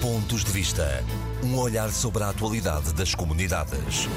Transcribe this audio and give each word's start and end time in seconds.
Pontos 0.00 0.42
de 0.42 0.50
Vista. 0.50 1.04
Um 1.44 1.58
olhar 1.58 1.90
sobre 1.90 2.22
a 2.22 2.30
atualidade 2.30 2.94
das 2.94 3.14
comunidades. 3.14 4.08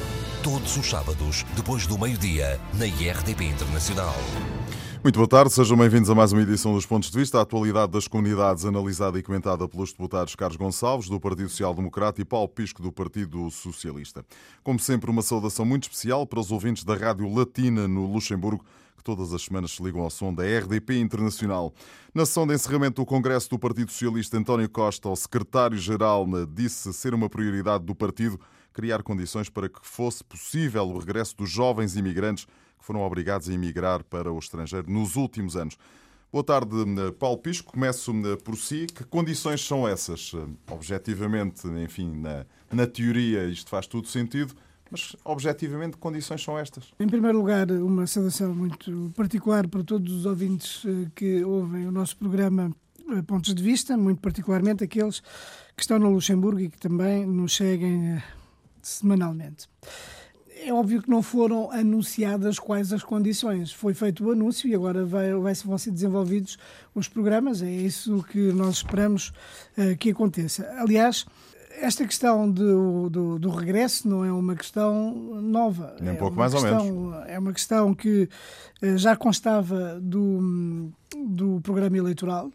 Todos 0.41 0.77
os 0.77 0.89
sábados, 0.89 1.43
depois 1.57 1.85
do 1.85 1.99
meio-dia, 1.99 2.57
na 2.75 2.87
IRTP 2.87 3.43
Internacional. 3.43 4.15
Muito 5.03 5.17
boa 5.17 5.27
tarde, 5.27 5.51
sejam 5.51 5.75
bem-vindos 5.75 6.09
a 6.09 6.15
mais 6.15 6.31
uma 6.31 6.41
edição 6.41 6.73
dos 6.73 6.85
Pontos 6.85 7.11
de 7.11 7.19
Vista. 7.19 7.37
A 7.37 7.41
atualidade 7.41 7.91
das 7.91 8.07
comunidades 8.07 8.63
analisada 8.63 9.19
e 9.19 9.21
comentada 9.21 9.67
pelos 9.67 9.91
deputados 9.91 10.33
Carlos 10.35 10.55
Gonçalves, 10.55 11.09
do 11.09 11.19
Partido 11.19 11.49
Social 11.49 11.73
Democrata, 11.73 12.21
e 12.21 12.23
Paulo 12.23 12.47
Pisco, 12.47 12.81
do 12.81 12.89
Partido 12.89 13.51
Socialista. 13.51 14.25
Como 14.63 14.79
sempre, 14.79 15.11
uma 15.11 15.21
saudação 15.21 15.65
muito 15.65 15.83
especial 15.83 16.25
para 16.25 16.39
os 16.39 16.49
ouvintes 16.49 16.85
da 16.85 16.95
Rádio 16.95 17.29
Latina 17.29 17.89
no 17.89 18.05
Luxemburgo, 18.05 18.63
que 19.03 19.05
todas 19.05 19.33
as 19.33 19.41
semanas 19.41 19.71
se 19.71 19.83
ligam 19.83 20.01
ao 20.01 20.09
som 20.09 20.33
da 20.33 20.43
RDP 20.43 20.97
Internacional. 20.97 21.73
Na 22.13 22.25
sessão 22.25 22.47
de 22.47 22.53
encerramento 22.53 23.01
do 23.01 23.05
Congresso 23.05 23.49
do 23.49 23.59
Partido 23.59 23.91
Socialista, 23.91 24.37
António 24.37 24.69
Costa, 24.69 25.09
o 25.09 25.15
secretário-geral, 25.15 26.25
disse 26.47 26.93
ser 26.93 27.13
uma 27.13 27.29
prioridade 27.29 27.83
do 27.83 27.93
partido 27.93 28.39
criar 28.71 29.03
condições 29.03 29.49
para 29.49 29.67
que 29.67 29.79
fosse 29.83 30.23
possível 30.23 30.87
o 30.87 30.97
regresso 30.97 31.35
dos 31.35 31.49
jovens 31.49 31.95
imigrantes 31.97 32.45
que 32.45 32.85
foram 32.85 33.01
obrigados 33.01 33.49
a 33.49 33.53
emigrar 33.53 34.03
para 34.05 34.31
o 34.31 34.39
estrangeiro 34.39 34.89
nos 34.89 35.15
últimos 35.17 35.55
anos. 35.57 35.77
Boa 36.31 36.43
tarde, 36.43 36.75
Paulo 37.19 37.37
Pisco. 37.37 37.73
Começo 37.73 38.11
por 38.43 38.55
si. 38.55 38.87
Que 38.87 39.03
condições 39.03 39.63
são 39.63 39.87
essas? 39.87 40.31
Objetivamente, 40.71 41.67
enfim, 41.67 42.09
na, 42.15 42.45
na 42.71 42.87
teoria 42.87 43.45
isto 43.45 43.69
faz 43.69 43.85
tudo 43.85 44.07
sentido, 44.07 44.55
mas 44.91 45.15
objetivamente 45.25 45.93
que 45.93 45.97
condições 45.97 46.43
são 46.43 46.57
estas? 46.57 46.91
Em 46.99 47.07
primeiro 47.07 47.37
lugar, 47.37 47.71
uma 47.71 48.05
saudação 48.05 48.53
muito 48.53 49.11
particular 49.15 49.67
para 49.67 49.83
todos 49.83 50.13
os 50.13 50.25
ouvintes 50.25 50.83
eh, 50.85 51.09
que 51.15 51.43
ouvem 51.43 51.87
o 51.87 51.91
nosso 51.91 52.15
programa 52.17 52.71
eh, 53.11 53.21
Pontos 53.23 53.53
de 53.55 53.63
Vista, 53.63 53.97
muito 53.97 54.21
particularmente 54.21 54.83
aqueles 54.83 55.21
que 55.75 55.81
estão 55.81 55.97
no 55.97 56.09
Luxemburgo 56.09 56.59
e 56.59 56.69
que 56.69 56.77
também 56.77 57.25
nos 57.25 57.55
seguem 57.55 58.17
eh, 58.17 58.23
semanalmente. 58.81 59.67
É 60.65 60.71
óbvio 60.71 61.01
que 61.01 61.09
não 61.09 61.21
foram 61.21 61.71
anunciadas 61.71 62.59
quais 62.59 62.93
as 62.93 63.03
condições. 63.03 63.73
Foi 63.73 63.93
feito 63.93 64.23
o 64.23 64.31
anúncio 64.31 64.69
e 64.69 64.75
agora 64.75 65.03
vai, 65.03 65.33
vai, 65.33 65.53
vão 65.55 65.77
ser 65.77 65.91
desenvolvidos 65.91 66.57
os 66.95 67.09
programas. 67.09 67.61
É 67.61 67.69
isso 67.69 68.23
que 68.31 68.53
nós 68.53 68.75
esperamos 68.75 69.33
que 69.99 70.11
aconteça. 70.11 70.65
Aliás, 70.77 71.25
esta 71.79 72.05
questão 72.05 72.49
do, 72.49 73.09
do, 73.09 73.39
do, 73.39 73.49
regresso 73.49 74.07
não 74.07 74.23
é 74.23 74.31
uma 74.31 74.55
questão 74.55 75.13
nova. 75.41 75.95
Nem 75.99 76.11
um 76.11 76.15
é 76.15 76.17
pouco 76.17 76.37
mais 76.37 76.53
questão, 76.53 76.87
ou 76.87 77.11
menos. 77.11 77.29
É 77.29 77.39
uma 77.39 77.53
questão 77.53 77.93
que 77.93 78.29
uh, 78.81 78.97
já 78.97 79.15
constava 79.15 79.99
do, 79.99 80.91
do 81.15 81.59
programa 81.61 81.97
eleitoral 81.97 82.51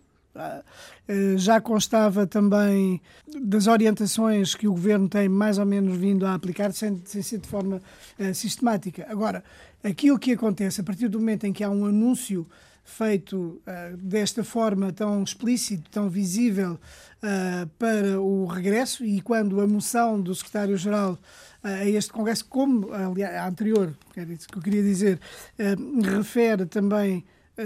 eh, 1.08 1.36
já 1.36 1.60
constava 1.60 2.26
também 2.26 3.00
das 3.42 3.66
orientações 3.66 4.54
que 4.54 4.68
o 4.68 4.72
governo 4.72 5.08
tem 5.08 5.28
mais 5.28 5.58
ou 5.58 5.66
menos 5.66 5.96
vindo 5.96 6.24
a 6.26 6.34
aplicar, 6.34 6.72
sem, 6.72 7.00
sem 7.04 7.22
ser 7.22 7.38
de 7.38 7.48
forma 7.48 7.80
uh, 8.18 8.34
sistemática. 8.34 9.06
Agora, 9.08 9.42
aquilo 9.82 10.18
que 10.18 10.32
acontece 10.32 10.80
a 10.80 10.84
partir 10.84 11.08
do 11.08 11.18
momento 11.18 11.44
em 11.44 11.52
que 11.52 11.64
há 11.64 11.70
um 11.70 11.86
anúncio 11.86 12.46
feito 12.88 13.36
uh, 13.36 13.96
desta 13.98 14.42
forma 14.42 14.90
tão 14.92 15.22
explícito, 15.22 15.90
tão 15.90 16.08
visível 16.08 16.72
uh, 16.72 17.66
para 17.78 18.20
o 18.20 18.46
regresso 18.46 19.04
e 19.04 19.20
quando 19.20 19.60
a 19.60 19.66
moção 19.66 20.20
do 20.20 20.34
secretário-geral 20.34 21.12
uh, 21.12 21.66
a 21.66 21.84
este 21.84 22.10
Congresso, 22.10 22.46
como 22.46 22.92
aliás, 22.92 23.34
a 23.34 23.46
anterior, 23.46 23.94
que 24.14 24.20
eu 24.56 24.62
queria 24.62 24.82
dizer, 24.82 25.20
refere 26.02 26.64
também 26.64 27.24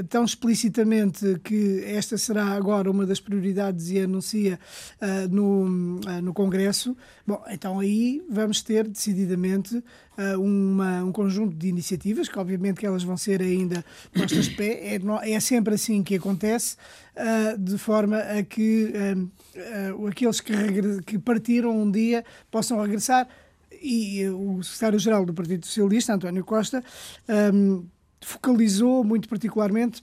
tão 0.08 0.24
explicitamente 0.24 1.38
que 1.44 1.84
esta 1.84 2.16
será 2.16 2.46
agora 2.46 2.90
uma 2.90 3.04
das 3.04 3.20
prioridades 3.20 3.90
e 3.90 4.00
anuncia 4.00 4.58
uh, 5.00 5.28
no, 5.28 6.00
uh, 6.00 6.22
no 6.22 6.32
Congresso, 6.32 6.96
bom, 7.26 7.42
então 7.50 7.78
aí 7.78 8.22
vamos 8.30 8.62
ter 8.62 8.88
decididamente 8.88 9.76
uh, 9.76 10.40
uma, 10.40 11.04
um 11.04 11.12
conjunto 11.12 11.54
de 11.54 11.68
iniciativas, 11.68 12.28
que 12.28 12.38
obviamente 12.38 12.80
que 12.80 12.86
elas 12.86 13.02
vão 13.02 13.16
ser 13.16 13.42
ainda 13.42 13.84
postas 14.14 14.46
de 14.46 14.54
pé, 14.54 14.96
é, 14.96 15.32
é 15.32 15.40
sempre 15.40 15.74
assim 15.74 16.02
que 16.02 16.14
acontece, 16.14 16.76
de 17.58 17.76
forma 17.76 18.16
a 18.16 18.42
que 18.42 18.90
aqueles 20.08 20.40
que, 20.40 20.52
que 21.04 21.18
partiram 21.18 21.82
um 21.82 21.90
dia 21.90 22.24
possam 22.50 22.80
regressar. 22.80 23.28
E 23.82 24.26
o 24.28 24.62
secretário-geral 24.62 25.26
do 25.26 25.34
Partido 25.34 25.66
Socialista, 25.66 26.14
António 26.14 26.44
Costa, 26.44 26.82
um, 27.52 27.84
focalizou 28.26 29.04
muito 29.04 29.28
particularmente 29.28 30.02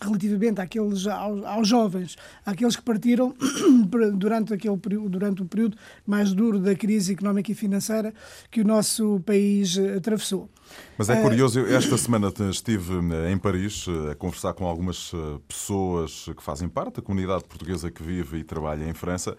relativamente 0.00 0.60
àqueles, 0.60 1.06
aos, 1.06 1.44
aos, 1.44 1.68
jovens, 1.68 2.16
àqueles 2.44 2.76
que 2.76 2.82
partiram 2.82 3.34
durante, 4.14 4.54
aquele, 4.54 4.76
durante 5.08 5.42
o 5.42 5.44
período 5.44 5.76
mais 6.06 6.32
duro 6.32 6.58
da 6.58 6.74
crise 6.74 7.12
económica 7.12 7.50
e 7.50 7.54
financeira 7.54 8.14
que 8.50 8.60
o 8.60 8.64
nosso 8.64 9.20
país 9.26 9.76
eh, 9.76 9.96
atravessou. 9.96 10.48
Mas 10.96 11.08
é 11.08 11.20
curioso, 11.20 11.58
eu 11.58 11.76
esta 11.76 11.96
semana 11.98 12.32
estive 12.50 12.94
eh, 13.12 13.32
em 13.32 13.38
Paris 13.38 13.86
eh, 13.88 14.12
a 14.12 14.14
conversar 14.14 14.54
com 14.54 14.66
algumas 14.66 15.12
pessoas 15.46 16.26
que 16.36 16.42
fazem 16.42 16.68
parte 16.68 16.96
da 16.96 17.02
comunidade 17.02 17.44
portuguesa 17.44 17.90
que 17.90 18.02
vive 18.02 18.38
e 18.38 18.44
trabalha 18.44 18.88
em 18.88 18.94
França, 18.94 19.36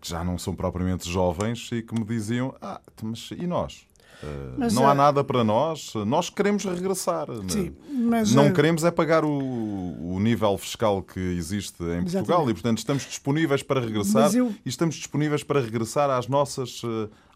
que 0.00 0.08
já 0.08 0.24
não 0.24 0.36
são 0.36 0.56
propriamente 0.56 1.08
jovens 1.08 1.70
e 1.70 1.82
que 1.82 1.94
me 1.94 2.04
diziam: 2.04 2.52
Ah, 2.60 2.80
mas 3.00 3.30
e 3.30 3.46
nós? 3.46 3.86
Mas, 4.56 4.74
não 4.74 4.88
há 4.88 4.94
nada 4.94 5.24
para 5.24 5.42
nós. 5.42 5.92
Nós 6.06 6.30
queremos 6.30 6.64
regressar. 6.64 7.26
Sim, 7.48 7.74
mas, 7.90 8.34
não 8.34 8.52
queremos 8.52 8.84
é 8.84 8.90
pagar 8.90 9.24
o, 9.24 9.30
o 9.30 10.20
nível 10.20 10.56
fiscal 10.58 11.02
que 11.02 11.18
existe 11.18 11.82
em 11.82 12.02
Portugal 12.02 12.22
exatamente. 12.22 12.50
e, 12.50 12.54
portanto, 12.54 12.78
estamos 12.78 13.02
disponíveis 13.04 13.62
para 13.62 13.80
regressar 13.80 14.34
eu... 14.34 14.54
e 14.64 14.68
estamos 14.68 14.94
disponíveis 14.96 15.42
para 15.42 15.60
regressar 15.60 16.10
às 16.10 16.28
nossas 16.28 16.82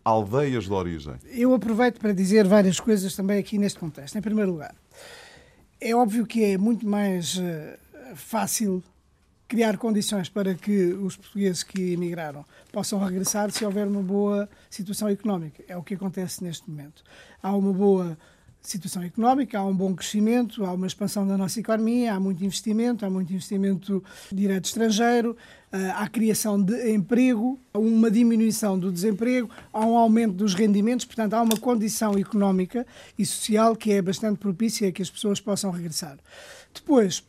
aldeias 0.05 0.65
de 0.65 0.73
origem. 0.73 1.15
Eu 1.33 1.53
aproveito 1.55 1.99
para 1.99 2.13
dizer 2.13 2.47
várias 2.47 2.79
coisas 2.79 3.15
também 3.15 3.39
aqui 3.39 3.59
neste 3.59 3.79
contexto. 3.79 4.17
Em 4.17 4.23
primeiro 4.23 4.53
lugar, 4.53 4.75
é 5.81 5.95
óbvio 5.95 6.27
que 6.27 6.45
é 6.45 6.59
muito 6.59 6.87
mais 6.87 7.41
fácil 8.15 8.83
criar 9.49 9.77
condições 9.77 10.29
para 10.29 10.55
que 10.55 10.93
os 10.95 11.17
portugueses 11.17 11.63
que 11.63 11.93
emigraram 11.93 12.45
possam 12.73 12.99
regressar 12.99 13.51
se 13.51 13.65
houver 13.65 13.87
uma 13.87 14.03
boa 14.03 14.49
situação 14.69 15.09
económica. 15.09 15.63
É 15.69 15.77
o 15.77 15.83
que 15.83 15.95
acontece 15.95 16.43
neste 16.43 16.69
momento. 16.69 17.03
Há 17.43 17.55
uma 17.55 17.73
boa 17.73 18.19
situação 18.61 19.03
económica, 19.03 19.59
há 19.59 19.65
um 19.65 19.75
bom 19.75 19.95
crescimento, 19.95 20.65
há 20.65 20.73
uma 20.73 20.87
expansão 20.87 21.27
da 21.27 21.39
nossa 21.39 21.61
economia, 21.61 22.15
há 22.15 22.21
muito 22.21 22.45
investimento, 22.45 23.07
há 23.07 23.11
muito 23.11 23.33
investimento 23.33 24.03
direto 24.33 24.65
estrangeiro, 24.65 25.37
eh, 25.71 25.93
há 25.95 26.09
criação 26.09 26.61
de 26.61 26.91
emprego, 26.91 27.61
há 27.73 27.79
uma 27.79 28.11
diminuição 28.11 28.77
do 28.77 28.91
desemprego, 28.91 29.49
há 29.73 29.87
um 29.87 29.97
aumento 29.97 30.35
dos 30.35 30.55
rendimentos, 30.55 31.07
portanto, 31.07 31.35
há 31.35 31.43
uma 31.43 31.57
condição 31.57 32.19
económica 32.19 32.85
e 33.17 33.25
social 33.25 33.77
que 33.77 33.93
é 33.93 34.03
bastante 34.03 34.39
propícia 34.39 34.89
a 34.89 34.93
que 34.93 35.03
as 35.03 35.11
pessoas 35.11 35.41
possam 35.41 35.71
regressar. 35.71 36.19
Depois, 36.75 37.23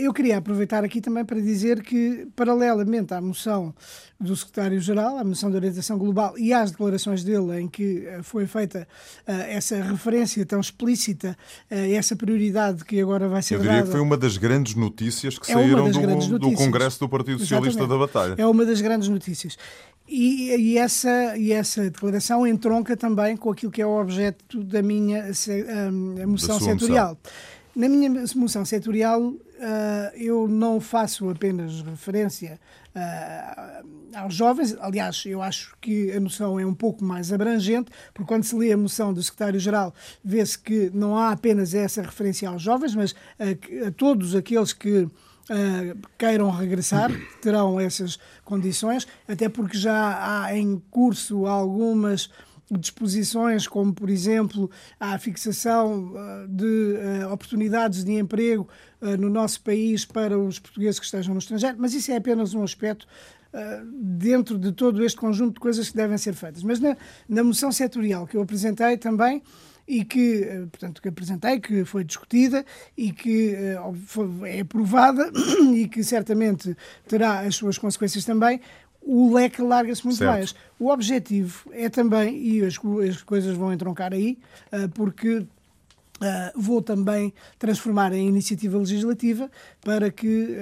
eu 0.00 0.12
queria 0.12 0.38
aproveitar 0.38 0.84
aqui 0.84 1.00
também 1.00 1.24
para 1.24 1.40
dizer 1.40 1.82
que, 1.82 2.28
paralelamente 2.36 3.14
à 3.14 3.20
moção 3.20 3.74
do 4.22 4.36
secretário-geral, 4.36 5.18
à 5.18 5.24
moção 5.24 5.50
de 5.50 5.56
orientação 5.56 5.98
global 5.98 6.38
e 6.38 6.52
às 6.52 6.70
declarações 6.70 7.24
dele, 7.24 7.60
em 7.60 7.68
que 7.68 8.06
eh, 8.06 8.22
foi 8.22 8.46
feita 8.46 8.86
uh, 9.26 9.32
essa 9.32 9.82
referência 9.82 10.46
tão 10.46 10.60
explícita 10.60 11.36
uh, 11.70 11.74
essa 11.74 12.14
prioridade 12.14 12.84
que 12.84 13.00
agora 13.00 13.28
vai 13.28 13.42
ser 13.42 13.56
Eu 13.56 13.60
diria 13.60 13.74
dada. 13.74 13.86
que 13.86 13.92
foi 13.92 14.00
uma 14.00 14.16
das 14.16 14.36
grandes 14.36 14.74
notícias 14.74 15.38
que 15.38 15.50
é 15.50 15.54
saíram 15.54 15.90
do, 15.90 16.38
do, 16.38 16.52
Congresso 16.52 17.00
do 17.00 17.08
Partido 17.08 17.40
Socialista 17.40 17.80
Exatamente. 17.80 18.00
da 18.00 18.06
Batalha. 18.06 18.34
É 18.38 18.46
uma 18.46 18.64
das 18.64 18.80
grandes 18.80 19.08
notícias. 19.08 19.58
E, 20.08 20.54
e, 20.54 20.78
essa, 20.78 21.36
e 21.36 21.52
essa 21.52 21.84
declaração 21.84 22.46
entronca 22.46 22.96
também 22.96 23.36
com 23.36 23.50
aquilo 23.50 23.72
que 23.72 23.82
é 23.82 23.86
o 23.86 24.00
objeto 24.00 24.62
da 24.62 24.82
minha 24.82 25.26
moção 26.26 26.60
setorial. 26.60 27.08
Moção. 27.08 27.62
Na 27.74 27.88
minha 27.88 28.10
moção 28.36 28.64
setorial, 28.66 29.32
eu 30.14 30.48
não 30.48 30.80
faço 30.80 31.28
apenas 31.30 31.82
referência 31.82 32.58
uh, 32.96 33.86
aos 34.16 34.34
jovens, 34.34 34.76
aliás, 34.80 35.22
eu 35.26 35.40
acho 35.42 35.76
que 35.80 36.12
a 36.12 36.20
noção 36.20 36.58
é 36.58 36.66
um 36.66 36.74
pouco 36.74 37.04
mais 37.04 37.32
abrangente, 37.32 37.90
porque 38.12 38.28
quando 38.28 38.44
se 38.44 38.54
lê 38.54 38.72
a 38.72 38.76
moção 38.76 39.12
do 39.12 39.22
secretário-geral, 39.22 39.94
vê-se 40.22 40.58
que 40.58 40.90
não 40.92 41.16
há 41.16 41.30
apenas 41.30 41.74
essa 41.74 42.02
referência 42.02 42.48
aos 42.48 42.62
jovens, 42.62 42.94
mas 42.94 43.14
a, 43.38 43.88
a 43.88 43.90
todos 43.90 44.34
aqueles 44.34 44.72
que 44.72 45.08
Uh, 45.50 45.98
queiram 46.16 46.48
regressar, 46.50 47.10
terão 47.42 47.78
essas 47.78 48.16
condições, 48.44 49.08
até 49.26 49.48
porque 49.48 49.76
já 49.76 50.44
há 50.44 50.56
em 50.56 50.80
curso 50.88 51.46
algumas 51.46 52.30
disposições, 52.78 53.66
como 53.66 53.92
por 53.92 54.08
exemplo 54.08 54.70
a 54.98 55.18
fixação 55.18 56.12
uh, 56.12 56.48
de 56.48 56.64
uh, 57.24 57.32
oportunidades 57.32 58.04
de 58.04 58.12
emprego 58.12 58.68
uh, 59.00 59.16
no 59.16 59.28
nosso 59.28 59.60
país 59.62 60.04
para 60.04 60.38
os 60.38 60.58
portugueses 60.58 60.98
que 60.98 61.06
estejam 61.06 61.34
no 61.34 61.38
estrangeiro, 61.38 61.76
mas 61.78 61.94
isso 61.94 62.10
é 62.10 62.16
apenas 62.16 62.54
um 62.54 62.62
aspecto 62.62 63.06
dentro 63.92 64.56
de 64.56 64.72
todo 64.72 65.04
este 65.04 65.18
conjunto 65.18 65.56
de 65.56 65.60
coisas 65.60 65.90
que 65.90 65.94
devem 65.94 66.16
ser 66.16 66.32
feitas. 66.32 66.62
Mas 66.62 66.80
na, 66.80 66.96
na 67.28 67.44
moção 67.44 67.70
setorial 67.70 68.26
que 68.26 68.34
eu 68.34 68.40
apresentei 68.40 68.96
também 68.96 69.42
e 69.86 70.04
que, 70.04 70.66
portanto, 70.70 71.02
que 71.02 71.08
apresentei, 71.08 71.60
que 71.60 71.84
foi 71.84 72.02
discutida 72.02 72.64
e 72.96 73.12
que 73.12 73.54
é 74.46 74.60
aprovada 74.60 75.30
e 75.74 75.86
que 75.86 76.02
certamente 76.02 76.74
terá 77.06 77.40
as 77.40 77.54
suas 77.56 77.76
consequências 77.76 78.24
também, 78.24 78.58
o 79.04 79.34
leque 79.34 79.60
larga-se 79.60 80.04
muito 80.04 80.18
certo. 80.18 80.30
mais. 80.30 80.54
O 80.78 80.88
objetivo 80.90 81.70
é 81.72 81.88
também, 81.88 82.36
e 82.38 82.64
as, 82.64 82.78
as 83.08 83.22
coisas 83.22 83.56
vão 83.56 83.72
entroncar 83.72 84.12
aí, 84.12 84.38
porque 84.94 85.44
Uh, 86.22 86.52
vou 86.54 86.80
também 86.80 87.34
transformar 87.58 88.12
em 88.12 88.28
iniciativa 88.28 88.78
legislativa 88.78 89.50
para 89.84 90.08
que 90.08 90.56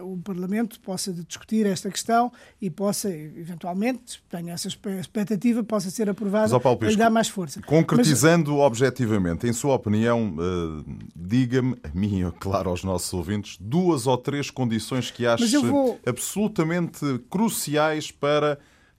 uh, 0.00 0.12
o 0.12 0.18
Parlamento 0.18 0.78
possa 0.80 1.10
discutir 1.10 1.64
esta 1.64 1.90
questão 1.90 2.30
e 2.60 2.68
possa, 2.68 3.08
eventualmente, 3.08 4.22
tenha 4.28 4.52
essa 4.52 4.68
expectativa, 4.68 5.64
possa 5.64 5.88
ser 5.88 6.10
aprovada 6.10 6.60
para 6.60 6.90
lhe 6.90 6.96
dar 6.96 7.08
mais 7.08 7.28
força. 7.28 7.62
Concretizando 7.62 8.56
Mas, 8.56 8.60
objetivamente, 8.60 9.46
em 9.46 9.54
sua 9.54 9.76
opinião, 9.76 10.36
uh, 10.36 10.84
diga-me, 11.16 11.78
a 11.82 11.88
mim 11.98 12.20
e, 12.20 12.32
claro, 12.38 12.68
aos 12.68 12.84
nossos 12.84 13.10
ouvintes, 13.14 13.56
duas 13.58 14.06
ou 14.06 14.18
três 14.18 14.50
condições 14.50 15.10
que 15.10 15.26
acha 15.26 15.60
vou... 15.60 15.98
absolutamente 16.04 17.00
cruciais 17.30 18.10
para 18.10 18.58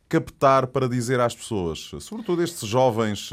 captar, 0.10 0.66
para 0.66 0.90
dizer 0.90 1.20
às 1.20 1.36
pessoas, 1.36 1.92
sobretudo 2.00 2.42
estes 2.42 2.68
jovens 2.68 3.30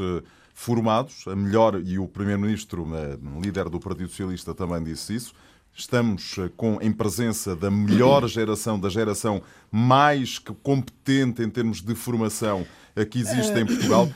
formados, 0.55 1.25
a 1.27 1.35
melhor, 1.35 1.81
e 1.83 1.99
o 1.99 2.07
Primeiro-Ministro, 2.07 2.87
eh, 2.95 3.17
líder 3.43 3.69
do 3.69 3.77
Partido 3.77 4.07
Socialista, 4.07 4.55
também 4.55 4.81
disse 4.81 5.13
isso. 5.13 5.33
Estamos 5.75 6.37
eh, 6.39 6.49
com, 6.55 6.79
em 6.81 6.93
presença 6.93 7.53
da 7.57 7.69
melhor 7.69 8.25
geração, 8.29 8.79
da 8.79 8.87
geração 8.87 9.43
mais 9.69 10.39
competente 10.39 11.43
em 11.43 11.49
termos 11.49 11.81
de 11.81 11.93
formação 11.93 12.65
que 13.11 13.19
existe 13.19 13.51
em 13.59 13.65
Portugal 13.65 14.09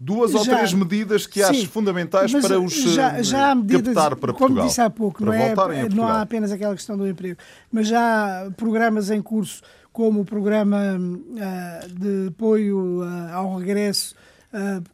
duas 0.00 0.32
já, 0.32 0.38
ou 0.38 0.44
três 0.44 0.72
medidas 0.72 1.26
que 1.26 1.42
acho 1.42 1.68
fundamentais 1.68 2.32
para 2.32 2.58
os 2.58 2.72
já, 2.72 3.22
já 3.22 3.50
há 3.50 3.54
medidas, 3.54 3.94
captar 3.94 4.16
para 4.16 4.32
Portugal. 4.32 4.48
Como 4.48 4.66
disse 4.66 4.80
há 4.80 4.90
pouco, 4.90 5.24
não, 5.24 5.32
é, 5.32 5.88
não 5.90 6.08
há 6.08 6.22
apenas 6.22 6.50
aquela 6.50 6.74
questão 6.74 6.96
do 6.96 7.06
emprego, 7.06 7.38
mas 7.70 7.86
já 7.86 8.46
há 8.46 8.50
programas 8.50 9.10
em 9.10 9.22
curso, 9.22 9.62
como 9.92 10.22
o 10.22 10.24
programa 10.24 10.96
uh, 10.98 11.88
de 11.88 12.28
apoio 12.28 13.02
uh, 13.02 13.34
ao 13.34 13.58
regresso 13.58 14.14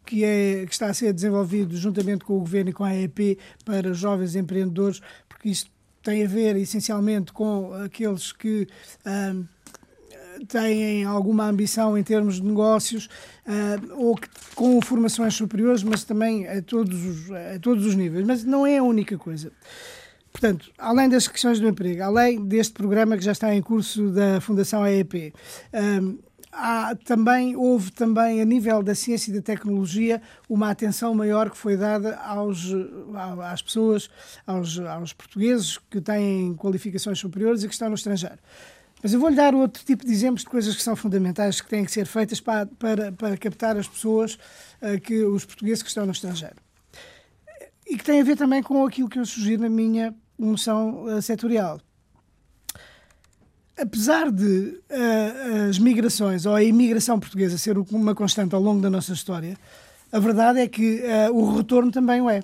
que, 0.06 0.24
é, 0.24 0.64
que 0.66 0.72
está 0.72 0.86
a 0.86 0.94
ser 0.94 1.12
desenvolvido 1.12 1.76
juntamente 1.76 2.24
com 2.24 2.36
o 2.36 2.40
Governo 2.40 2.70
e 2.70 2.72
com 2.72 2.84
a 2.84 2.88
AEP 2.88 3.38
para 3.64 3.92
jovens 3.92 4.36
empreendedores, 4.36 5.00
porque 5.28 5.48
isto 5.48 5.70
tem 6.02 6.24
a 6.24 6.28
ver 6.28 6.56
essencialmente 6.56 7.32
com 7.32 7.72
aqueles 7.74 8.32
que 8.32 8.68
uh, 9.04 9.46
têm 10.46 11.04
alguma 11.04 11.46
ambição 11.46 11.98
em 11.98 12.02
termos 12.02 12.36
de 12.36 12.44
negócios 12.44 13.06
uh, 13.46 13.94
ou 13.94 14.16
que, 14.16 14.28
com 14.54 14.80
formações 14.80 15.34
superiores, 15.34 15.82
mas 15.82 16.04
também 16.04 16.46
a 16.46 16.62
todos, 16.62 17.04
os, 17.04 17.30
a 17.30 17.58
todos 17.60 17.84
os 17.84 17.94
níveis. 17.94 18.26
Mas 18.26 18.44
não 18.44 18.66
é 18.66 18.78
a 18.78 18.82
única 18.82 19.18
coisa. 19.18 19.52
Portanto, 20.32 20.70
além 20.78 21.08
das 21.08 21.26
questões 21.26 21.58
do 21.58 21.66
emprego, 21.66 22.02
além 22.02 22.44
deste 22.44 22.72
programa 22.72 23.16
que 23.16 23.24
já 23.24 23.32
está 23.32 23.54
em 23.54 23.60
curso 23.60 24.10
da 24.10 24.40
Fundação 24.40 24.84
AEP, 24.84 25.34
há 26.52 26.94
também, 27.04 27.56
houve 27.56 27.90
também, 27.92 28.40
a 28.40 28.44
nível 28.44 28.82
da 28.82 28.94
ciência 28.94 29.30
e 29.30 29.34
da 29.34 29.42
tecnologia, 29.42 30.20
uma 30.48 30.70
atenção 30.70 31.14
maior 31.14 31.50
que 31.50 31.56
foi 31.56 31.76
dada 31.76 32.16
aos, 32.16 32.66
às 33.50 33.62
pessoas, 33.62 34.10
aos, 34.46 34.78
aos 34.78 35.12
portugueses 35.12 35.78
que 35.90 36.00
têm 36.00 36.54
qualificações 36.54 37.18
superiores 37.18 37.62
e 37.62 37.68
que 37.68 37.74
estão 37.74 37.88
no 37.88 37.94
estrangeiro. 37.94 38.38
Mas 39.02 39.12
eu 39.12 39.20
vou-lhe 39.20 39.36
dar 39.36 39.54
outro 39.54 39.84
tipo 39.84 40.04
de 40.04 40.12
exemplos 40.12 40.42
de 40.42 40.48
coisas 40.48 40.74
que 40.74 40.82
são 40.82 40.96
fundamentais, 40.96 41.60
que 41.60 41.68
têm 41.68 41.84
que 41.84 41.92
ser 41.92 42.06
feitas 42.06 42.40
para, 42.40 42.66
para, 42.66 43.12
para 43.12 43.36
captar 43.36 43.76
as 43.76 43.86
pessoas, 43.86 44.36
uh, 44.82 45.00
que, 45.00 45.22
os 45.22 45.44
portugueses 45.44 45.82
que 45.82 45.88
estão 45.88 46.04
no 46.04 46.12
estrangeiro. 46.12 46.56
E 47.86 47.96
que 47.96 48.04
tem 48.04 48.20
a 48.20 48.24
ver 48.24 48.36
também 48.36 48.62
com 48.62 48.84
aquilo 48.84 49.08
que 49.08 49.18
eu 49.18 49.24
sugiro 49.24 49.62
na 49.62 49.68
minha 49.68 50.14
moção 50.36 51.04
uh, 51.04 51.22
setorial 51.22 51.80
apesar 53.78 54.30
de 54.30 54.80
uh, 54.90 55.68
as 55.68 55.78
migrações 55.78 56.44
ou 56.46 56.54
a 56.54 56.62
imigração 56.62 57.18
portuguesa 57.18 57.56
ser 57.56 57.78
uma 57.78 58.14
constante 58.14 58.54
ao 58.54 58.60
longo 58.60 58.80
da 58.80 58.90
nossa 58.90 59.12
história, 59.12 59.56
a 60.10 60.18
verdade 60.18 60.60
é 60.60 60.66
que 60.66 61.02
uh, 61.02 61.34
o 61.34 61.56
retorno 61.56 61.90
também 61.90 62.20
o 62.20 62.28
é. 62.28 62.42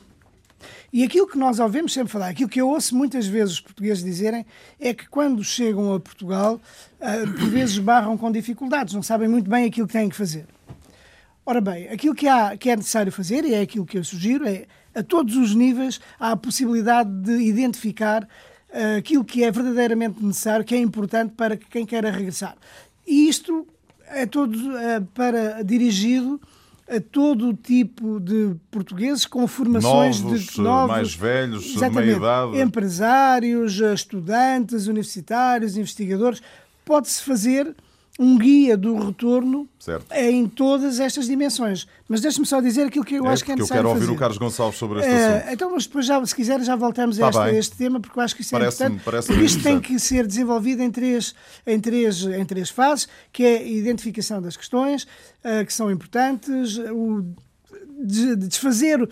E 0.93 1.03
aquilo 1.03 1.27
que 1.27 1.37
nós 1.37 1.59
ouvimos 1.59 1.93
sempre 1.93 2.13
falar, 2.13 2.29
aquilo 2.29 2.49
que 2.49 2.61
eu 2.61 2.69
ouço 2.69 2.97
muitas 2.97 3.27
vezes 3.27 3.55
os 3.55 3.61
portugueses 3.61 4.03
dizerem, 4.03 4.47
é 4.79 4.95
que 4.95 5.09
quando 5.09 5.43
chegam 5.43 5.93
a 5.93 6.01
Portugal, 6.01 6.61
uh, 7.01 7.33
por 7.33 7.49
vezes 7.51 7.79
barram 7.79 8.17
com 8.17 8.31
dificuldades, 8.31 8.95
não 8.95 9.03
sabem 9.03 9.29
muito 9.29 9.51
bem 9.51 9.65
aquilo 9.65 9.87
que 9.87 9.93
têm 9.93 10.09
que 10.09 10.17
fazer. 10.17 10.47
Ora 11.45 11.61
bem, 11.61 11.89
aquilo 11.89 12.15
que, 12.15 12.27
há, 12.27 12.57
que 12.57 12.71
é 12.71 12.77
necessário 12.77 13.13
fazer, 13.13 13.45
e 13.45 13.55
é 13.55 13.61
aquilo 13.61 13.85
que 13.85 13.99
eu 13.99 14.05
sugiro, 14.05 14.47
é 14.49 14.67
a 14.95 15.03
todos 15.03 15.37
os 15.37 15.55
níveis 15.55 16.01
há 16.19 16.31
a 16.31 16.37
possibilidade 16.37 17.11
de 17.11 17.33
identificar 17.43 18.27
aquilo 18.99 19.25
que 19.25 19.45
é 19.45 19.51
verdadeiramente 19.51 20.23
necessário, 20.23 20.65
que 20.65 20.75
é 20.75 20.79
importante 20.79 21.33
para 21.37 21.57
quem 21.57 21.87
queira 21.87 22.11
regressar. 22.11 22.57
E 23.07 23.29
isto 23.29 23.67
é 24.09 24.27
todo 24.27 24.55
uh, 24.55 25.05
para 25.15 25.63
dirigido 25.63 26.41
a 26.89 27.01
todo 27.01 27.55
tipo 27.55 28.21
de 28.21 28.55
portugueses 28.71 29.25
com 29.25 29.47
formações 29.47 30.21
novos, 30.21 30.41
de 30.43 30.61
novos, 30.61 30.97
mais 30.97 31.15
velhos, 31.15 31.77
meia 31.77 32.17
idade. 32.17 32.61
empresários, 32.61 33.81
estudantes, 33.81 34.87
universitários, 34.87 35.77
investigadores. 35.77 36.43
Pode-se 36.85 37.23
fazer 37.23 37.75
um 38.19 38.39
guia 38.39 38.77
do 38.77 38.95
retorno 38.95 39.69
certo. 39.79 40.07
em 40.13 40.47
todas 40.47 41.01
estas 41.01 41.27
dimensões. 41.27 41.87
Mas 42.09 42.21
deixe-me 42.21 42.47
só 42.47 42.61
dizer 42.61 42.87
aquilo 42.87 43.05
que 43.05 43.17
eu 43.17 43.27
é, 43.27 43.33
acho 43.33 43.45
que 43.45 43.51
é 43.51 43.57
necessário 43.57 43.81
eu 43.81 43.83
quero 43.83 43.89
ouvir 43.89 44.07
fazer. 44.07 44.13
o 44.13 44.19
Carlos 44.19 44.39
Gonçalves 44.39 44.79
sobre 44.79 45.01
este 45.01 45.11
uh, 45.11 45.15
assunto. 45.15 45.53
Então, 45.53 45.71
mas 45.73 45.87
depois, 45.87 46.07
já, 46.07 46.25
se 46.25 46.35
quiser, 46.35 46.61
já 46.63 46.77
voltamos 46.77 47.21
a, 47.21 47.29
este, 47.29 47.41
a 47.41 47.53
este, 47.53 47.77
tema, 47.77 47.99
porque 47.99 48.17
eu 48.17 48.23
acho 48.23 48.37
que 48.37 48.43
isso 48.43 48.55
é 48.55 48.59
parece 48.61 48.85
importante. 48.85 49.05
Parece 49.05 49.27
porque 49.29 49.45
isto 49.45 49.63
tem 49.63 49.81
que 49.81 49.99
ser 49.99 50.27
desenvolvido 50.27 50.83
em 50.83 50.91
três, 50.93 51.35
em, 51.67 51.81
três, 51.81 52.23
em 52.23 52.45
três 52.45 52.71
fases, 52.71 53.09
que 53.33 53.43
é 53.43 53.59
a 53.59 53.63
identificação 53.63 54.41
das 54.41 54.57
questões, 54.57 55.03
uh, 55.03 55.67
que 55.67 55.73
são 55.73 55.91
importantes, 55.91 56.79
o 56.79 57.25
de, 58.01 58.37
de 58.37 58.47
desfazer 58.47 59.03
uh, 59.03 59.11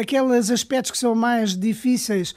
aqueles 0.00 0.50
aspectos 0.50 0.90
que 0.90 0.98
são 0.98 1.14
mais 1.14 1.54
difíceis 1.54 2.34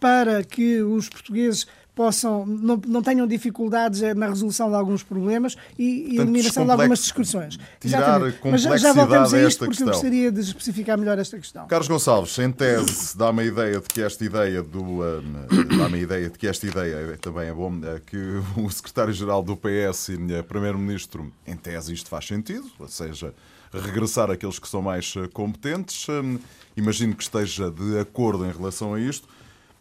para 0.00 0.44
que 0.44 0.82
os 0.82 1.08
portugueses 1.08 1.66
possam, 1.94 2.44
não, 2.44 2.80
não 2.86 3.02
tenham 3.02 3.26
dificuldades 3.26 4.02
eh, 4.02 4.14
na 4.14 4.26
resolução 4.26 4.68
de 4.68 4.74
alguns 4.74 5.02
problemas 5.02 5.56
e, 5.78 6.14
e 6.14 6.18
eliminação 6.18 6.64
de 6.64 6.72
algumas 6.72 6.98
discussões. 6.98 7.58
Tirar 7.80 8.20
Mas 8.44 8.62
já 8.62 8.92
voltamos 8.92 9.32
a 9.32 9.42
isto 9.42 9.58
porque 9.60 9.70
questão. 9.70 9.88
eu 9.88 9.92
gostaria 9.92 10.32
de 10.32 10.40
especificar 10.40 10.98
melhor 10.98 11.18
esta 11.18 11.38
questão. 11.38 11.66
Carlos 11.66 11.88
Gonçalves, 11.88 12.38
em 12.38 12.50
tese, 12.50 13.16
dá-me 13.16 13.42
a 13.42 13.44
ideia 13.44 13.80
de 13.80 13.88
que 13.88 14.02
esta 14.02 14.24
ideia 14.24 14.62
do 14.62 14.82
um, 14.82 15.78
dá-me 15.78 15.98
a 15.98 16.02
ideia 16.02 16.30
de 16.30 16.38
que 16.38 16.46
esta 16.46 16.66
ideia 16.66 17.16
também 17.20 17.48
é 17.48 17.52
bom 17.52 17.72
é 17.84 18.00
que 18.04 18.16
o 18.56 18.70
secretário-geral 18.70 19.42
do 19.42 19.56
PS 19.56 20.08
e 20.08 20.14
o 20.14 20.44
primeiro-ministro, 20.44 21.32
em 21.46 21.56
tese, 21.56 21.92
isto 21.92 22.08
faz 22.08 22.26
sentido, 22.26 22.66
ou 22.78 22.88
seja, 22.88 23.32
regressar 23.72 24.30
aqueles 24.30 24.58
que 24.58 24.68
são 24.68 24.82
mais 24.82 25.14
eh, 25.16 25.28
competentes. 25.32 26.08
Hum, 26.08 26.38
imagino 26.76 27.14
que 27.14 27.22
esteja 27.22 27.70
de 27.70 27.98
acordo 27.98 28.44
em 28.46 28.52
relação 28.52 28.94
a 28.94 29.00
isto. 29.00 29.28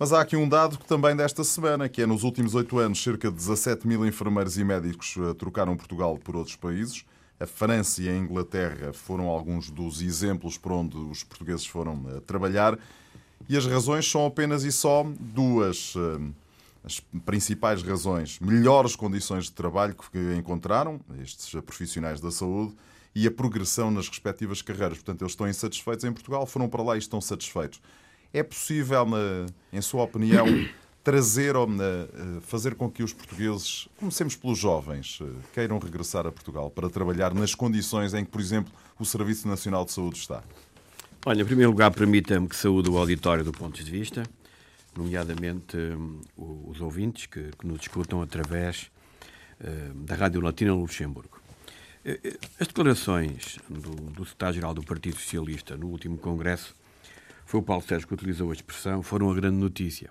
Mas 0.03 0.11
há 0.11 0.19
aqui 0.19 0.35
um 0.35 0.49
dado 0.49 0.75
também 0.79 1.15
desta 1.15 1.45
semana, 1.45 1.87
que 1.87 2.01
é 2.01 2.05
nos 2.05 2.23
últimos 2.23 2.55
oito 2.55 2.77
anos, 2.77 3.01
cerca 3.01 3.29
de 3.31 3.37
17 3.37 3.87
mil 3.87 4.05
enfermeiros 4.05 4.57
e 4.57 4.63
médicos 4.65 5.15
eh, 5.17 5.33
trocaram 5.33 5.77
Portugal 5.77 6.17
por 6.17 6.35
outros 6.35 6.57
países. 6.57 7.05
A 7.39 7.47
França 7.47 8.01
e 8.01 8.09
a 8.09 8.17
Inglaterra 8.17 8.91
foram 8.91 9.29
alguns 9.29 9.69
dos 9.69 10.01
exemplos 10.01 10.57
por 10.57 10.73
onde 10.73 10.97
os 10.97 11.23
portugueses 11.23 11.65
foram 11.65 12.03
eh, 12.09 12.19
trabalhar. 12.19 12.77
E 13.47 13.55
as 13.55 13.65
razões 13.65 14.05
são 14.05 14.25
apenas 14.25 14.65
e 14.65 14.73
só 14.73 15.05
duas. 15.17 15.93
Eh, 15.95 16.31
as 16.83 16.99
principais 16.99 17.81
razões, 17.81 18.41
melhores 18.41 18.97
condições 18.97 19.45
de 19.45 19.53
trabalho 19.53 19.95
que 19.95 20.35
encontraram, 20.35 20.99
estes 21.21 21.49
profissionais 21.61 22.19
da 22.19 22.29
saúde, 22.29 22.75
e 23.15 23.25
a 23.25 23.31
progressão 23.31 23.89
nas 23.89 24.09
respectivas 24.09 24.61
carreiras. 24.61 24.97
Portanto, 24.97 25.21
eles 25.21 25.31
estão 25.31 25.47
insatisfeitos 25.47 26.03
em 26.03 26.11
Portugal, 26.11 26.45
foram 26.45 26.67
para 26.67 26.83
lá 26.83 26.95
e 26.97 26.99
estão 26.99 27.21
satisfeitos. 27.21 27.79
É 28.33 28.41
possível, 28.41 29.05
em 29.71 29.79
sua 29.79 30.03
opinião, 30.03 30.47
trazer 31.03 31.55
ou 31.55 31.67
fazer 32.41 32.73
com 32.73 32.89
que 32.89 33.03
os 33.03 33.13
portugueses, 33.13 33.87
comecemos 33.97 34.35
pelos 34.35 34.57
jovens, 34.57 35.19
eh, 35.21 35.25
queiram 35.53 35.77
regressar 35.77 36.25
a 36.25 36.31
Portugal 36.31 36.71
para 36.71 36.89
trabalhar 36.89 37.31
nas 37.33 37.53
condições 37.53 38.13
em 38.15 38.25
que, 38.25 38.31
por 38.31 38.41
exemplo, 38.41 38.73
o 38.97 39.05
Serviço 39.05 39.47
Nacional 39.47 39.85
de 39.85 39.91
Saúde 39.91 40.17
está? 40.17 40.41
Olha, 41.25 41.43
em 41.43 41.45
primeiro 41.45 41.69
lugar, 41.69 41.91
permita-me 41.91 42.47
que 42.47 42.55
saúde 42.55 42.89
o 42.89 42.97
auditório 42.97 43.43
do 43.43 43.51
ponto 43.51 43.83
de 43.83 43.91
vista, 43.91 44.23
nomeadamente 44.97 45.77
um, 45.77 46.19
os 46.67 46.81
ouvintes 46.81 47.27
que, 47.27 47.51
que, 47.57 47.67
nos 47.67 47.81
escutam 47.81 48.21
através 48.21 48.91
da 49.95 50.15
Rádio 50.15 50.41
Latina 50.41 50.71
no 50.71 50.81
Luxemburgo. 50.81 51.39
As 52.59 52.67
declarações 52.67 53.57
do, 53.69 53.91
do 53.91 54.25
secretário-geral 54.25 54.73
do 54.73 54.83
Partido 54.83 55.17
Socialista 55.17 55.77
no 55.77 55.87
último 55.87 56.17
Congresso 56.17 56.75
foi 57.53 57.59
o 57.59 57.63
Paulo 57.63 57.83
Sérgio 57.83 58.07
que 58.07 58.15
utilizou 58.15 58.49
a 58.49 58.53
expressão, 58.53 59.03
foram 59.03 59.29
a 59.29 59.35
grande 59.35 59.57
notícia. 59.57 60.09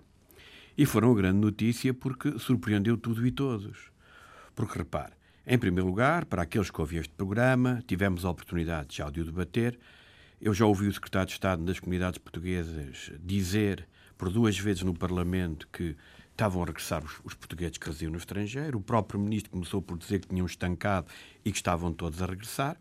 E 0.78 0.86
foram 0.86 1.10
a 1.10 1.14
grande 1.16 1.38
notícia 1.38 1.92
porque 1.92 2.38
surpreendeu 2.38 2.96
tudo 2.96 3.26
e 3.26 3.32
todos. 3.32 3.90
Porque, 4.54 4.78
repare, 4.78 5.14
em 5.44 5.58
primeiro 5.58 5.88
lugar, 5.88 6.24
para 6.24 6.42
aqueles 6.42 6.70
que 6.70 6.80
ouviam 6.80 7.00
este 7.00 7.12
programa, 7.14 7.82
tivemos 7.84 8.24
a 8.24 8.30
oportunidade 8.30 8.96
já 8.96 9.10
de 9.10 9.22
o 9.22 9.24
debater, 9.24 9.76
Eu 10.40 10.54
já 10.54 10.66
ouvi 10.66 10.86
o 10.86 10.92
secretário 10.92 11.26
de 11.26 11.32
Estado 11.32 11.64
das 11.64 11.80
Comunidades 11.80 12.18
Portuguesas 12.18 13.10
dizer 13.20 13.88
por 14.16 14.30
duas 14.30 14.56
vezes 14.56 14.84
no 14.84 14.94
Parlamento 14.94 15.66
que 15.72 15.96
estavam 16.32 16.62
a 16.62 16.66
regressar 16.66 17.04
os, 17.04 17.12
os, 17.24 17.34
portugueses 17.34 17.78
que 17.78 17.86
residiam 17.86 18.10
no 18.10 18.18
estrangeiro. 18.18 18.78
O 18.78 18.80
próprio 18.80 19.20
ministro 19.20 19.50
começou 19.50 19.80
por 19.80 19.96
dizer 19.98 20.20
que 20.20 20.28
tinham 20.28 20.46
estancado 20.46 21.06
e 21.44 21.50
que 21.50 21.56
estavam 21.56 21.92
todos 21.92 22.22
a 22.22 22.26
regressar. 22.26 22.76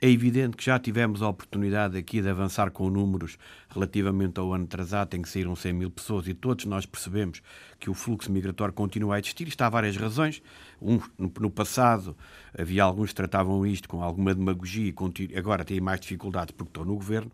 É 0.00 0.08
evidente 0.08 0.56
que 0.56 0.64
já 0.64 0.78
tivemos 0.78 1.22
a 1.22 1.28
oportunidade 1.28 1.96
aqui 1.96 2.20
de 2.20 2.28
avançar 2.28 2.70
com 2.70 2.88
números 2.90 3.38
relativamente 3.68 4.38
ao 4.38 4.52
ano 4.52 4.64
atrasado, 4.64 5.14
em 5.14 5.22
que 5.22 5.28
saíram 5.28 5.54
100 5.54 5.72
mil 5.72 5.90
pessoas 5.90 6.26
e 6.28 6.34
todos 6.34 6.64
nós 6.64 6.86
percebemos 6.86 7.40
que 7.78 7.88
o 7.88 7.94
fluxo 7.94 8.30
migratório 8.30 8.74
continua 8.74 9.16
a 9.16 9.18
existir. 9.18 9.48
Isto 9.48 9.62
há 9.62 9.68
várias 9.68 9.96
razões. 9.96 10.42
Um, 10.80 11.00
no, 11.18 11.32
no, 11.40 11.50
passado 11.50 12.16
havia 12.56 12.82
alguns 12.82 13.10
que 13.10 13.16
tratavam 13.16 13.66
isto 13.66 13.88
com 13.88 14.02
alguma 14.02 14.34
demagogia 14.34 14.92
e 14.92 15.36
agora 15.36 15.64
têm 15.64 15.80
mais 15.80 16.00
dificuldades 16.00 16.52
porque 16.52 16.70
estão 16.70 16.84
no 16.84 16.94
governo, 16.94 17.30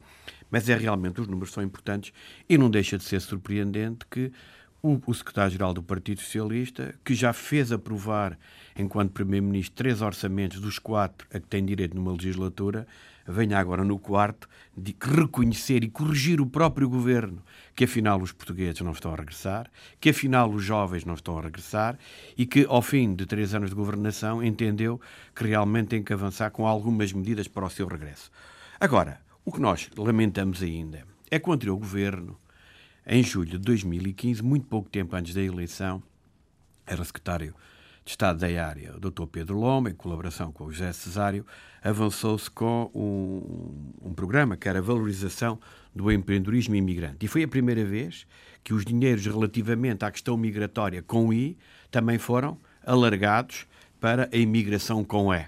mas 0.50 0.68
é 0.68 0.76
realmente 0.76 1.20
os 1.20 1.26
números 1.26 1.52
são 1.52 1.62
importantes 1.62 2.12
e 2.48 2.56
não 2.56 2.70
deixa 2.70 2.96
de 2.96 3.04
ser 3.04 3.20
surpreendente 3.20 4.06
que 4.10 4.32
o, 4.84 5.00
o 5.06 5.14
secretário-geral 5.14 5.72
do 5.72 5.82
Partido 5.82 6.20
Socialista, 6.20 6.94
que 7.02 7.14
já 7.14 7.32
fez 7.32 7.72
aprovar, 7.72 8.38
enquanto 8.76 9.12
Primeiro-Ministro, 9.12 9.74
três 9.74 10.02
orçamentos 10.02 10.60
dos 10.60 10.78
quatro 10.78 11.26
a 11.32 11.40
que 11.40 11.46
tem 11.46 11.64
direito 11.64 11.96
numa 11.96 12.12
legislatura, 12.12 12.86
venha 13.26 13.58
agora 13.58 13.82
no 13.82 13.98
quarto 13.98 14.46
de 14.76 14.94
reconhecer 15.00 15.82
e 15.82 15.88
corrigir 15.88 16.38
o 16.38 16.46
próprio 16.46 16.86
governo 16.86 17.42
que 17.74 17.84
afinal 17.84 18.20
os 18.20 18.30
portugueses 18.30 18.82
não 18.82 18.92
estão 18.92 19.14
a 19.14 19.16
regressar, 19.16 19.70
que 19.98 20.10
afinal 20.10 20.50
os 20.50 20.62
jovens 20.62 21.06
não 21.06 21.14
estão 21.14 21.38
a 21.38 21.40
regressar 21.40 21.98
e 22.36 22.44
que 22.44 22.66
ao 22.68 22.82
fim 22.82 23.14
de 23.14 23.24
três 23.24 23.54
anos 23.54 23.70
de 23.70 23.76
governação 23.76 24.44
entendeu 24.44 25.00
que 25.34 25.46
realmente 25.46 25.88
tem 25.88 26.02
que 26.02 26.12
avançar 26.12 26.50
com 26.50 26.66
algumas 26.66 27.10
medidas 27.10 27.48
para 27.48 27.64
o 27.64 27.70
seu 27.70 27.86
regresso. 27.86 28.30
Agora, 28.78 29.18
o 29.46 29.50
que 29.50 29.60
nós 29.62 29.88
lamentamos 29.96 30.62
ainda 30.62 31.06
é 31.30 31.38
que 31.38 31.48
o 31.48 31.52
anterior 31.54 31.78
governo 31.78 32.36
em 33.06 33.22
julho 33.22 33.50
de 33.50 33.58
2015, 33.58 34.42
muito 34.42 34.66
pouco 34.66 34.88
tempo 34.88 35.14
antes 35.14 35.34
da 35.34 35.42
eleição, 35.42 36.02
era 36.86 37.04
secretário 37.04 37.54
de 38.04 38.10
Estado 38.10 38.38
da 38.38 38.66
área, 38.66 38.94
o 38.96 39.00
Dr. 39.00 39.26
Pedro 39.26 39.58
Loma, 39.58 39.90
em 39.90 39.94
colaboração 39.94 40.52
com 40.52 40.64
o 40.64 40.72
José 40.72 40.92
Cesário, 40.92 41.46
avançou-se 41.82 42.50
com 42.50 42.90
um, 42.94 44.08
um, 44.10 44.14
programa 44.14 44.56
que 44.56 44.68
era 44.68 44.78
a 44.78 44.82
valorização 44.82 45.58
do 45.94 46.12
empreendedorismo 46.12 46.74
imigrante. 46.74 47.24
E 47.24 47.28
foi 47.28 47.42
a 47.42 47.48
primeira 47.48 47.84
vez 47.84 48.26
que 48.62 48.74
os 48.74 48.84
dinheiros 48.84 49.24
relativamente 49.24 50.04
à 50.04 50.10
questão 50.10 50.36
migratória 50.36 51.02
com 51.02 51.32
I 51.32 51.56
também 51.90 52.18
foram 52.18 52.58
alargados 52.84 53.66
para 54.00 54.28
a 54.30 54.36
imigração 54.36 55.02
com 55.02 55.32
E. 55.32 55.46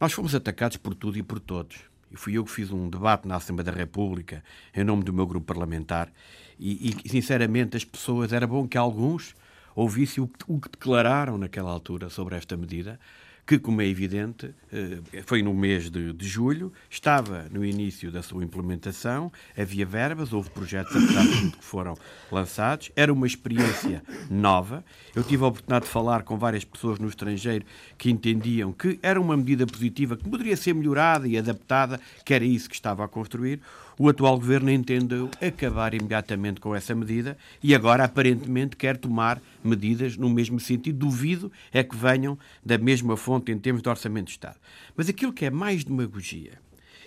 Nós 0.00 0.12
fomos 0.12 0.34
atacados 0.34 0.76
por 0.76 0.94
tudo 0.94 1.18
e 1.18 1.22
por 1.22 1.40
todos. 1.40 1.78
E 2.10 2.16
fui 2.16 2.34
eu 2.34 2.44
que 2.44 2.50
fiz 2.50 2.70
um 2.70 2.88
debate 2.88 3.26
na 3.26 3.36
Assembleia 3.36 3.72
da 3.72 3.76
República 3.76 4.44
em 4.72 4.84
nome 4.84 5.02
do 5.02 5.12
meu 5.12 5.26
grupo 5.26 5.46
parlamentar 5.46 6.12
e, 6.58 6.96
e, 7.04 7.08
sinceramente, 7.08 7.76
as 7.76 7.84
pessoas, 7.84 8.32
era 8.32 8.46
bom 8.46 8.66
que 8.66 8.78
alguns 8.78 9.34
ouvissem 9.74 10.22
o, 10.22 10.30
o 10.46 10.60
que 10.60 10.68
declararam 10.68 11.36
naquela 11.36 11.70
altura 11.70 12.08
sobre 12.08 12.36
esta 12.36 12.56
medida, 12.56 12.98
que, 13.46 13.58
como 13.58 13.82
é 13.82 13.86
evidente, 13.86 14.54
eh, 14.72 15.22
foi 15.26 15.42
no 15.42 15.52
mês 15.52 15.90
de, 15.90 16.14
de, 16.14 16.26
julho, 16.26 16.72
estava 16.88 17.46
no 17.50 17.62
início 17.62 18.10
da 18.10 18.22
sua 18.22 18.42
implementação, 18.42 19.30
havia 19.56 19.84
verbas, 19.84 20.32
houve 20.32 20.48
projetos, 20.48 20.96
apesar 20.96 21.22
de 21.22 21.40
tudo, 21.40 21.56
que 21.58 21.64
foram 21.64 21.94
lançados, 22.32 22.90
era 22.96 23.12
uma 23.12 23.26
experiência 23.26 24.02
nova. 24.30 24.82
Eu 25.14 25.22
tive 25.22 25.44
a 25.44 25.48
oportunidade 25.48 25.84
de 25.84 25.90
falar 25.90 26.22
com 26.22 26.38
várias 26.38 26.64
pessoas 26.64 26.98
no 26.98 27.06
estrangeiro 27.06 27.66
que 27.98 28.10
entendiam 28.10 28.72
que 28.72 28.98
era 29.02 29.20
uma 29.20 29.36
medida 29.36 29.66
positiva, 29.66 30.16
que 30.16 30.26
poderia 30.26 30.56
ser 30.56 30.74
melhorada 30.74 31.28
e 31.28 31.36
adaptada, 31.36 32.00
que 32.24 32.32
era 32.32 32.44
isso 32.44 32.68
que 32.68 32.74
estava 32.74 33.04
a 33.04 33.08
construir. 33.08 33.60
O 33.98 34.08
atual 34.08 34.38
governo 34.38 34.70
entendeu 34.70 35.30
acabar 35.40 35.94
imediatamente 35.94 36.60
com 36.60 36.74
essa 36.74 36.94
medida 36.94 37.38
e 37.62 37.74
agora 37.74 38.04
aparentemente 38.04 38.76
quer 38.76 38.96
tomar 38.96 39.40
medidas 39.62 40.16
no 40.16 40.28
mesmo 40.28 40.58
sentido. 40.58 40.98
Duvido 40.98 41.52
é 41.72 41.84
que 41.84 41.96
venham 41.96 42.38
da 42.64 42.76
mesma 42.76 43.16
fonte 43.16 43.52
em 43.52 43.58
termos 43.58 43.82
de 43.82 43.88
orçamento 43.88 44.26
de 44.26 44.32
Estado. 44.32 44.58
Mas 44.96 45.08
aquilo 45.08 45.32
que 45.32 45.44
é 45.44 45.50
mais 45.50 45.84
demagogia 45.84 46.58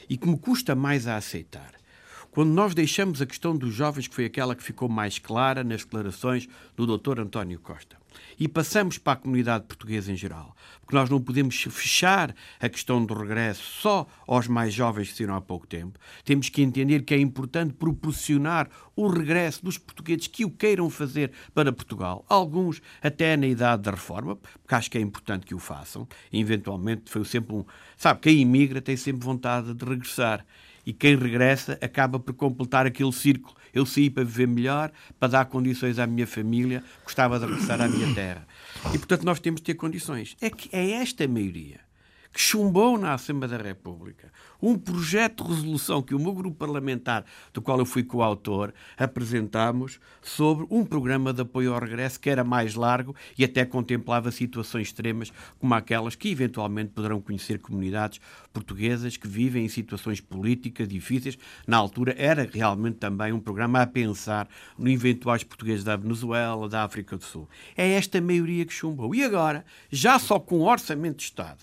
e 0.09 0.17
que 0.17 0.27
me 0.27 0.37
custa 0.37 0.75
mais 0.75 1.07
a 1.07 1.17
aceitar 1.17 1.76
quando 2.37 2.51
nós 2.51 2.75
deixamos 2.75 3.19
a 3.19 3.25
questão 3.25 3.57
dos 3.57 3.73
jovens, 3.73 4.07
que 4.07 4.13
foi 4.13 4.25
aquela 4.25 4.55
que 4.55 4.61
ficou 4.61 4.87
mais 4.87 5.17
clara 5.17 5.63
nas 5.63 5.83
declarações 5.83 6.47
do 6.75 6.85
Dr. 6.85 7.21
António 7.21 7.57
Costa, 7.57 7.97
e 8.39 8.47
passamos 8.47 8.99
para 8.99 9.13
a 9.13 9.15
comunidade 9.15 9.65
portuguesa 9.65 10.11
em 10.11 10.15
geral, 10.15 10.55
porque 10.79 10.95
nós 10.95 11.09
não 11.09 11.19
podemos 11.19 11.59
fechar 11.59 12.35
a 12.59 12.69
questão 12.69 13.03
do 13.03 13.15
regresso 13.15 13.63
só 13.81 14.05
aos 14.27 14.47
mais 14.47 14.71
jovens 14.71 15.09
que 15.09 15.17
saíram 15.17 15.35
há 15.35 15.41
pouco 15.41 15.65
tempo. 15.65 15.97
Temos 16.23 16.47
que 16.47 16.61
entender 16.61 17.01
que 17.01 17.15
é 17.15 17.19
importante 17.19 17.73
proporcionar 17.73 18.69
o 18.95 19.07
regresso 19.07 19.65
dos 19.65 19.79
portugueses 19.79 20.27
que 20.27 20.45
o 20.45 20.51
queiram 20.51 20.91
fazer 20.91 21.31
para 21.55 21.73
Portugal, 21.73 22.23
alguns 22.29 22.83
até 23.01 23.35
na 23.35 23.47
idade 23.47 23.81
da 23.81 23.89
reforma, 23.89 24.35
porque 24.35 24.75
acho 24.75 24.91
que 24.91 24.99
é 24.99 25.01
importante 25.01 25.47
que 25.47 25.55
o 25.55 25.59
façam. 25.59 26.07
Eventualmente 26.31 27.09
foi 27.09 27.25
sempre 27.25 27.55
um. 27.55 27.65
Sabe, 27.97 28.19
quem 28.19 28.41
imigra 28.41 28.79
tem 28.79 28.95
sempre 28.95 29.25
vontade 29.25 29.73
de 29.73 29.83
regressar 29.83 30.45
e 30.87 30.93
quem 30.93 31.17
regressa 31.17 31.77
acaba 31.81 32.17
por 32.17 32.33
completar 32.33 32.85
aquele 32.85 33.11
círculo. 33.11 33.53
Eu 33.73 33.85
saí 33.85 34.09
para 34.09 34.23
viver 34.23 34.47
melhor, 34.47 34.89
para 35.19 35.27
dar 35.27 35.45
condições 35.45 35.99
à 35.99 36.07
minha 36.07 36.25
família, 36.25 36.81
gostava 37.03 37.37
de 37.37 37.45
regressar 37.45 37.81
à 37.81 37.89
minha 37.89 38.15
terra. 38.15 38.47
E, 38.93 38.97
portanto, 38.97 39.25
nós 39.25 39.37
temos 39.41 39.59
de 39.59 39.65
ter 39.65 39.73
condições. 39.73 40.37
É 40.39 40.49
que 40.49 40.73
é 40.73 40.91
esta 40.91 41.27
maioria 41.27 41.86
que 42.31 42.39
chumbou 42.39 42.97
na 42.97 43.13
Assembleia 43.13 43.57
da 43.57 43.63
República 43.63 44.31
um 44.61 44.77
projeto 44.77 45.43
de 45.43 45.51
resolução 45.51 46.01
que 46.01 46.15
o 46.15 46.19
meu 46.19 46.33
grupo 46.33 46.57
parlamentar, 46.57 47.25
do 47.53 47.61
qual 47.61 47.79
eu 47.79 47.85
fui 47.85 48.03
coautor, 48.03 48.73
apresentámos 48.97 49.99
sobre 50.21 50.65
um 50.69 50.83
programa 50.83 51.33
de 51.33 51.41
apoio 51.41 51.73
ao 51.73 51.79
regresso 51.79 52.19
que 52.19 52.29
era 52.29 52.43
mais 52.43 52.75
largo 52.75 53.15
e 53.37 53.43
até 53.43 53.65
contemplava 53.65 54.31
situações 54.31 54.87
extremas 54.87 55.31
como 55.59 55.73
aquelas 55.73 56.15
que 56.15 56.29
eventualmente 56.29 56.91
poderão 56.91 57.21
conhecer 57.21 57.59
comunidades 57.59 58.19
portuguesas 58.51 59.17
que 59.17 59.27
vivem 59.27 59.65
em 59.65 59.69
situações 59.69 60.19
políticas 60.19 60.87
difíceis. 60.87 61.37
Na 61.65 61.77
altura 61.77 62.15
era 62.17 62.49
realmente 62.51 62.97
também 62.97 63.31
um 63.31 63.39
programa 63.39 63.81
a 63.81 63.87
pensar 63.87 64.47
no 64.77 64.89
eventuais 64.89 65.43
portugueses 65.43 65.83
da 65.83 65.95
Venezuela, 65.95 66.67
da 66.67 66.83
África 66.83 67.17
do 67.17 67.23
Sul. 67.23 67.47
É 67.75 67.91
esta 67.91 68.19
maioria 68.19 68.65
que 68.65 68.73
chumbou. 68.73 69.13
E 69.13 69.23
agora, 69.23 69.65
já 69.91 70.17
só 70.17 70.39
com 70.39 70.61
orçamento 70.61 71.17
de 71.17 71.23
Estado, 71.23 71.59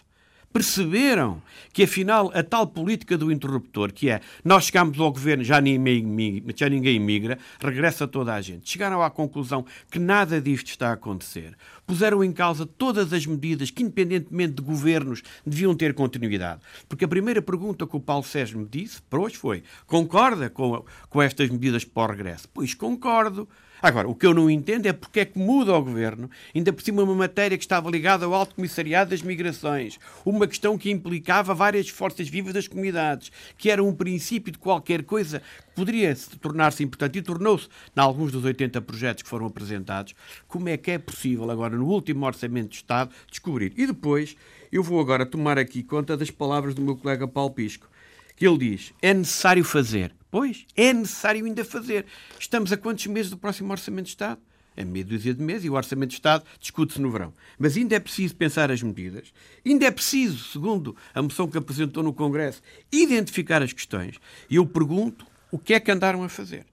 perceberam 0.54 1.42
que, 1.72 1.82
afinal, 1.82 2.30
a 2.32 2.40
tal 2.40 2.64
política 2.64 3.18
do 3.18 3.32
interruptor, 3.32 3.92
que 3.92 4.08
é 4.08 4.20
nós 4.44 4.66
chegamos 4.66 5.00
ao 5.00 5.10
governo, 5.10 5.42
já 5.42 5.60
ninguém, 5.60 6.44
já 6.54 6.68
ninguém 6.68 7.00
migra, 7.00 7.36
regressa 7.60 8.06
toda 8.06 8.32
a 8.32 8.40
gente. 8.40 8.70
Chegaram 8.70 9.02
à 9.02 9.10
conclusão 9.10 9.66
que 9.90 9.98
nada 9.98 10.40
disto 10.40 10.68
está 10.68 10.90
a 10.90 10.92
acontecer. 10.92 11.56
Puseram 11.86 12.24
em 12.24 12.32
causa 12.32 12.66
todas 12.66 13.12
as 13.12 13.26
medidas 13.26 13.70
que, 13.70 13.82
independentemente 13.82 14.54
de 14.54 14.62
governos, 14.62 15.22
deviam 15.44 15.74
ter 15.74 15.94
continuidade. 15.94 16.60
Porque 16.88 17.04
a 17.04 17.08
primeira 17.08 17.42
pergunta 17.42 17.86
que 17.86 17.96
o 17.96 18.00
Paulo 18.00 18.24
Sérgio 18.24 18.58
me 18.58 18.66
disse, 18.66 19.02
para 19.02 19.20
hoje, 19.20 19.36
foi: 19.36 19.62
concorda 19.86 20.48
com, 20.48 20.84
com 21.08 21.22
estas 21.22 21.50
medidas 21.50 21.84
para 21.84 22.12
o 22.12 22.16
regresso? 22.16 22.48
Pois 22.52 22.74
concordo. 22.74 23.48
Agora, 23.84 24.08
o 24.08 24.14
que 24.14 24.24
eu 24.24 24.32
não 24.32 24.48
entendo 24.48 24.86
é 24.86 24.94
porque 24.94 25.20
é 25.20 25.24
que 25.26 25.38
muda 25.38 25.74
o 25.74 25.84
governo, 25.84 26.30
ainda 26.54 26.72
por 26.72 26.82
cima 26.82 27.02
uma 27.02 27.14
matéria 27.14 27.58
que 27.58 27.64
estava 27.64 27.90
ligada 27.90 28.24
ao 28.24 28.32
Alto 28.32 28.54
Comissariado 28.54 29.10
das 29.10 29.20
Migrações, 29.20 29.98
uma 30.24 30.46
questão 30.46 30.78
que 30.78 30.90
implicava 30.90 31.52
várias 31.52 31.90
forças 31.90 32.26
vivas 32.26 32.54
das 32.54 32.66
comunidades, 32.66 33.30
que 33.58 33.70
era 33.70 33.84
um 33.84 33.94
princípio 33.94 34.50
de 34.50 34.56
qualquer 34.56 35.02
coisa 35.02 35.40
que 35.40 35.74
poderia 35.74 36.16
tornar-se 36.40 36.82
importante 36.82 37.18
e 37.18 37.22
tornou-se, 37.22 37.68
em 37.94 38.00
alguns 38.00 38.32
dos 38.32 38.42
80 38.42 38.80
projetos 38.80 39.22
que 39.22 39.28
foram 39.28 39.44
apresentados. 39.44 40.14
Como 40.48 40.66
é 40.70 40.78
que 40.78 40.92
é 40.92 40.98
possível 40.98 41.50
agora, 41.50 41.73
no 41.74 41.86
último 41.86 42.24
Orçamento 42.26 42.70
de 42.70 42.76
Estado, 42.76 43.14
descobrir? 43.30 43.72
E 43.76 43.86
depois, 43.86 44.36
eu 44.72 44.82
vou 44.82 45.00
agora 45.00 45.26
tomar 45.26 45.58
aqui 45.58 45.82
conta 45.82 46.16
das 46.16 46.30
palavras 46.30 46.74
do 46.74 46.82
meu 46.82 46.96
colega 46.96 47.28
Paulo 47.28 47.50
Pisco, 47.50 47.88
que 48.36 48.46
ele 48.46 48.58
diz: 48.58 48.92
é 49.02 49.12
necessário 49.12 49.64
fazer. 49.64 50.14
Pois, 50.30 50.66
é 50.76 50.92
necessário 50.92 51.44
ainda 51.44 51.64
fazer. 51.64 52.06
Estamos 52.38 52.72
a 52.72 52.76
quantos 52.76 53.06
meses 53.06 53.30
do 53.30 53.36
próximo 53.36 53.70
Orçamento 53.70 54.06
de 54.06 54.10
Estado? 54.10 54.40
A 54.76 54.84
meia 54.84 55.04
dúzia 55.04 55.32
de 55.32 55.40
meses 55.40 55.64
e 55.64 55.70
o 55.70 55.74
Orçamento 55.74 56.10
de 56.10 56.16
Estado 56.16 56.44
discute-se 56.58 57.00
no 57.00 57.10
verão. 57.10 57.32
Mas 57.56 57.76
ainda 57.76 57.94
é 57.94 58.00
preciso 58.00 58.34
pensar 58.34 58.70
as 58.72 58.82
medidas, 58.82 59.32
ainda 59.64 59.86
é 59.86 59.90
preciso, 59.90 60.44
segundo 60.50 60.96
a 61.14 61.22
moção 61.22 61.46
que 61.46 61.56
apresentou 61.56 62.02
no 62.02 62.12
Congresso, 62.12 62.60
identificar 62.90 63.62
as 63.62 63.72
questões. 63.72 64.16
E 64.50 64.56
eu 64.56 64.66
pergunto 64.66 65.24
o 65.52 65.58
que 65.58 65.74
é 65.74 65.78
que 65.78 65.92
andaram 65.92 66.24
a 66.24 66.28
fazer? 66.28 66.66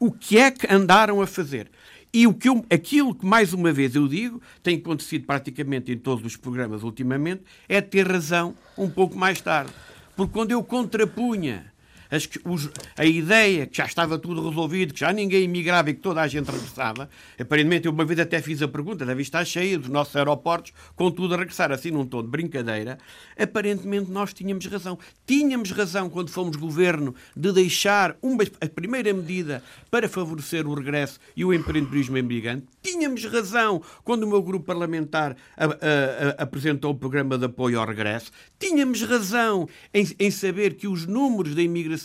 O 0.00 0.10
que 0.10 0.38
é 0.38 0.50
que 0.50 0.66
andaram 0.72 1.20
a 1.20 1.26
fazer? 1.26 1.70
E 2.16 2.26
o 2.26 2.32
que 2.32 2.48
eu, 2.48 2.64
aquilo 2.70 3.14
que, 3.14 3.26
mais 3.26 3.52
uma 3.52 3.70
vez, 3.74 3.94
eu 3.94 4.08
digo, 4.08 4.40
tem 4.62 4.78
acontecido 4.78 5.26
praticamente 5.26 5.92
em 5.92 5.98
todos 5.98 6.24
os 6.24 6.34
programas 6.34 6.82
ultimamente, 6.82 7.42
é 7.68 7.78
ter 7.82 8.10
razão 8.10 8.54
um 8.78 8.88
pouco 8.88 9.14
mais 9.14 9.38
tarde. 9.38 9.70
Porque 10.16 10.32
quando 10.32 10.50
eu 10.50 10.64
contrapunha 10.64 11.70
as, 12.10 12.28
os, 12.44 12.70
a 12.96 13.04
ideia 13.04 13.66
que 13.66 13.76
já 13.76 13.84
estava 13.84 14.18
tudo 14.18 14.48
resolvido, 14.48 14.94
que 14.94 15.00
já 15.00 15.12
ninguém 15.12 15.44
imigrava 15.44 15.90
e 15.90 15.94
que 15.94 16.00
toda 16.00 16.20
a 16.20 16.28
gente 16.28 16.50
regressava, 16.50 17.08
aparentemente 17.38 17.86
eu 17.86 17.92
uma 17.92 18.04
vez 18.04 18.20
até 18.20 18.40
fiz 18.40 18.62
a 18.62 18.68
pergunta, 18.68 19.04
deve 19.04 19.22
estar 19.22 19.44
cheia 19.44 19.78
dos 19.78 19.88
nossos 19.88 20.14
aeroportos 20.14 20.72
com 20.94 21.10
tudo 21.10 21.34
a 21.34 21.38
regressar, 21.38 21.72
assim 21.72 21.90
num 21.90 22.06
tom 22.06 22.22
de 22.22 22.28
brincadeira, 22.28 22.98
aparentemente 23.38 24.10
nós 24.10 24.32
tínhamos 24.32 24.66
razão. 24.66 24.98
Tínhamos 25.26 25.70
razão 25.70 26.08
quando 26.08 26.30
fomos 26.30 26.56
governo 26.56 27.14
de 27.34 27.52
deixar 27.52 28.16
uma, 28.22 28.44
a 28.60 28.68
primeira 28.68 29.12
medida 29.12 29.62
para 29.90 30.08
favorecer 30.08 30.66
o 30.66 30.74
regresso 30.74 31.18
e 31.36 31.44
o 31.44 31.52
empreendedorismo 31.52 32.16
imigrante. 32.18 32.66
Tínhamos 32.82 33.24
razão 33.24 33.82
quando 34.04 34.22
o 34.22 34.28
meu 34.28 34.42
grupo 34.42 34.64
parlamentar 34.66 35.36
a, 35.56 35.64
a, 35.64 35.68
a, 35.68 36.42
apresentou 36.42 36.92
o 36.92 36.94
programa 36.94 37.36
de 37.36 37.46
apoio 37.46 37.80
ao 37.80 37.86
regresso. 37.86 38.30
Tínhamos 38.58 39.02
razão 39.02 39.68
em, 39.92 40.06
em 40.18 40.30
saber 40.30 40.74
que 40.74 40.86
os 40.86 41.06
números 41.06 41.54
da 41.54 41.62
imigração 41.62 41.95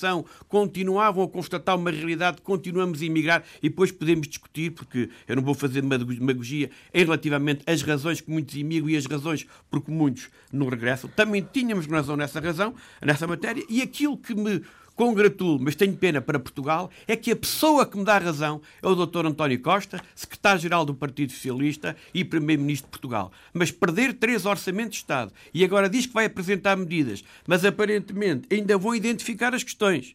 continuavam 0.48 1.24
a 1.24 1.28
constatar 1.28 1.76
uma 1.76 1.92
realidade, 1.92 2.42
continuamos 2.42 3.02
a 3.02 3.06
imigrar 3.06 3.44
e 3.62 3.70
depois 3.70 3.92
podemos 3.92 4.28
discutir, 4.28 4.72
porque 4.72 5.10
eu 5.28 5.36
não 5.36 5.44
vou 5.44 5.54
fazer 5.54 5.82
demagogia 5.82 6.70
em 6.94 7.04
relativamente 7.04 7.64
às 7.66 7.82
razões 7.82 8.22
que 8.22 8.30
muitos 8.30 8.56
imigram 8.56 8.90
e 8.90 8.98
as 8.98 9.06
razões 9.06 9.46
porque 9.70 9.92
muitos 9.92 10.30
não 10.52 10.68
regressam. 10.68 11.10
Também 11.16 11.48
tínhamos 11.52 11.86
razão 11.86 12.16
nessa 12.16 12.40
razão, 12.40 12.74
nessa 13.02 13.28
matéria, 13.28 13.64
e 13.70 13.82
aquilo 13.82 14.18
que 14.18 14.34
me 14.34 14.62
congratulo, 14.96 15.60
mas 15.60 15.76
tenho 15.76 15.96
pena 15.96 16.22
para 16.22 16.40
Portugal, 16.40 16.90
é 17.08 17.16
que 17.16 17.32
a 17.32 17.36
pessoa 17.36 17.86
que 17.86 17.98
me 17.98 18.04
dá 18.04 18.18
razão 18.18 18.62
é 18.82 18.88
o 18.88 18.96
Dr. 18.96 19.26
António 19.26 19.60
Costa, 19.62 20.02
secretário-geral 20.16 20.86
do 20.86 20.94
Partido 20.94 21.32
Socialista 21.32 21.96
e 22.14 22.24
primeiro-ministro 22.24 22.88
de 22.88 22.92
Portugal. 22.92 23.32
Mas 23.54 23.72
perder 23.72 24.14
três 24.14 24.46
orçamentos 24.46 24.94
de 24.94 24.98
Estado 24.98 25.32
e 25.54 25.64
agora 25.64 25.90
diz 25.90 26.06
que 26.06 26.14
vai 26.14 26.26
apresentar 26.26 26.76
medidas, 26.76 27.24
mas 27.48 27.66
aparentemente 27.66 28.48
ainda 28.52 28.78
vão 28.78 28.96
identificar 28.96 29.54
as 29.56 29.64
questões 29.64 30.14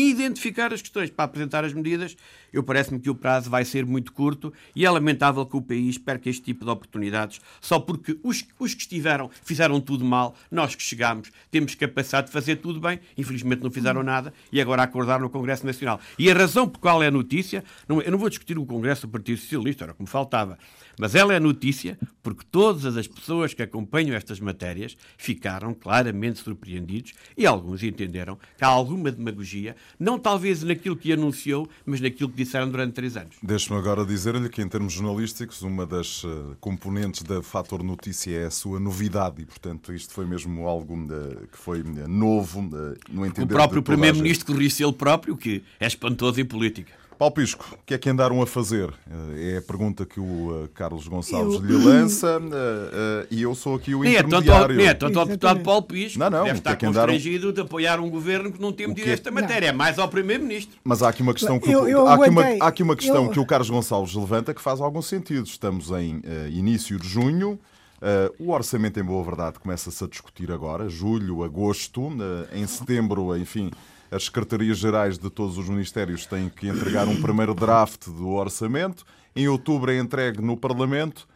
identificar 0.00 0.72
as 0.72 0.80
questões. 0.80 1.10
Para 1.10 1.24
apresentar 1.24 1.64
as 1.64 1.72
medidas, 1.72 2.16
eu 2.52 2.62
parece-me 2.62 3.00
que 3.00 3.10
o 3.10 3.14
prazo 3.14 3.50
vai 3.50 3.64
ser 3.64 3.84
muito 3.84 4.12
curto 4.12 4.52
e 4.74 4.84
é 4.84 4.90
lamentável 4.90 5.44
que 5.44 5.56
o 5.56 5.62
país 5.62 5.98
perca 5.98 6.28
este 6.28 6.42
tipo 6.42 6.64
de 6.64 6.70
oportunidades. 6.70 7.40
Só 7.60 7.78
porque 7.78 8.18
os, 8.22 8.44
os 8.58 8.74
que 8.74 8.82
estiveram 8.82 9.30
fizeram 9.42 9.80
tudo 9.80 10.04
mal, 10.04 10.34
nós 10.50 10.74
que 10.74 10.82
chegámos 10.82 11.30
temos 11.50 11.74
capacidade 11.74 12.28
de 12.28 12.32
fazer 12.32 12.56
tudo 12.56 12.80
bem, 12.80 13.00
infelizmente 13.16 13.62
não 13.62 13.70
fizeram 13.70 14.02
nada 14.02 14.32
e 14.52 14.60
agora 14.60 14.82
acordaram 14.82 15.22
no 15.22 15.30
Congresso 15.30 15.66
Nacional. 15.66 16.00
E 16.18 16.30
a 16.30 16.34
razão 16.34 16.68
por 16.68 16.78
qual 16.78 17.02
é 17.02 17.08
a 17.08 17.10
notícia, 17.10 17.64
não, 17.88 18.00
eu 18.00 18.10
não 18.10 18.18
vou 18.18 18.28
discutir 18.28 18.58
o 18.58 18.66
Congresso 18.66 19.06
do 19.06 19.10
Partido 19.10 19.38
Socialista, 19.38 19.84
era 19.84 19.94
como 19.94 20.08
faltava, 20.08 20.58
mas 20.98 21.14
ela 21.14 21.34
é 21.34 21.40
notícia 21.40 21.98
porque 22.22 22.44
todas 22.50 22.96
as 22.96 23.06
pessoas 23.06 23.54
que 23.54 23.62
acompanham 23.62 24.14
estas 24.14 24.40
matérias 24.40 24.96
ficaram 25.16 25.72
claramente 25.72 26.40
surpreendidos 26.40 27.14
e 27.36 27.46
alguns 27.46 27.82
entenderam 27.82 28.36
que 28.56 28.64
há 28.64 28.68
alguma 28.68 29.10
demagogia, 29.10 29.76
não 29.98 30.18
talvez 30.18 30.62
naquilo 30.62 30.96
que 30.96 31.12
anunciou, 31.12 31.68
mas 31.86 32.00
naquilo 32.00 32.28
que 32.28 32.36
disseram 32.36 32.70
durante 32.70 32.92
três 32.92 33.16
anos. 33.16 33.36
Deixe-me 33.42 33.78
agora 33.78 34.04
dizer-lhe 34.04 34.48
que, 34.48 34.60
em 34.60 34.68
termos 34.68 34.92
jornalísticos, 34.92 35.62
uma 35.62 35.86
das 35.86 36.22
eh, 36.24 36.56
componentes 36.60 37.22
da 37.22 37.42
Fator 37.42 37.82
Notícia 37.82 38.36
é 38.36 38.46
a 38.46 38.50
sua 38.50 38.78
novidade 38.78 39.42
e, 39.42 39.46
portanto, 39.46 39.92
isto 39.92 40.12
foi 40.12 40.26
mesmo 40.26 40.66
algo 40.66 40.94
eh, 41.10 41.46
que 41.50 41.58
foi 41.58 41.80
eh, 41.80 42.06
novo 42.06 42.62
no 43.08 43.24
entender 43.24 43.54
O 43.54 43.56
próprio 43.56 43.82
Primeiro-Ministro 43.82 44.46
corrige-se 44.52 44.84
ele 44.84 44.92
próprio, 44.92 45.36
que 45.36 45.62
é 45.80 45.86
espantoso 45.86 46.40
em 46.40 46.44
política. 46.44 46.92
Paulo 47.18 47.34
Pisco, 47.34 47.66
o 47.72 47.84
que 47.84 47.94
é 47.94 47.98
que 47.98 48.08
andaram 48.08 48.40
a 48.40 48.46
fazer? 48.46 48.94
Eh, 49.10 49.54
é 49.54 49.56
a 49.58 49.62
pergunta 49.62 50.06
que 50.06 50.20
o 50.20 50.64
eh, 50.64 50.68
Carlos 50.72 51.08
Gonçalves 51.08 51.56
eu... 51.56 51.60
lhe 51.60 51.72
lança 51.72 52.40
eh, 52.40 53.26
e 53.28 53.42
eu 53.42 53.56
sou 53.56 53.74
aqui 53.74 53.92
o 53.92 54.04
nem 54.04 54.12
intermediário. 54.12 54.54
É 54.54 54.60
tanto, 54.60 54.76
nem 54.76 54.86
é 54.86 54.94
tanto 54.94 55.18
ao 55.18 55.26
deputado 55.26 55.60
Paulo 55.60 55.82
Pisco, 55.82 56.16
não, 56.16 56.30
não, 56.30 56.44
deve 56.44 56.58
estar 56.58 56.76
que 56.76 56.86
constrangido 56.86 57.48
andaram... 57.48 57.54
de 57.54 57.60
apoiar 57.60 57.98
um 57.98 58.08
governo 58.08 58.52
que 58.52 58.60
não 58.60 58.72
tem 58.72 58.86
medido 58.86 59.10
esta 59.10 59.32
matéria, 59.32 59.66
é 59.66 59.72
mais 59.72 59.98
ao 59.98 60.08
Primeiro-Ministro. 60.08 60.78
Mas 60.84 61.02
há 61.02 61.08
aqui 61.08 61.22
uma 61.22 61.34
questão, 61.34 61.58
que, 61.58 61.72
eu, 61.72 61.88
eu 61.88 62.06
há 62.06 62.14
aqui 62.14 62.30
uma, 62.30 62.42
há 62.42 62.66
aqui 62.68 62.82
uma 62.84 62.94
questão 62.94 63.24
eu... 63.24 63.30
que 63.32 63.40
o 63.40 63.44
Carlos 63.44 63.68
Gonçalves 63.68 64.14
levanta 64.14 64.54
que 64.54 64.62
faz 64.62 64.80
algum 64.80 65.02
sentido. 65.02 65.44
Estamos 65.46 65.90
em 65.90 66.18
uh, 66.18 66.48
início 66.48 66.98
de 66.98 67.08
junho, 67.08 67.58
Uh, 68.00 68.32
o 68.38 68.52
orçamento, 68.52 69.00
em 69.00 69.02
boa 69.02 69.24
verdade, 69.24 69.58
começa-se 69.58 70.04
a 70.04 70.06
discutir 70.06 70.52
agora, 70.52 70.88
julho, 70.88 71.42
agosto, 71.42 72.06
uh, 72.06 72.46
em 72.52 72.64
setembro, 72.64 73.36
enfim, 73.36 73.72
as 74.10 74.24
secretarias-gerais 74.24 75.18
de 75.18 75.30
todos 75.30 75.58
os 75.58 75.68
ministérios 75.68 76.26
têm 76.26 76.48
que 76.48 76.68
entregar 76.68 77.06
um 77.06 77.20
primeiro 77.20 77.54
draft 77.54 78.06
do 78.06 78.28
orçamento. 78.30 79.04
Em 79.34 79.48
outubro 79.48 79.90
é 79.90 79.98
entregue 79.98 80.40
no 80.40 80.56
Parlamento. 80.56 81.28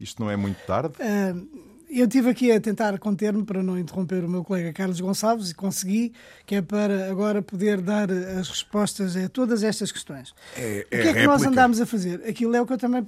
Isto 0.00 0.22
não 0.22 0.30
é 0.30 0.36
muito 0.36 0.58
tarde? 0.66 0.94
Uh, 1.00 1.68
eu 1.90 2.06
tive 2.06 2.28
aqui 2.28 2.52
a 2.52 2.60
tentar 2.60 2.98
conter-me 2.98 3.44
para 3.44 3.62
não 3.62 3.78
interromper 3.78 4.22
o 4.22 4.28
meu 4.28 4.44
colega 4.44 4.72
Carlos 4.72 5.00
Gonçalves 5.00 5.50
e 5.50 5.54
consegui, 5.54 6.12
que 6.44 6.56
é 6.56 6.62
para 6.62 7.10
agora 7.10 7.40
poder 7.40 7.80
dar 7.80 8.10
as 8.10 8.48
respostas 8.48 9.16
a 9.16 9.28
todas 9.28 9.62
estas 9.62 9.90
questões. 9.90 10.34
É, 10.56 10.86
é 10.90 10.98
o 10.98 11.02
que 11.02 11.08
é 11.08 11.14
que 11.14 11.26
nós 11.26 11.42
andámos 11.42 11.80
a 11.80 11.86
fazer? 11.86 12.22
Aquilo 12.28 12.54
é 12.54 12.60
o 12.60 12.66
que 12.66 12.74
eu 12.74 12.78
também 12.78 13.02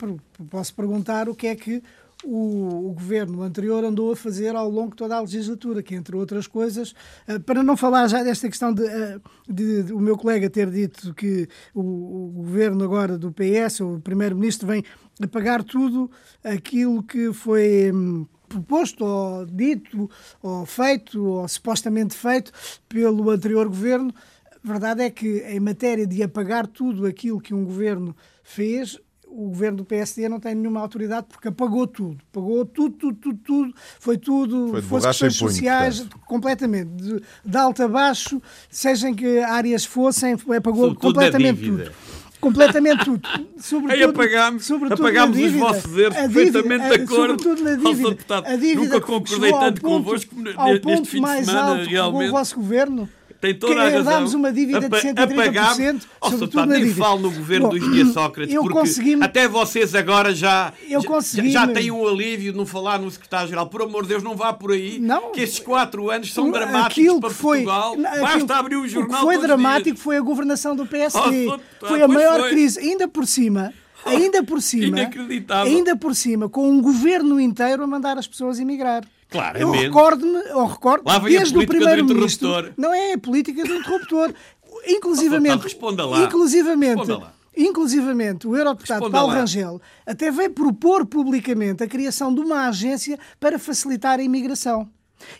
posso 0.48 0.74
perguntar, 0.74 1.28
o 1.28 1.34
que 1.34 1.48
é 1.48 1.54
que 1.54 1.82
o, 2.24 2.90
o, 2.90 2.92
governo 2.92 3.42
anterior 3.42 3.84
andou 3.84 4.12
a 4.12 4.16
fazer 4.16 4.54
ao 4.54 4.68
longo 4.68 4.90
de 4.90 4.96
toda 4.96 5.16
a 5.16 5.20
legislatura, 5.20 5.82
que 5.82 5.94
entre 5.94 6.16
outras 6.16 6.46
coisas, 6.46 6.94
eh, 7.26 7.38
para 7.38 7.62
não 7.62 7.76
falar 7.76 8.08
já 8.08 8.22
desta 8.22 8.48
questão 8.48 8.72
de, 8.72 8.86
eh, 8.86 9.20
de, 9.48 9.82
de 9.84 9.92
o 9.92 10.00
meu 10.00 10.16
colega 10.16 10.50
ter 10.50 10.70
dito 10.70 11.14
que 11.14 11.48
o, 11.74 11.80
o 11.80 12.32
governo 12.36 12.84
agora 12.84 13.16
do 13.16 13.32
PS, 13.32 13.80
o 13.80 14.00
primeiro-ministro, 14.00 14.66
vem 14.66 14.84
a 15.22 15.26
pagar 15.26 15.62
tudo 15.62 16.10
aquilo 16.44 17.02
que 17.02 17.32
foi 17.32 17.90
hum, 17.92 18.26
proposto 18.48 19.04
ou 19.04 19.46
dito 19.46 20.10
ou 20.42 20.66
feito 20.66 21.24
ou 21.24 21.48
supostamente 21.48 22.14
feito 22.14 22.52
pelo 22.88 23.30
anterior 23.30 23.66
governo. 23.68 24.12
A 24.52 24.68
verdade 24.68 25.02
é 25.02 25.10
que 25.10 25.38
em 25.48 25.60
matéria 25.60 26.06
de 26.06 26.22
apagar 26.22 26.66
tudo 26.66 27.06
aquilo 27.06 27.40
que 27.40 27.54
um 27.54 27.64
governo 27.64 28.14
fez, 28.42 28.98
o 29.30 29.48
governo 29.48 29.78
do 29.78 29.84
PSD 29.84 30.28
não 30.28 30.40
tem 30.40 30.54
nenhuma 30.54 30.80
autoridade 30.80 31.26
porque 31.28 31.48
apagou 31.48 31.86
tudo. 31.86 32.18
Apagou 32.30 32.64
tudo, 32.64 32.96
tudo, 32.96 33.16
tudo, 33.16 33.38
tudo. 33.38 33.74
Foi 33.98 34.18
tudo, 34.18 34.68
Foi 34.70 34.82
fosse 34.82 35.06
questões 35.06 35.38
punho, 35.38 35.50
sociais, 35.52 36.00
portanto. 36.00 36.20
completamente. 36.26 36.90
De, 36.90 37.22
de 37.44 37.56
alto 37.56 37.82
a 37.82 37.88
baixo, 37.88 38.42
seja 38.68 39.08
em 39.08 39.14
que 39.14 39.38
áreas 39.38 39.84
fossem, 39.84 40.36
apagou 40.56 40.94
completamente 40.94 41.62
tudo. 41.62 41.92
Completamente 42.40 43.04
tudo. 43.04 43.28
Sobretudo, 43.60 43.92
Aí 43.92 44.02
apagámos, 44.02 44.64
sobretudo 44.64 45.02
apagámos 45.02 45.38
os 45.38 45.52
vossos 45.52 45.98
erros 45.98 46.16
perfeitamente 46.16 46.88
de 46.88 46.94
acordo. 46.94 47.42
Sobretudo 47.42 47.62
na 47.62 47.74
dívida. 47.74 48.42
A 48.46 48.56
dívida 48.56 48.80
Nunca 48.80 49.00
concordei 49.00 49.52
tanto 49.52 49.80
ponto, 49.82 50.04
convosco 50.04 50.34
neste 50.36 51.10
fim 51.10 51.22
de 51.22 51.44
semana, 51.44 51.84
realmente. 51.84 52.28
o 52.28 52.32
vosso 52.32 52.56
governo 52.56 53.08
tem 53.40 53.54
toda 53.54 53.82
a 53.82 53.88
razão. 53.88 54.26
Uma 54.36 54.52
dívida 54.52 54.80
de 54.80 54.88
130%, 54.88 56.02
oh, 56.20 56.30
sobretudo 56.30 56.66
na 56.66 56.76
dívida. 56.76 56.94
falo 56.94 57.20
no 57.20 57.30
governo 57.30 57.68
Bom, 57.68 57.78
dos 57.78 57.92
dias 57.92 58.12
Sócrates, 58.12 58.54
porque 58.54 59.18
até 59.20 59.48
vocês 59.48 59.94
agora 59.94 60.34
já, 60.34 60.72
já, 60.86 61.48
já 61.48 61.66
têm 61.66 61.90
um 61.90 62.06
alívio 62.06 62.52
de 62.52 62.58
não 62.58 62.66
falar 62.66 62.98
no 62.98 63.10
secretário-geral. 63.10 63.66
Por 63.68 63.82
amor 63.82 64.02
de 64.02 64.10
Deus, 64.10 64.22
não 64.22 64.36
vá 64.36 64.52
por 64.52 64.72
aí, 64.72 64.98
não, 64.98 65.32
que 65.32 65.40
estes 65.40 65.60
quatro 65.60 66.10
anos 66.10 66.32
são 66.32 66.50
dramáticos 66.50 67.18
para 67.18 67.30
foi, 67.30 67.64
Portugal. 67.64 67.92
Aquilo, 67.92 68.20
Basta 68.20 68.54
abrir 68.56 68.76
o 68.76 68.86
jornal 68.86 69.24
O 69.24 69.28
que 69.28 69.34
foi 69.34 69.46
dramático 69.46 69.98
foi 69.98 70.16
a 70.18 70.20
governação 70.20 70.76
do 70.76 70.84
PSD. 70.84 71.46
Oh, 71.48 71.86
foi 71.86 72.02
a 72.02 72.08
maior 72.08 72.40
foi. 72.40 72.50
crise, 72.50 72.78
ainda 72.78 73.08
por 73.08 73.26
cima... 73.26 73.72
Ainda 74.02 74.42
por 74.42 74.62
cima, 74.62 74.96
ainda 75.62 75.94
por 75.94 76.14
cima, 76.14 76.48
com 76.48 76.70
um 76.70 76.80
governo 76.80 77.38
inteiro 77.38 77.82
a 77.82 77.86
mandar 77.86 78.16
as 78.16 78.26
pessoas 78.26 78.58
emigrar. 78.58 79.04
Claramente. 79.30 79.76
Eu 79.76 79.82
recordo-me, 79.82 80.38
eu 80.48 80.66
recordo 80.66 81.04
desde 81.22 81.56
o 81.56 81.66
primeiro-ministro. 81.66 82.72
Não 82.76 82.92
é 82.92 83.12
a 83.12 83.18
política 83.18 83.62
do 83.64 83.74
interruptor. 83.74 84.34
Inclusivamente. 84.86 85.62
responda 85.62 86.06
lá. 86.06 86.22
Inclusivamente. 86.22 86.98
Responda 86.98 87.18
lá. 87.18 87.32
Inclusivamente, 87.56 88.46
o 88.46 88.56
eurodeputado 88.56 89.00
Responda 89.00 89.18
Paulo 89.18 89.32
lá. 89.32 89.40
Rangel 89.40 89.80
até 90.06 90.30
veio 90.30 90.50
propor 90.50 91.04
publicamente 91.04 91.82
a 91.82 91.86
criação 91.86 92.32
de 92.32 92.40
uma 92.40 92.68
agência 92.68 93.18
para 93.38 93.58
facilitar 93.58 94.20
a 94.20 94.22
imigração. 94.22 94.88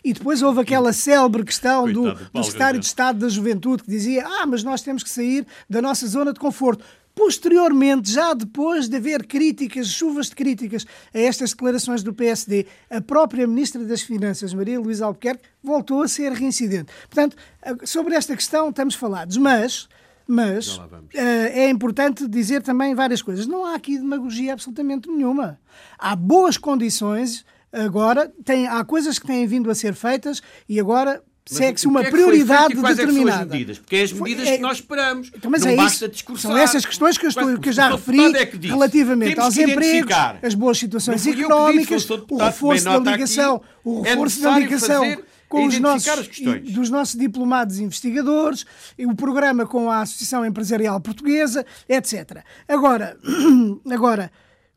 E 0.03 0.13
depois 0.13 0.41
houve 0.41 0.61
aquela 0.61 0.93
célebre 0.93 1.43
questão 1.43 1.83
Coitado, 1.83 2.29
do, 2.31 2.31
do 2.31 2.43
secretário 2.43 2.79
de 2.79 2.85
Estado 2.85 3.19
da 3.19 3.29
Juventude 3.29 3.83
que 3.83 3.89
dizia: 3.89 4.25
Ah, 4.25 4.45
mas 4.45 4.63
nós 4.63 4.81
temos 4.81 5.03
que 5.03 5.09
sair 5.09 5.45
da 5.69 5.81
nossa 5.81 6.05
zona 6.07 6.31
de 6.33 6.39
conforto. 6.39 6.83
Posteriormente, 7.23 8.11
já 8.11 8.33
depois 8.33 8.89
de 8.89 8.97
haver 8.97 9.27
críticas, 9.27 9.89
chuvas 9.89 10.29
de 10.29 10.35
críticas 10.35 10.87
a 11.13 11.19
estas 11.19 11.51
declarações 11.51 12.01
do 12.01 12.15
PSD, 12.15 12.65
a 12.89 12.99
própria 12.99 13.45
Ministra 13.45 13.85
das 13.85 14.01
Finanças, 14.01 14.55
Maria 14.55 14.79
Luísa 14.79 15.05
Albuquerque, 15.05 15.43
voltou 15.61 16.01
a 16.01 16.07
ser 16.07 16.31
reincidente. 16.31 16.91
Portanto, 17.07 17.37
sobre 17.83 18.15
esta 18.15 18.35
questão 18.35 18.69
estamos 18.69 18.95
falados, 18.95 19.37
mas, 19.37 19.87
mas 20.25 20.77
uh, 20.77 20.81
é 21.13 21.69
importante 21.69 22.27
dizer 22.27 22.63
também 22.63 22.95
várias 22.95 23.21
coisas. 23.21 23.45
Não 23.45 23.67
há 23.67 23.75
aqui 23.75 23.99
demagogia 23.99 24.53
absolutamente 24.53 25.07
nenhuma. 25.07 25.59
Há 25.99 26.15
boas 26.15 26.57
condições 26.57 27.45
agora, 27.71 28.33
tem, 28.43 28.67
há 28.67 28.83
coisas 28.83 29.19
que 29.19 29.27
têm 29.27 29.45
vindo 29.45 29.69
a 29.69 29.75
ser 29.75 29.93
feitas 29.93 30.41
e 30.67 30.79
agora 30.79 31.21
segue-se 31.45 31.87
uma 31.87 32.01
é 32.01 32.09
prioridade 32.09 32.75
determinada. 32.75 33.31
É 33.31 33.43
as 33.43 33.51
medidas? 33.51 33.79
Porque 33.79 33.95
é 33.95 34.03
as 34.03 34.13
medidas 34.13 34.47
é, 34.47 34.55
que 34.55 34.61
nós 34.61 34.77
esperamos. 34.77 35.31
Então, 35.35 35.51
mas 35.51 35.63
não 35.63 35.71
é 35.71 35.75
basta 35.75 36.05
isso. 36.05 36.13
discursar. 36.13 36.51
São 36.51 36.57
essas 36.57 36.85
questões 36.85 37.17
que 37.17 37.25
eu, 37.25 37.29
estou, 37.29 37.59
que 37.59 37.69
eu 37.69 37.73
já 37.73 37.89
referi 37.89 38.19
é 38.35 38.49
relativamente 38.67 39.39
aos 39.39 39.57
empregos, 39.57 40.15
as 40.41 40.53
boas 40.53 40.77
situações 40.77 41.25
económicas, 41.25 42.09
o 42.09 42.37
reforço 42.37 42.85
da 42.85 42.99
ligação, 42.99 43.55
aqui, 43.55 43.65
o 43.83 44.01
reforço 44.01 44.41
da 44.41 44.59
ligação. 44.59 45.17
com 45.49 45.65
os 45.65 45.77
nossos, 45.79 46.39
dos 46.71 46.89
nossos 46.89 47.19
diplomados 47.19 47.77
investigadores, 47.77 48.65
o 48.99 49.13
programa 49.13 49.65
com 49.65 49.91
a 49.91 50.01
Associação 50.01 50.45
Empresarial 50.45 51.01
Portuguesa, 51.01 51.65
etc. 51.89 52.43
Agora, 52.69 53.17
agora 53.91 54.31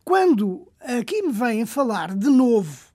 quando 0.05 0.69
aqui 0.81 1.23
me 1.23 1.33
vêm 1.33 1.65
falar 1.65 2.15
de 2.15 2.29
novo 2.29 2.94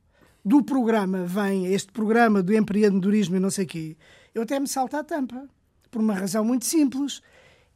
do 0.50 0.64
programa, 0.64 1.26
vem 1.26 1.68
este 1.68 1.92
programa 1.92 2.42
do 2.42 2.52
empreendedorismo 2.52 3.36
e 3.36 3.40
não 3.40 3.52
sei 3.52 3.66
o 3.66 3.68
quê, 3.68 3.96
eu 4.34 4.42
até 4.42 4.60
me 4.60 4.68
salto 4.68 4.96
à 4.96 5.04
tampa, 5.04 5.48
por 5.92 6.02
uma 6.02 6.16
razão 6.16 6.44
muito 6.44 6.66
simples. 6.66 7.22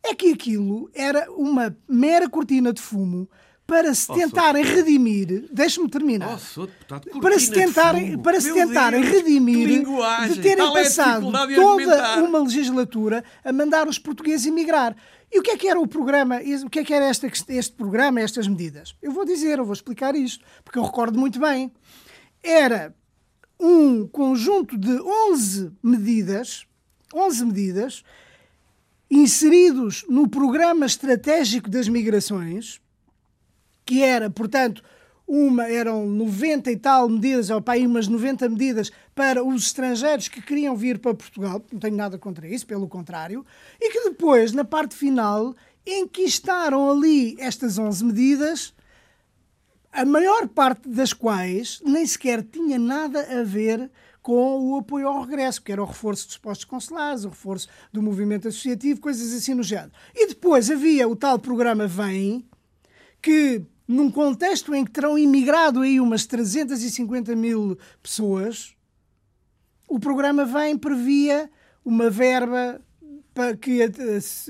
É 0.04 0.16
que 0.16 0.34
aquilo 0.34 0.90
era 0.94 1.32
uma 1.32 1.78
mera 1.88 2.28
cortina 2.28 2.74
de 2.74 2.82
fumo 2.82 3.30
para 3.68 3.94
se 3.94 4.12
Oh, 4.12 4.16
tentarem 4.16 4.64
redimir, 4.64 5.48
deixe-me 5.52 5.88
terminar, 5.88 6.38
Oh, 6.58 6.66
deputado, 6.66 7.22
para 7.22 7.40
se 7.40 7.52
tentarem, 7.52 8.18
para 8.18 8.42
se 8.42 8.52
tentarem 8.52 9.02
Deus, 9.02 9.14
redimir 9.14 9.86
de 10.28 10.42
terem 10.42 10.68
é 10.68 10.74
passado 10.74 11.32
de 11.48 11.56
toda 11.56 12.24
uma 12.24 12.40
legislatura 12.40 13.24
a 13.46 13.54
mandar 13.54 13.88
os 13.88 14.00
portugueses 14.00 14.48
emigrar. 14.48 14.96
E 15.32 15.40
o 15.40 15.44
que 15.44 15.52
é 15.52 15.58
que 15.58 15.68
era 15.68 15.80
o 15.80 15.88
programa, 15.88 16.42
o 16.66 16.70
que 16.70 16.80
é 16.80 16.84
que 16.84 16.94
era 16.94 17.06
esta, 17.06 17.28
este 17.28 17.74
programa, 17.74 18.20
estas 18.20 18.48
medidas? 18.48 18.96
Eu 19.02 19.12
vou 19.12 19.26
dizer, 19.26 19.60
eu 19.60 19.66
vou 19.66 19.74
explicar 19.74 20.16
isto, 20.16 20.44
porque 20.64 20.78
eu 20.80 20.84
recordo 20.84 21.18
muito 21.20 21.40
bem. 21.40 21.72
Era 22.44 22.94
um 23.60 24.06
conjunto 24.06 24.78
de 24.78 24.92
11 25.32 25.72
medidas, 25.82 26.68
11 27.14 27.46
medidas, 27.46 28.04
inseridos 29.10 30.04
no 30.10 30.28
programa 30.28 30.86
estratégico 30.86 31.70
das 31.70 31.88
migrações, 31.88 32.82
que 33.86 34.02
era, 34.02 34.30
portanto, 34.30 34.84
uma, 35.26 35.68
eram 35.70 36.06
90 36.06 36.72
e 36.72 36.78
tal 36.78 37.08
medidas, 37.08 37.50
ou 37.50 37.62
para 37.62 37.76
aí 37.76 37.88
umas 37.88 38.08
90 38.08 38.50
medidas 38.50 38.92
para 39.16 39.44
os 39.44 39.68
estrangeiros 39.68 40.28
que 40.28 40.42
queriam 40.42 40.76
vir 40.76 41.00
para 41.00 41.14
Portugal, 41.14 41.64
não 41.72 41.80
tenho 41.80 41.96
nada 41.96 42.18
contra 42.18 42.48
isso, 42.48 42.68
pelo 42.68 42.88
contrário, 42.88 43.46
e 43.80 43.90
que 43.90 44.10
depois, 44.10 44.52
na 44.52 44.66
parte 44.66 44.96
final, 44.96 45.56
enquistaram 45.86 46.90
ali 46.90 47.36
estas 47.40 47.78
11 47.78 48.04
medidas, 48.06 48.74
a 49.94 50.04
maior 50.04 50.48
parte 50.48 50.90
das 50.90 51.14
quais 51.14 51.80
nem 51.86 52.06
sequer 52.06 52.42
tinha 52.44 52.80
nada 52.80 53.22
a 53.40 53.44
ver 53.44 53.92
com 54.24 54.72
o 54.72 54.78
apoio 54.78 55.08
ao 55.08 55.22
regresso, 55.22 55.62
que 55.62 55.72
era 55.72 55.84
o 55.84 55.86
reforço 55.86 56.28
dos 56.28 56.38
postos 56.38 56.66
consulares, 56.66 57.26
o 57.26 57.30
reforço 57.30 57.68
do 57.92 58.02
movimento 58.02 58.48
associativo, 58.48 59.00
coisas 59.00 59.34
assim 59.34 59.54
no 59.54 59.62
género. 59.62 59.92
E 60.16 60.28
depois 60.28 60.72
havia 60.72 61.08
o 61.08 61.16
tal 61.16 61.38
programa 61.38 61.86
Vem, 61.86 62.44
que 63.22 63.62
num 63.88 64.10
contexto 64.10 64.74
em 64.74 64.84
que 64.84 64.92
terão 64.92 65.18
imigrado 65.18 65.82
aí 65.82 66.00
umas 66.00 66.26
350 66.26 67.36
mil 67.36 67.78
pessoas, 68.02 68.74
o 69.88 70.00
programa 70.00 70.46
Vem 70.46 70.78
previa 70.78 71.52
uma 71.86 72.10
verba 72.10 72.82
que 73.62 73.82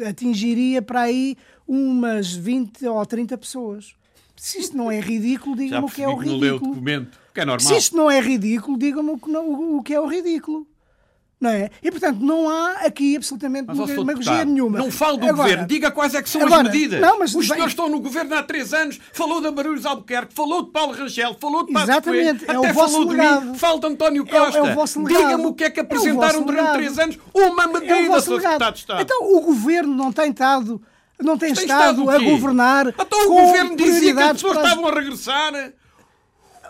atingiria 0.08 0.82
para 0.82 1.02
aí 1.02 1.36
umas 1.68 2.32
20 2.32 2.86
ou 2.88 3.06
30 3.06 3.38
pessoas. 3.38 3.96
Se 4.36 4.60
isto 4.60 4.76
não 4.76 4.92
é 4.92 5.00
ridículo, 5.00 5.56
Já 5.56 5.64
diga-me 5.64 5.86
o 5.86 5.90
que 5.90 6.02
é 6.04 6.08
o 6.08 6.16
leu 6.18 6.18
o 6.18 6.20
ridículo. 6.40 6.72
documento, 6.74 7.20
que 7.34 7.40
é 7.40 7.46
normal. 7.46 7.68
Se 7.68 7.78
isto 7.78 7.96
não 7.96 8.10
é 8.12 8.20
ridículo, 8.20 8.78
diga-me 8.78 9.12
o 9.12 9.20
o- 9.40 9.78
o 9.78 9.84
que 9.84 9.94
é 9.94 10.00
o 10.00 10.06
ridículo. 10.08 10.68
Não 11.42 11.50
é? 11.50 11.70
E, 11.84 11.92
portanto, 11.92 12.20
não 12.22 12.50
há 12.50 12.72
aqui 12.86 13.18
absolutamente 13.18 13.68
demagogia 13.68 14.46
nenhuma. 14.46 14.78
Não 14.80 14.90
falo 14.90 15.18
do 15.18 15.26
Agora, 15.28 15.36
governo, 15.50 15.68
diga 15.68 15.92
quais 15.92 16.14
é 16.16 16.22
que 16.24 16.30
são 16.30 16.42
agora, 16.42 16.70
as 16.70 16.74
medidas. 16.74 17.02
não, 17.02 17.20
mas 17.20 17.36
Os 17.36 17.46
senhores 17.46 17.74
estão 17.74 17.90
no 17.90 18.00
governo 18.00 18.34
há 18.36 18.44
três 18.44 18.74
anos, 18.74 18.98
falou 19.12 19.42
da 19.42 19.52
Barulhos 19.52 19.86
Albuquerque, 19.86 20.34
falou 20.34 20.62
de 20.64 20.72
Paulo 20.72 20.94
Rangel, 20.94 21.36
falou 21.42 21.66
de 21.66 21.74
Passos 21.74 21.90
Exatamente, 21.90 22.46
Coelho, 22.46 22.52
é 22.52 22.60
o 22.60 22.64
até 22.64 22.72
vosso 22.74 22.92
falou 22.94 23.08
de 23.10 23.16
legado. 23.18 23.46
mim, 23.46 23.56
fala 23.56 23.80
de 23.80 23.88
António 23.88 24.26
É 24.30 24.34
o- 24.34 24.38
é 24.38 24.42
o 24.42 24.46
Costa. 24.54 24.74
vosso 24.76 25.04
legado. 25.04 25.22
Diga-me 25.22 25.46
o 25.48 25.54
que 25.54 25.64
é 25.66 25.70
que 25.70 25.80
É 25.82 25.84
o 25.84 25.86
apresentaram 25.86 26.34
vosso 26.40 26.46
durante 26.46 26.72
três 26.74 26.98
anos. 27.00 27.20
Uma 27.34 27.64
É 27.64 27.68
o 27.68 27.74
medida, 27.74 28.08
vosso 28.08 28.40
de 28.40 28.46
Estado. 28.46 29.02
Então, 29.02 29.36
o 29.36 29.42
governo 29.42 29.94
não 29.94 30.14
tem 30.14 30.30
estado, 30.32 30.82
não 31.24 31.38
tem, 31.38 31.54
Tem 31.54 31.64
estado, 31.64 32.04
o 32.04 32.10
a 32.10 32.20
governar 32.20 32.88
Então 32.88 33.26
o 33.26 33.30
governo 33.30 33.76
dizia 33.76 34.14
que 34.14 34.22
as 34.22 34.32
pessoas 34.34 34.58
para 34.58 34.64
estavam 34.64 34.88
a 34.88 34.94
regressar. 34.94 35.74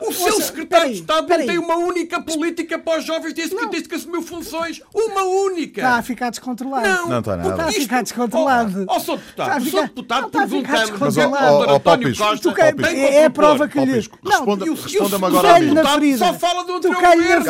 O 0.04 0.08
Ouça, 0.08 0.24
seu 0.24 0.42
secretário 0.42 0.68
peraí, 0.86 0.94
de 0.94 1.00
Estado 1.00 1.28
peraí. 1.28 1.46
não 1.48 1.54
tem 1.54 1.63
uma 1.63 1.76
única 1.78 2.22
política 2.22 2.78
para 2.78 3.00
os 3.00 3.06
jovens 3.06 3.34
desde 3.34 3.56
que, 3.56 3.66
desde 3.68 3.88
que 3.89 3.96
assumiu 3.96 4.22
funções. 4.22 4.82
Uma 4.94 5.24
única. 5.24 5.82
Está 5.82 5.96
a 5.98 6.02
ficar 6.02 6.30
descontrolado. 6.30 6.88
Não, 6.88 7.08
Não 7.08 7.20
está 7.20 7.38
nada. 7.38 7.50
Está 7.50 7.66
a 7.66 7.72
ficar 7.72 8.04
descontrolado. 8.04 8.86
Ó, 8.88 8.96
ó, 8.96 9.00
Sr. 9.00 9.18
Deputado, 9.18 9.62
o 9.62 9.66
ficar- 9.66 9.78
Sr. 9.78 9.88
Deputado 9.88 10.30
perguntamos 10.30 10.89
Mas, 11.00 11.02
ó, 11.02 11.06
descontrolado. 11.22 11.56
ó, 11.56 11.72
ó, 11.72 11.76
António 11.76 12.18
Costa 12.18 12.38
Tu 12.50 12.54
tem 12.54 13.00
é, 13.04 13.16
é 13.16 13.26
a 13.26 13.30
prova 13.30 13.68
que 13.68 13.80
lhe. 13.80 13.92
Responda- 13.94 14.66
e 14.66 14.70
o- 14.70 14.74
responda-me 14.74 15.24
o- 15.24 15.28
agora 15.28 15.48
o 15.48 15.56
a 15.56 15.60
mim. 15.60 15.74
Deputado. 15.74 16.18
Só 16.18 16.34
fala 16.34 16.63
do 16.63 16.74
na 16.74 16.96
governo. 16.96 17.42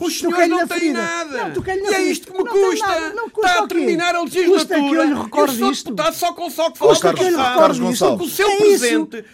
Os 0.00 0.18
senhores 0.18 0.20
Toquei-lhe 0.20 0.48
não 0.48 0.66
têm 0.66 0.78
ferida. 0.78 1.02
nada. 1.02 1.52
E 1.90 1.94
é 1.94 2.02
isto 2.02 2.32
que 2.32 2.38
me 2.42 2.44
tem 2.50 2.62
custa. 2.70 2.86
Está 3.36 3.58
a 3.58 3.62
o 3.62 3.68
terminar 3.68 4.14
a 4.14 4.24
que 4.26 4.38
eu 4.38 4.52
legislatura. 4.52 5.04
E 5.04 5.12
o 5.12 5.22
recorde 5.22 5.56
Sr. 5.56 5.70
isto. 5.72 5.90
deputado 5.90 6.14
só 6.14 6.32
consegue 6.32 6.78
falar 6.78 6.90
Custa 6.90 7.14
que 7.14 7.22
eu 7.22 7.28
lhe 7.28 7.36
recorde 7.36 7.92
isto. 7.92 8.14
O 8.14 8.28
seu 8.28 8.48
É 8.48 8.56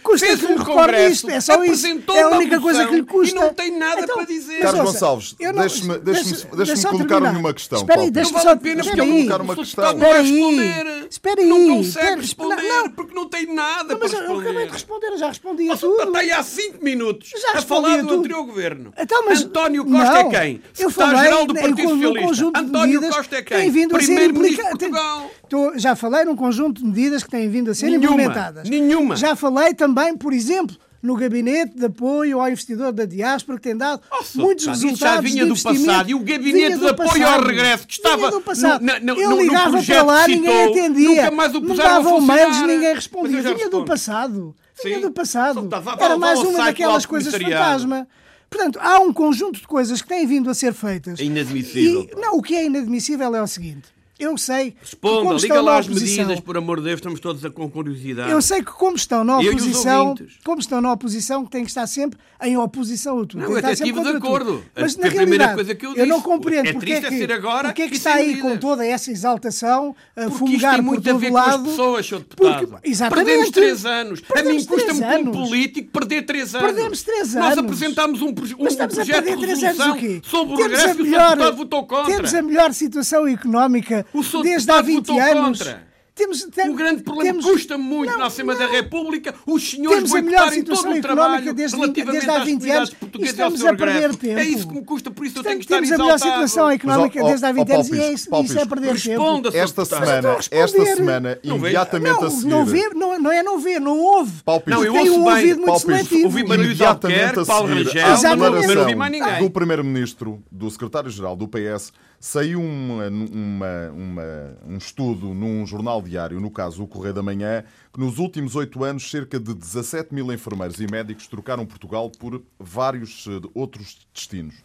Custa 0.03 0.25
fez 0.25 0.39
que 0.39 0.45
um 0.45 0.57
congresso, 0.57 1.27
só 1.41 1.53
apresentou 1.53 2.15
uma 2.15 2.56
única 2.57 2.61
coisa 2.61 2.85
que 2.87 2.95
lhe 2.95 3.01
moção 3.01 3.15
custa. 3.19 3.35
E 3.35 3.39
não 3.39 3.53
tem 3.53 3.77
nada 3.77 4.01
Então, 4.01 4.15
para 4.17 4.25
dizer. 4.25 4.59
Carlos 4.59 4.85
Gonçalves, 4.91 5.35
não- 5.39 5.53
deixe-me- 5.53 5.97
deixe-me- 5.99 6.55
deixe-me 6.55 6.77
só 6.77 6.89
colocar-lhe 6.89 7.21
terminar. 7.21 7.39
uma 7.39 7.53
questão, 7.53 7.79
Espera 7.79 8.01
aí, 8.01 8.11
Não 8.11 8.25
só 8.25 8.31
vale 8.37 8.49
a 8.49 8.55
pena 8.57 8.83
porque 8.83 9.01
eu 9.01 9.05
colocar 9.07 9.41
uma 9.41 9.55
questão. 9.55 9.83
não 9.85 9.91
Espera 9.93 10.19
aí. 10.19 10.31
responder. 10.31 11.07
Espera 11.09 11.43
Não 11.43 11.55
aí. 11.57 11.67
consegue 11.67 11.87
Espera- 11.97 12.21
responder 12.21 12.61
não. 12.67 12.89
porque 12.89 13.13
não 13.15 13.29
tem 13.29 13.53
nada 13.53 13.93
Não, 13.93 13.99
mas 13.99 14.11
para 14.13 14.23
eu 14.23 14.25
acabei 14.25 14.43
de 14.65 14.71
responder. 14.71 14.71
responder, 14.73 15.07
eu 15.07 15.17
já 15.17 15.27
respondi 15.27 15.69
a 15.71 15.77
tudo. 15.77 16.03
está 16.03 16.19
aí 16.19 16.31
há 16.31 16.43
5 16.43 16.83
minutos 16.83 17.29
Já 17.29 17.49
a 17.49 17.53
respondi 17.53 17.81
falar 17.87 18.01
do 18.03 18.13
anterior 18.15 18.43
governo. 18.45 18.93
Então, 18.97 19.23
mas- 19.25 19.41
António 19.43 19.85
Costa 19.85 19.97
não, 20.03 20.15
é 20.17 20.23
quem? 20.23 20.61
eu 20.79 20.89
Secretário-Geral 20.89 21.31
falei 21.31 21.47
do 21.47 21.53
Partido 21.53 21.89
Socialista. 21.89 22.59
António 22.59 23.01
Costa 23.01 23.35
é 23.37 23.41
quem? 23.41 23.71
Primeiro-Ministro 23.71 24.63
de 24.63 24.69
Portugal. 24.69 25.31
Já 25.75 25.95
falei 25.95 26.25
num 26.25 26.35
conjunto 26.35 26.81
de 26.81 26.87
medidas 26.87 27.23
que 27.23 27.29
têm 27.29 27.49
vindo 27.49 27.71
a 27.71 27.75
ser 27.75 27.85
Nenhuma, 27.87 28.05
implementadas. 28.13 28.69
nenhuma. 28.69 29.15
Já 29.15 29.35
falei 29.35 29.73
também, 29.73 30.15
por 30.17 30.33
exemplo, 30.33 30.75
no 31.07 31.15
gabinete 31.15 31.75
de 31.77 31.85
apoio 31.85 32.39
ao 32.39 32.47
investidor 32.49 32.91
da 32.91 33.05
diáspora, 33.05 33.57
que 33.57 33.63
tem 33.63 33.75
dado 33.77 34.01
Sr. 34.23 34.37
muitos 34.41 34.65
Deputado, 34.65 34.83
resultados 34.83 35.15
já 35.15 35.21
vinha 35.21 35.43
de 35.45 35.49
do 35.49 35.63
passado 35.63 36.09
e 36.09 36.13
o 36.13 36.19
gabinete 36.19 36.73
de 36.73 36.79
do 36.79 36.87
apoio 36.89 37.09
ao 37.09 37.17
passado. 37.17 37.47
regresso 37.47 37.87
que 37.87 37.93
estava 37.93 38.31
do 38.31 38.41
passado. 38.41 38.81
no- 38.83 38.99
no- 39.15 39.21
Eu 39.21 39.41
ligava 39.41 39.69
projeto 39.71 39.95
para 39.95 40.03
lá, 40.13 40.25
que 40.25 40.35
ninguém 40.35 40.67
citou, 40.67 40.83
atendia. 40.83 41.09
nunca 41.23 41.31
mais 41.31 41.55
o 41.55 41.61
Me 41.61 41.75
davam 41.75 42.21
mails, 42.21 42.61
ninguém 42.61 42.93
respondia. 42.93 43.41
Vinha 43.41 43.53
do 43.55 43.57
respondo. 43.61 43.85
passado. 43.85 44.55
Vinha 44.83 44.95
Sim. 44.97 45.01
do 45.01 45.11
passado. 45.11 45.69
Era 45.99 46.17
mais 46.17 46.37
ao 46.39 46.45
uma 46.49 46.59
do 46.59 46.65
daquelas 46.65 47.05
coisas 47.05 47.33
fantasma. 47.33 48.07
Portanto, 48.49 48.79
há 48.81 48.99
um 48.99 49.11
conjunto 49.11 49.59
de 49.59 49.67
coisas 49.67 50.01
que 50.01 50.07
têm 50.07 50.25
vindo 50.27 50.49
a 50.49 50.53
ser 50.53 50.73
feitas. 50.73 51.19
É 51.19 51.23
inadmissível, 51.23 52.07
E- 52.11 52.15
não, 52.19 52.37
o 52.37 52.41
que 52.41 52.55
é 52.55 52.65
inadmissível 52.65 53.35
é 53.35 53.41
o 53.41 53.47
seguinte. 53.47 53.89
Eu 54.19 54.35
sei 54.37 54.71
que 54.71 54.77
Responda, 54.81 55.21
como 55.27 55.33
liga 55.39 55.61
lá 55.61 55.77
as 55.77 55.85
oposição, 55.85 56.25
medidas, 56.25 56.39
por 56.43 56.57
amor 56.57 56.77
de 56.79 56.85
Deus, 56.85 56.95
estamos 56.95 57.19
todos 57.19 57.45
a- 57.45 57.51
com 57.51 57.69
curiosidade. 57.69 58.31
eu 58.31 58.41
sei 58.41 58.63
que 58.63 58.71
como 58.71 58.95
estão 58.95 59.23
na 59.23 59.37
oposição, 59.39 60.15
como 60.43 60.59
estão 60.59 60.81
na 60.81 60.91
oposição, 60.91 61.45
que 61.45 61.51
têm 61.51 61.63
que 61.63 61.69
estar 61.69 61.85
sempre 61.85 62.17
em 62.41 62.57
oposição 62.57 63.17
a 63.19 63.25
tudo. 63.25 63.37
Não, 63.39 63.45
que 63.47 63.51
eu 63.53 63.57
até 63.57 63.73
estive 63.73 64.01
de 64.01 64.07
acordo. 64.09 64.63
Mas 64.75 64.95
A 64.95 65.01
na 65.01 65.07
primeira 65.07 65.25
realidade, 65.25 65.53
coisa 65.55 65.75
que 65.75 65.85
eu 65.85 65.95
eu 65.95 66.05
não 66.07 66.15
disse, 66.17 66.27
compreendo 66.27 66.67
é 66.69 66.73
porque 66.73 66.85
triste 66.87 67.05
é 67.05 67.23
é 67.23 67.27
que, 67.27 67.33
agora 67.33 67.67
porque 67.69 67.81
é 67.83 67.87
que 67.89 67.95
está 67.95 68.13
aí 68.15 68.37
com 68.39 68.57
toda 68.57 68.85
essa 68.85 69.11
exaltação 69.11 69.95
a 70.15 70.21
Porque 70.21 70.29
isto 70.33 70.37
fumegar 70.39 70.73
tem 70.75 70.83
por 70.83 70.87
muito 70.91 71.07
a 71.09 71.11
todo 71.13 71.19
ver 71.21 71.31
lado. 71.31 71.49
com 71.51 71.53
as 71.69 71.75
pessoas, 71.75 72.05
Sr. 72.07 72.19
Deputado. 72.19 72.67
Porque- 72.67 72.89
exatamente. 72.89 73.25
Perdemos 73.25 73.49
três 73.51 73.85
anos. 73.85 74.23
a 74.27 74.33
Perdemos 74.33 74.63
mim 74.63 74.67
custa-me 74.67 75.01
como 75.23 75.31
político 75.47 75.91
perder 75.91 76.21
três 76.25 76.55
anos. 76.55 76.67
Perdemos 76.73 77.03
três 77.03 77.33
Nós 77.35 77.45
anos. 77.51 77.57
apresentámos 77.59 78.21
um, 78.21 78.29
um 78.29 78.33
Mas 78.61 78.73
estamos 78.73 78.93
a 78.93 78.95
projeto 79.05 79.23
perder 79.23 79.35
de 79.35 79.41
três 79.41 79.63
anos 79.63 79.77
resolução 79.77 79.91
o 79.91 79.99
quê? 79.99 80.21
sobre 80.23 80.53
o 80.53 80.57
a 80.57 80.61
regresso 80.63 80.87
e 80.87 80.91
o 80.91 80.95
Sr. 80.95 81.03
Deputado 81.03 81.55
votou 81.55 81.85
contra. 81.85 82.15
Temos 82.15 82.33
a 82.33 82.41
melhor 82.41 82.73
situação 82.73 83.27
económica. 83.27 84.05
Desde 84.43 84.71
há 84.71 84.81
Deputado 84.81 84.85
20 84.85 85.07
votou 85.07 85.21
anos. 85.21 85.59
contra. 85.59 85.87
Temos, 86.17 86.41
tem- 86.45 86.67
O 86.67 86.73
grande 86.73 87.03
problema 87.03 87.39
custa 87.43 87.77
muito 87.77 88.09
Não, 88.09 88.17
na 88.17 88.25
Assembleia 88.25 88.59
não. 88.59 88.65
da 88.65 88.71
República 88.73 89.35
os 89.45 89.69
senhores 89.69 89.97
Temos 89.97 90.11
a 90.15 90.15
melhor 90.15 90.23
boicotarem 90.45 90.63
todo 90.63 90.75
situação 90.75 90.91
o 90.91 90.97
económica 90.97 91.15
trabalho 91.43 91.53
desde, 91.53 91.75
relativamente 91.77 92.11
desde 92.11 92.29
há 92.31 92.33
às 92.39 92.43
20 92.43 92.53
comunidades 92.57 92.77
anos 92.79 92.89
e 92.89 92.95
portuguesas 92.95 93.37
e 93.37 93.41
ao 93.43 93.47
estamos 93.49 93.59
seu 93.59 93.67
a 93.69 93.77
perder 93.77 93.93
regresso. 93.93 94.17
tempo. 94.17 94.39
É 94.39 94.43
isso 94.43 94.67
que 94.67 94.73
me 94.73 94.83
custa, 94.83 95.11
por 95.11 95.25
isso 95.27 95.37
eu 95.37 95.43
tenho 95.43 95.55
que 95.59 95.65
estar 95.65 95.75
temos 95.75 95.91
a 95.91 95.97
melhor 95.99 96.15
exaltado. 96.15 96.47
situação 96.47 96.69
económica 96.71 97.23
desde 97.23 97.45
há 97.45 97.49
ó, 97.49 97.53
20 97.53 97.67
Paulo 97.67 97.73
anos 97.83 97.87
e 97.89 98.01
é 98.01 98.13
isso, 98.13 98.29
é 98.59 98.65
perder 98.65 98.87
tempo. 98.87 99.09
Responda, 99.09 99.51
Sr. 99.51 99.57
Esta 99.57 99.85
semana, 99.85 100.31
a 100.31 100.55
esta 100.55 100.85
semana, 100.95 101.39
Não 101.43 101.55
imediatamente 101.57 102.17
a 102.17 102.21
Não, 102.21 102.29
seguir. 102.31 102.47
não, 102.49 102.65
ver, 102.65 102.95
não, 102.95 103.19
não 103.19 103.31
é 103.31 103.43
não 103.43 103.59
ver, 103.59 103.79
não 103.79 103.99
houve. 103.99 104.31
Não, 104.65 104.83
eu 104.83 104.93
Tem 104.93 105.01
ouço 105.01 105.19
um 105.21 105.23
bem. 105.23 105.33
ouvido 105.35 105.61
muito 105.61 105.79
seletivo. 105.81 106.25
ouvi 106.25 106.41
Manuel 106.43 106.65
imediatamente 106.65 107.19
a 107.21 107.27
Albuquerque, 107.27 107.45
Paulo 107.45 107.67
Rangel, 107.67 108.37
não 108.37 108.81
ouvi 108.81 108.95
mais 108.95 109.11
ninguém. 109.11 109.39
do 109.43 109.49
Primeiro-Ministro, 109.51 110.41
do 110.51 110.71
Secretário-Geral 110.71 111.35
do 111.35 111.47
PS, 111.47 111.91
saiu 112.19 112.61
uma- 112.61 113.07
uma- 113.07 113.91
uma- 113.91 114.57
um 114.65 114.77
estudo 114.77 115.33
num 115.33 115.65
jornal 115.65 116.01
diário, 116.01 116.39
no 116.39 116.49
caso 116.49 116.83
o 116.83 116.87
Correio 116.87 117.13
da 117.13 117.21
Manhã, 117.23 117.63
que 117.93 117.99
nos 117.99 118.17
últimos 118.17 118.55
oito 118.55 118.83
anos 118.83 119.09
cerca 119.09 119.39
de 119.39 119.53
17 119.53 120.13
mil 120.13 120.31
enfermeiros 120.31 120.79
e 120.79 120.87
médicos 120.87 121.27
trocaram 121.27 121.65
Portugal 121.65 122.09
por 122.09 122.43
vários 122.59 123.25
eh, 123.27 123.47
outros 123.53 124.07
destinos. 124.13 124.55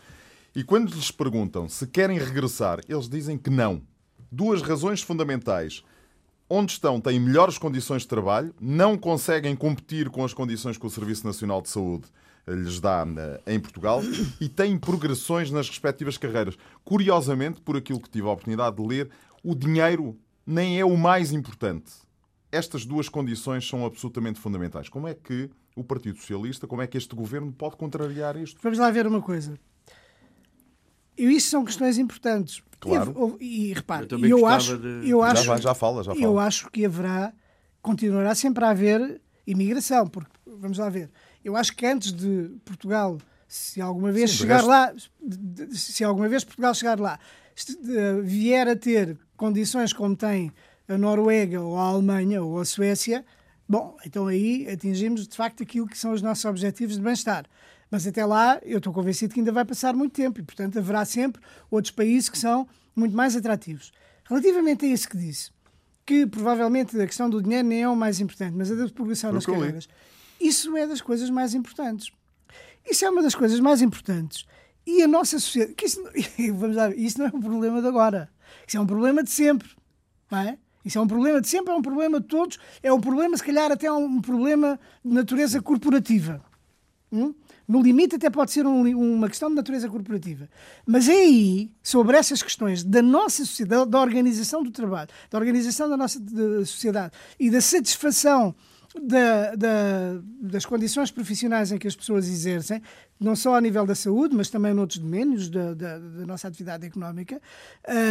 E 0.54 0.62
quando 0.62 0.94
lhes 0.94 1.10
perguntam 1.10 1.68
se 1.68 1.86
querem 1.86 2.18
regressar, 2.18 2.80
eles 2.88 3.08
dizem 3.08 3.38
que 3.38 3.50
não. 3.50 3.82
Duas 4.30 4.62
razões 4.62 5.02
fundamentais. 5.02 5.82
Onde 6.48 6.72
estão 6.72 7.00
têm 7.00 7.18
melhores 7.18 7.56
condições 7.56 8.02
de 8.02 8.08
trabalho, 8.08 8.54
não 8.60 8.96
conseguem 8.98 9.56
competir 9.56 10.10
com 10.10 10.22
as 10.24 10.34
condições 10.34 10.76
que 10.76 10.86
o 10.86 10.90
Serviço 10.90 11.26
Nacional 11.26 11.62
de 11.62 11.70
Saúde 11.70 12.04
lhes 12.46 12.80
dá 12.80 13.06
em 13.46 13.60
Portugal 13.60 14.02
e 14.40 14.48
têm 14.48 14.78
progressões 14.78 15.50
nas 15.50 15.68
respectivas 15.68 16.18
carreiras. 16.18 16.56
Curiosamente, 16.84 17.60
por 17.60 17.76
aquilo 17.76 18.00
que 18.00 18.10
tive 18.10 18.26
a 18.26 18.30
oportunidade 18.30 18.76
de 18.76 18.82
ler, 18.82 19.10
o 19.42 19.54
dinheiro 19.54 20.18
nem 20.46 20.80
é 20.80 20.84
o 20.84 20.96
mais 20.96 21.32
importante. 21.32 21.92
Estas 22.50 22.84
duas 22.84 23.08
condições 23.08 23.66
são 23.66 23.84
absolutamente 23.84 24.38
fundamentais. 24.38 24.88
Como 24.88 25.08
é 25.08 25.14
que 25.14 25.48
o 25.74 25.82
Partido 25.82 26.18
Socialista, 26.18 26.66
como 26.66 26.82
é 26.82 26.86
que 26.86 26.98
este 26.98 27.14
governo 27.14 27.52
pode 27.52 27.76
contrariar 27.76 28.36
isto? 28.36 28.60
Vamos 28.62 28.78
lá 28.78 28.90
ver 28.90 29.06
uma 29.06 29.22
coisa. 29.22 29.58
E 31.16 31.24
isso 31.24 31.50
são 31.50 31.64
questões 31.64 31.98
importantes. 31.98 32.62
Claro. 32.80 33.36
E, 33.40 33.70
e 33.70 33.72
repare, 33.72 34.08
eu, 34.10 34.38
eu 34.38 34.46
acho, 34.46 34.76
de... 34.76 35.08
eu 35.08 35.22
acho, 35.22 35.44
já, 35.44 35.56
já 35.56 35.74
fala, 35.74 36.02
já 36.02 36.12
fala. 36.12 36.24
Eu 36.24 36.38
acho 36.38 36.68
que 36.70 36.84
haverá, 36.84 37.32
continuará 37.80 38.34
sempre 38.34 38.64
a 38.64 38.70
haver 38.70 39.20
imigração, 39.46 40.06
porque 40.08 40.30
vamos 40.44 40.78
lá 40.78 40.88
ver. 40.88 41.10
Eu 41.44 41.56
acho 41.56 41.74
que 41.74 41.84
antes 41.86 42.12
de 42.12 42.50
Portugal, 42.64 43.18
se 43.48 43.80
alguma 43.80 44.12
vez 44.12 44.30
Sim, 44.30 44.38
chegar 44.38 44.56
resto... 44.56 44.68
lá, 44.68 44.94
se 45.70 46.04
alguma 46.04 46.28
vez 46.28 46.44
Portugal 46.44 46.74
chegar 46.74 46.98
lá, 46.98 47.18
vier 48.22 48.68
a 48.68 48.76
ter 48.76 49.18
condições 49.36 49.92
como 49.92 50.16
tem 50.16 50.52
a 50.88 50.96
Noruega 50.96 51.60
ou 51.60 51.76
a 51.76 51.82
Alemanha 51.82 52.42
ou 52.42 52.60
a 52.60 52.64
Suécia, 52.64 53.24
bom, 53.68 53.96
então 54.04 54.26
aí 54.26 54.68
atingimos 54.70 55.26
de 55.26 55.36
facto 55.36 55.62
aquilo 55.62 55.86
que 55.86 55.98
são 55.98 56.12
os 56.12 56.22
nossos 56.22 56.44
objetivos 56.44 56.96
de 56.96 57.02
bem-estar. 57.02 57.44
Mas 57.90 58.06
até 58.06 58.24
lá 58.24 58.58
eu 58.62 58.78
estou 58.78 58.92
convencido 58.92 59.34
que 59.34 59.40
ainda 59.40 59.52
vai 59.52 59.66
passar 59.66 59.94
muito 59.94 60.12
tempo 60.12 60.40
e, 60.40 60.42
portanto, 60.42 60.78
haverá 60.78 61.04
sempre 61.04 61.42
outros 61.70 61.90
países 61.90 62.30
que 62.30 62.38
são 62.38 62.66
muito 62.96 63.14
mais 63.14 63.36
atrativos. 63.36 63.92
Relativamente 64.24 64.86
a 64.86 64.88
isso 64.88 65.08
que 65.08 65.16
disse, 65.16 65.50
que 66.06 66.26
provavelmente 66.26 66.98
a 66.98 67.06
questão 67.06 67.28
do 67.28 67.42
dinheiro 67.42 67.68
nem 67.68 67.82
é 67.82 67.88
o 67.88 67.94
mais 67.94 68.18
importante, 68.18 68.56
mas 68.56 68.70
a 68.70 68.74
da 68.74 68.88
progressão 68.88 69.30
nas 69.30 69.44
carreiras, 69.44 69.88
isso 70.48 70.76
é 70.76 70.86
das 70.86 71.00
coisas 71.00 71.30
mais 71.30 71.54
importantes. 71.54 72.10
Isso 72.88 73.04
é 73.04 73.10
uma 73.10 73.22
das 73.22 73.34
coisas 73.34 73.60
mais 73.60 73.80
importantes. 73.80 74.44
E 74.86 75.02
a 75.02 75.08
nossa 75.08 75.38
sociedade. 75.38 75.74
Que 75.74 75.86
isso, 75.86 76.02
vamos 76.54 76.76
lá, 76.76 76.90
isso 76.94 77.18
não 77.18 77.26
é 77.26 77.30
um 77.32 77.40
problema 77.40 77.80
de 77.80 77.88
agora. 77.88 78.28
Isso 78.66 78.76
é 78.76 78.80
um 78.80 78.86
problema 78.86 79.22
de 79.22 79.30
sempre. 79.30 79.68
Não 80.30 80.38
é? 80.38 80.58
Isso 80.84 80.98
é 80.98 81.00
um 81.00 81.06
problema 81.06 81.40
de 81.40 81.48
sempre, 81.48 81.72
é 81.72 81.76
um 81.76 81.82
problema 81.82 82.20
de 82.20 82.26
todos. 82.26 82.58
É 82.82 82.92
um 82.92 83.00
problema, 83.00 83.36
se 83.36 83.44
calhar, 83.44 83.70
até 83.70 83.90
um 83.90 84.20
problema 84.20 84.78
de 85.04 85.14
natureza 85.14 85.62
corporativa. 85.62 86.42
Hum? 87.12 87.34
No 87.68 87.80
limite, 87.80 88.16
até 88.16 88.28
pode 88.28 88.50
ser 88.50 88.66
um, 88.66 88.82
uma 89.14 89.28
questão 89.28 89.48
de 89.48 89.54
natureza 89.54 89.88
corporativa. 89.88 90.48
Mas 90.84 91.08
é 91.08 91.12
aí, 91.12 91.70
sobre 91.82 92.16
essas 92.16 92.42
questões 92.42 92.82
da 92.82 93.00
nossa 93.00 93.44
sociedade, 93.44 93.88
da 93.88 94.00
organização 94.00 94.62
do 94.62 94.70
trabalho, 94.72 95.08
da 95.30 95.38
organização 95.38 95.88
da 95.88 95.96
nossa 95.96 96.20
sociedade 96.66 97.12
e 97.38 97.48
da 97.48 97.60
satisfação 97.60 98.54
da, 99.00 99.54
da, 99.54 100.20
das 100.40 100.66
condições 100.66 101.10
profissionais 101.10 101.72
em 101.72 101.78
que 101.78 101.88
as 101.88 101.96
pessoas 101.96 102.28
exercem, 102.28 102.82
não 103.18 103.34
só 103.34 103.54
a 103.54 103.60
nível 103.60 103.86
da 103.86 103.94
saúde, 103.94 104.36
mas 104.36 104.50
também 104.50 104.74
noutros 104.74 104.98
domínios 104.98 105.48
da, 105.48 105.74
da, 105.74 105.98
da 105.98 106.26
nossa 106.26 106.48
atividade 106.48 106.86
económica, 106.86 107.40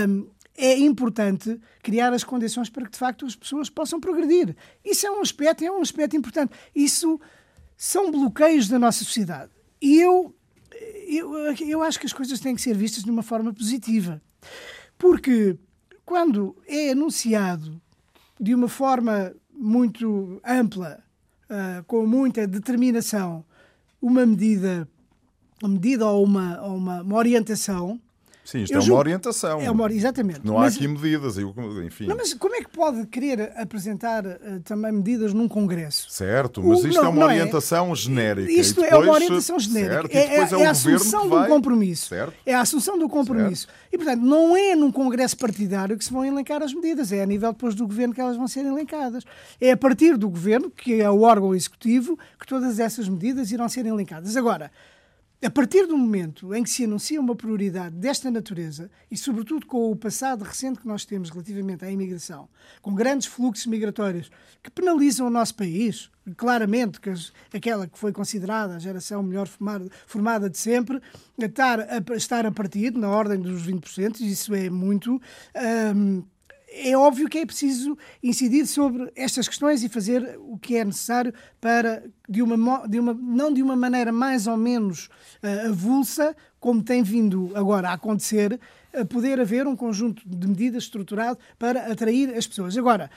um, 0.07 0.27
é 0.57 0.77
importante 0.77 1.59
criar 1.81 2.13
as 2.13 2.23
condições 2.23 2.69
para 2.69 2.85
que, 2.85 2.91
de 2.91 2.97
facto, 2.97 3.25
as 3.25 3.35
pessoas 3.35 3.69
possam 3.69 3.99
progredir. 3.99 4.55
Isso 4.83 5.05
é 5.05 5.11
um 5.11 5.21
aspecto, 5.21 5.63
é 5.63 5.71
um 5.71 5.81
aspecto 5.81 6.15
importante. 6.15 6.53
Isso 6.75 7.19
são 7.77 8.11
bloqueios 8.11 8.67
da 8.67 8.77
nossa 8.77 9.03
sociedade. 9.03 9.51
E 9.81 9.99
eu, 9.99 10.35
eu, 11.07 11.53
eu 11.67 11.81
acho 11.83 11.99
que 11.99 12.05
as 12.05 12.13
coisas 12.13 12.39
têm 12.39 12.55
que 12.55 12.61
ser 12.61 12.75
vistas 12.75 13.03
de 13.03 13.09
uma 13.09 13.23
forma 13.23 13.53
positiva. 13.53 14.21
Porque 14.97 15.57
quando 16.05 16.55
é 16.67 16.91
anunciado 16.91 17.81
de 18.39 18.53
uma 18.53 18.67
forma 18.67 19.33
muito 19.61 20.41
ampla, 20.43 20.99
uh, 21.47 21.83
com 21.83 22.07
muita 22.07 22.47
determinação, 22.47 23.45
uma 24.01 24.25
medida, 24.25 24.87
uma 25.61 25.69
medida 25.69 26.07
ou 26.07 26.23
uma, 26.23 26.59
ou 26.63 26.75
uma, 26.75 27.01
uma 27.03 27.15
orientação, 27.15 28.01
Sim, 28.43 28.63
isto 28.63 28.73
eu 28.73 28.81
é 28.81 28.83
uma 28.83 28.95
orientação. 28.95 29.61
É 29.61 29.69
uma, 29.69 29.91
exatamente. 29.91 30.41
Não 30.43 30.55
mas, 30.55 30.73
há 30.73 30.75
aqui 30.75 30.87
medidas, 30.87 31.37
enfim. 31.37 32.07
Não, 32.07 32.17
mas 32.17 32.33
como 32.33 32.55
é 32.55 32.61
que 32.61 32.69
pode 32.69 33.05
querer 33.07 33.53
apresentar 33.55 34.25
uh, 34.25 34.59
também 34.63 34.91
medidas 34.91 35.33
num 35.33 35.47
Congresso? 35.47 36.09
Certo, 36.09 36.61
mas 36.63 36.83
o, 36.83 36.87
isto 36.87 36.97
não, 37.01 37.05
é 37.05 37.09
uma 37.09 37.21
é. 37.21 37.25
orientação 37.25 37.91
é. 37.91 37.95
genérica. 37.95 38.51
Isto 38.51 38.81
depois, 38.81 38.91
é 38.91 39.05
uma 39.05 39.13
orientação 39.13 39.59
genérica. 39.59 39.93
Certo, 39.93 40.15
é, 40.15 40.19
é, 40.19 40.61
é, 40.61 40.65
a 40.65 40.71
assunção 40.71 41.29
do 41.29 41.47
compromisso. 41.47 42.07
Certo. 42.07 42.33
É 42.45 42.53
a 42.53 42.61
assunção 42.61 42.97
do 42.97 43.07
compromisso. 43.07 43.67
Certo. 43.67 43.79
E, 43.93 43.97
portanto, 43.97 44.21
não 44.21 44.57
é 44.57 44.75
num 44.75 44.91
Congresso 44.91 45.37
partidário 45.37 45.97
que 45.97 46.03
se 46.03 46.11
vão 46.11 46.25
elencar 46.25 46.63
as 46.63 46.73
medidas, 46.73 47.11
é 47.11 47.21
a 47.21 47.25
nível 47.25 47.51
depois 47.51 47.75
do 47.75 47.85
Governo 47.85 48.13
que 48.13 48.21
elas 48.21 48.37
vão 48.37 48.47
ser 48.47 48.65
elencadas. 48.65 49.23
É 49.59 49.71
a 49.71 49.77
partir 49.77 50.17
do 50.17 50.29
Governo, 50.29 50.71
que 50.71 50.99
é 50.99 51.09
o 51.09 51.21
órgão 51.21 51.53
executivo, 51.53 52.17
que 52.39 52.47
todas 52.47 52.79
essas 52.79 53.07
medidas 53.07 53.51
irão 53.51 53.69
ser 53.69 53.85
elencadas. 53.85 54.35
Agora, 54.35 54.71
a 55.43 55.49
partir 55.49 55.87
do 55.87 55.97
momento 55.97 56.53
em 56.53 56.63
que 56.63 56.69
se 56.69 56.83
anuncia 56.83 57.19
uma 57.19 57.35
prioridade 57.35 57.95
desta 57.95 58.29
natureza, 58.29 58.91
e 59.09 59.17
sobretudo 59.17 59.65
com 59.65 59.91
o 59.91 59.95
passado 59.95 60.43
recente 60.43 60.79
que 60.79 60.87
nós 60.87 61.03
temos 61.03 61.31
relativamente 61.31 61.83
à 61.83 61.89
imigração, 61.89 62.47
com 62.81 62.93
grandes 62.93 63.27
fluxos 63.27 63.65
migratórios 63.65 64.29
que 64.61 64.69
penalizam 64.69 65.25
o 65.25 65.31
nosso 65.31 65.55
país, 65.55 66.11
claramente, 66.37 67.01
que 67.01 67.11
aquela 67.53 67.87
que 67.87 67.97
foi 67.97 68.11
considerada 68.11 68.75
a 68.75 68.79
geração 68.79 69.23
melhor 69.23 69.47
formada, 70.05 70.49
de 70.49 70.57
sempre, 70.57 71.01
estar 71.39 71.79
a, 71.79 72.15
estar 72.15 72.45
a 72.45 72.51
partir 72.51 72.91
na 72.91 73.09
ordem 73.09 73.39
dos 73.39 73.65
20%, 73.65 74.21
isso 74.21 74.53
é 74.53 74.69
muito. 74.69 75.19
Um, 75.95 76.23
é 76.71 76.95
óbvio 76.95 77.27
que 77.27 77.39
é 77.39 77.45
preciso 77.45 77.97
incidir 78.23 78.65
sobre 78.65 79.11
estas 79.15 79.47
questões 79.47 79.83
e 79.83 79.89
fazer 79.89 80.39
o 80.39 80.57
que 80.57 80.77
é 80.77 80.85
necessário 80.85 81.33
para, 81.59 82.03
de 82.29 82.41
uma, 82.41 82.87
de 82.87 82.99
uma, 82.99 83.13
não 83.13 83.51
de 83.51 83.61
uma 83.61 83.75
maneira 83.75 84.11
mais 84.11 84.47
ou 84.47 84.55
menos 84.55 85.09
uh, 85.43 85.69
avulsa, 85.69 86.35
como 86.59 86.81
tem 86.81 87.03
vindo 87.03 87.51
agora 87.55 87.89
a 87.89 87.93
acontecer, 87.93 88.57
a 88.93 89.03
poder 89.03 89.39
haver 89.39 89.67
um 89.67 89.75
conjunto 89.75 90.23
de 90.25 90.47
medidas 90.47 90.83
estruturado 90.83 91.37
para 91.59 91.91
atrair 91.91 92.33
as 92.35 92.47
pessoas. 92.47 92.77
Agora, 92.77 93.11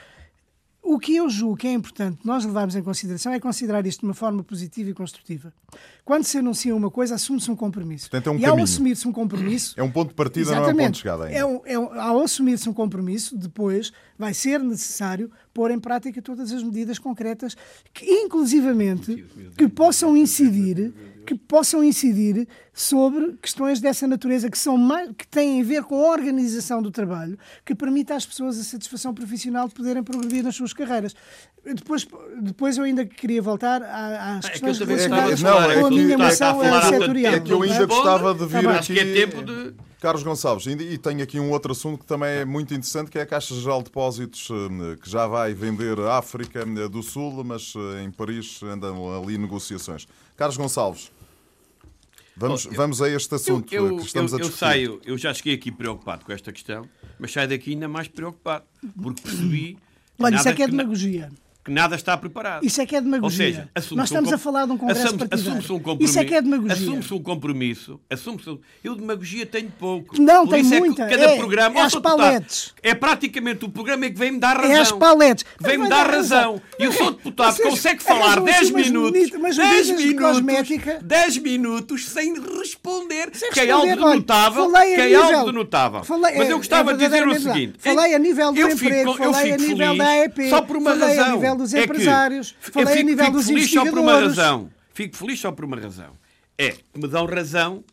o 0.85 0.99
que 0.99 1.15
eu 1.15 1.27
julgo 1.29 1.57
que 1.57 1.67
é 1.67 1.73
importante 1.73 2.19
nós 2.23 2.45
levarmos 2.45 2.75
em 2.75 2.83
consideração 2.83 3.33
é 3.33 3.39
considerar 3.39 3.85
isto 3.87 4.01
de 4.01 4.05
uma 4.05 4.13
forma 4.13 4.43
positiva 4.43 4.91
e 4.91 4.93
construtiva. 4.93 5.51
Quando 6.05 6.23
se 6.23 6.37
anuncia 6.37 6.75
uma 6.75 6.91
coisa, 6.91 7.15
assume-se 7.15 7.49
um 7.49 7.55
compromisso. 7.55 8.09
Portanto, 8.09 8.27
é 8.27 8.31
um 8.31 8.35
e 8.37 8.41
caminho. 8.41 8.59
ao 8.59 8.63
assumir-se 8.63 9.07
um 9.07 9.11
compromisso. 9.11 9.73
É 9.75 9.81
um 9.83 9.91
ponto 9.91 10.09
de 10.09 10.13
partida, 10.13 10.51
não 10.51 10.69
é 10.69 10.73
um 10.73 10.77
ponto 10.77 10.91
de 10.91 10.97
chegada 10.99 11.25
ainda. 11.25 11.37
É 11.37 11.43
um, 11.43 11.61
é 11.65 11.79
um, 11.79 11.99
ao 11.99 12.21
assumir-se 12.21 12.69
um 12.69 12.73
compromisso, 12.73 13.35
depois 13.35 13.91
vai 14.17 14.33
ser 14.33 14.59
necessário 14.59 15.31
pôr 15.55 15.71
em 15.71 15.79
prática 15.79 16.21
todas 16.21 16.51
as 16.51 16.61
medidas 16.61 16.99
concretas 16.99 17.55
que, 17.93 18.05
inclusivamente, 18.05 19.25
que 19.57 19.69
possam 19.69 20.15
incidir 20.15 20.93
que 21.25 21.33
possam 21.33 21.83
incidir 21.83 22.47
sobre 22.71 23.33
questões 23.41 23.79
dessa 23.81 24.07
natureza 24.07 24.47
que 24.47 24.57
são 24.57 24.77
mais, 24.77 25.09
que 25.17 25.27
têm 25.27 25.59
a 25.59 25.63
ver 25.63 25.83
com 25.83 25.95
a 25.95 26.11
organização 26.11 26.83
do 26.83 26.91
trabalho, 26.91 27.35
que 27.65 27.73
permita 27.73 28.13
às 28.13 28.27
pessoas 28.27 28.59
a 28.59 28.63
satisfação 28.63 29.11
profissional 29.11 29.67
de 29.67 29.73
poderem 29.73 30.03
progredir 30.03 30.43
nas 30.43 30.55
suas 30.55 30.71
carreiras. 30.71 31.15
Depois, 31.65 32.07
depois 32.39 32.77
eu 32.77 32.83
ainda 32.83 33.03
queria 33.05 33.41
voltar 33.41 33.81
às 33.81 34.47
questões 34.47 34.79
é 34.79 34.85
que 34.85 34.85
relacionadas 34.85 35.41
não, 35.41 35.71
é 35.71 35.79
com 35.79 35.85
a 35.87 35.89
minha 35.89 36.15
moção 36.15 36.59
setorial. 36.89 37.33
É 37.33 37.39
que 37.39 37.51
eu 37.51 37.63
ainda 37.63 37.85
gostava 37.87 38.35
de 38.35 38.45
vir 38.45 38.63
tá 38.63 38.75
aqui... 38.75 38.99
É 38.99 39.13
tempo 39.13 39.43
de... 39.43 39.73
Carlos 40.05 40.21
Gonçalves, 40.21 40.67
e 40.67 40.99
tenho 40.99 41.23
aqui 41.23 41.39
um 41.39 41.49
outro 41.49 41.71
assunto 41.71 42.01
que 42.01 42.05
também 42.05 42.29
é 42.29 42.45
muito 42.45 42.71
interessante, 42.75 43.09
que 43.09 43.17
é 43.17 43.23
a 43.23 43.25
Caixa 43.25 43.55
Geral 43.55 43.79
de 43.79 43.85
Depósitos, 43.85 44.47
eh, 44.51 44.97
que 45.01 45.09
já 45.09 45.25
vai 45.25 45.51
vender 45.55 45.99
a 45.99 46.19
África 46.19 46.59
eh, 46.59 46.87
do 46.87 47.01
Sul, 47.01 47.43
mas 47.43 47.73
eh, 47.75 48.03
em 48.03 48.11
Paris 48.11 48.61
andam 48.61 49.19
ali 49.19 49.35
negociações. 49.35 50.07
Carlos 50.37 50.57
Gonçalves, 50.57 51.11
vamos, 52.37 52.65
vamos 52.65 53.01
a 53.01 53.09
este 53.09 53.33
assunto 53.33 53.73
eu, 53.73 53.87
eu, 53.87 53.97
que 53.97 54.05
estamos 54.05 54.31
eu, 54.31 54.37
a 54.37 54.41
discutir. 54.41 54.63
Eu 54.63 54.69
saio, 54.69 55.01
eu 55.03 55.17
já 55.17 55.33
cheguei 55.33 55.55
aqui 55.55 55.71
preocupado 55.71 56.23
com 56.23 56.31
esta 56.31 56.53
questão, 56.53 56.87
mas 57.17 57.33
saio 57.33 57.49
daqui 57.49 57.71
ainda 57.71 57.87
mais 57.87 58.07
preocupado, 58.07 58.63
porque 59.01 59.23
percebi... 59.23 59.75
Olha, 60.19 60.35
isso 60.35 60.47
é 60.47 60.53
que 60.53 60.61
é 60.61 60.67
demagogia 60.67 61.31
que 61.65 61.71
nada 61.71 61.95
está 61.95 62.15
preparado. 62.15 62.63
Isso 62.63 62.79
é 62.79 62.85
que 62.85 62.95
é 62.95 63.01
demagogia. 63.01 63.67
Ou 63.75 63.81
seja, 63.81 63.95
Nós 63.95 64.05
estamos 64.05 64.31
um 64.31 64.35
a 64.35 64.37
falar 64.37 64.67
de 64.67 64.73
um 64.73 64.77
congresso 64.77 65.07
assume, 65.07 65.17
partidário. 65.17 65.57
Assume 65.57 65.79
um 65.79 65.81
compromisso, 65.81 66.11
Isso 66.11 66.19
é 66.19 66.25
que 66.25 66.35
é 66.35 66.41
demagogia. 66.43 66.73
Assume-se 66.73 67.13
um 67.15 67.23
compromisso. 67.23 67.99
Assume-se 68.07 68.49
um... 68.51 68.59
Eu 68.83 68.95
demagogia 68.95 69.47
tenho 69.47 69.71
pouco. 69.71 70.21
Não, 70.21 70.45
Por 70.45 70.53
tem 70.53 70.61
isso 70.61 70.75
muita. 70.75 71.03
É 71.05 71.09
cada 71.09 71.23
é, 71.23 71.37
programa... 71.37 71.79
É 71.79 71.81
as 71.81 71.95
paletes. 71.95 72.73
É 72.83 72.93
praticamente 72.93 73.65
o 73.65 73.69
programa 73.69 74.07
que 74.07 74.15
vem-me 74.15 74.39
dar 74.39 74.57
razão. 74.57 74.75
É 74.75 74.79
as 74.79 74.91
paletes. 74.91 75.45
Vem-me 75.59 75.89
dar 75.89 76.07
razão. 76.07 76.61
E 76.77 76.87
o 76.87 76.91
seu 76.91 77.11
deputado 77.11 77.55
Vocês, 77.55 77.67
consegue 77.67 78.03
falar 78.03 78.39
10 78.41 78.69
minutos... 78.69 79.31
10 79.57 79.89
minutos... 79.89 81.01
10 81.01 81.37
minutos 81.39 82.05
sem 82.05 82.35
responder. 82.59 83.31
Sem 83.33 83.49
que 83.49 83.61
é 83.61 83.71
algo 83.71 83.87
de 83.87 83.95
notável. 83.95 84.71
Que 84.71 85.01
é 85.01 85.15
algo 85.15 85.45
de 85.45 85.51
notável. 85.51 86.01
Mas 86.19 86.47
eu 86.47 86.57
gostava 86.57 86.93
de 86.93 87.03
dizer 87.03 87.27
o 87.27 87.41
seguinte... 87.41 87.73
Falei 87.79 88.13
a 88.13 88.19
nível 88.19 88.53
do 88.53 88.59
emprego, 88.59 89.15
falei 89.15 89.51
a 89.51 89.57
nível 89.57 89.97
da 89.97 90.05
só 90.47 90.61
por 90.61 90.77
uma 90.77 90.91
razão. 90.91 91.07
Falei 91.07 91.19
a 91.19 91.31
nível 91.31 91.54
dos 91.57 91.73
empresários 91.73 92.55
falei 92.59 92.87
fico, 92.87 92.99
a 92.99 93.03
nível 93.03 93.25
fico 93.25 93.37
dos 93.37 93.47
feliz 93.47 93.63
investigadores. 93.63 93.93
Só 93.93 94.03
por 94.03 94.11
uma 94.11 94.19
razão. 94.19 94.71
Fico 94.93 95.17
feliz 95.17 95.39
só 95.39 95.51
por 95.51 95.65
uma 95.65 95.77
razão. 95.77 96.13
É 96.57 96.71
que 96.71 96.99
me 96.99 97.07
dão 97.07 97.25
razão 97.25 97.83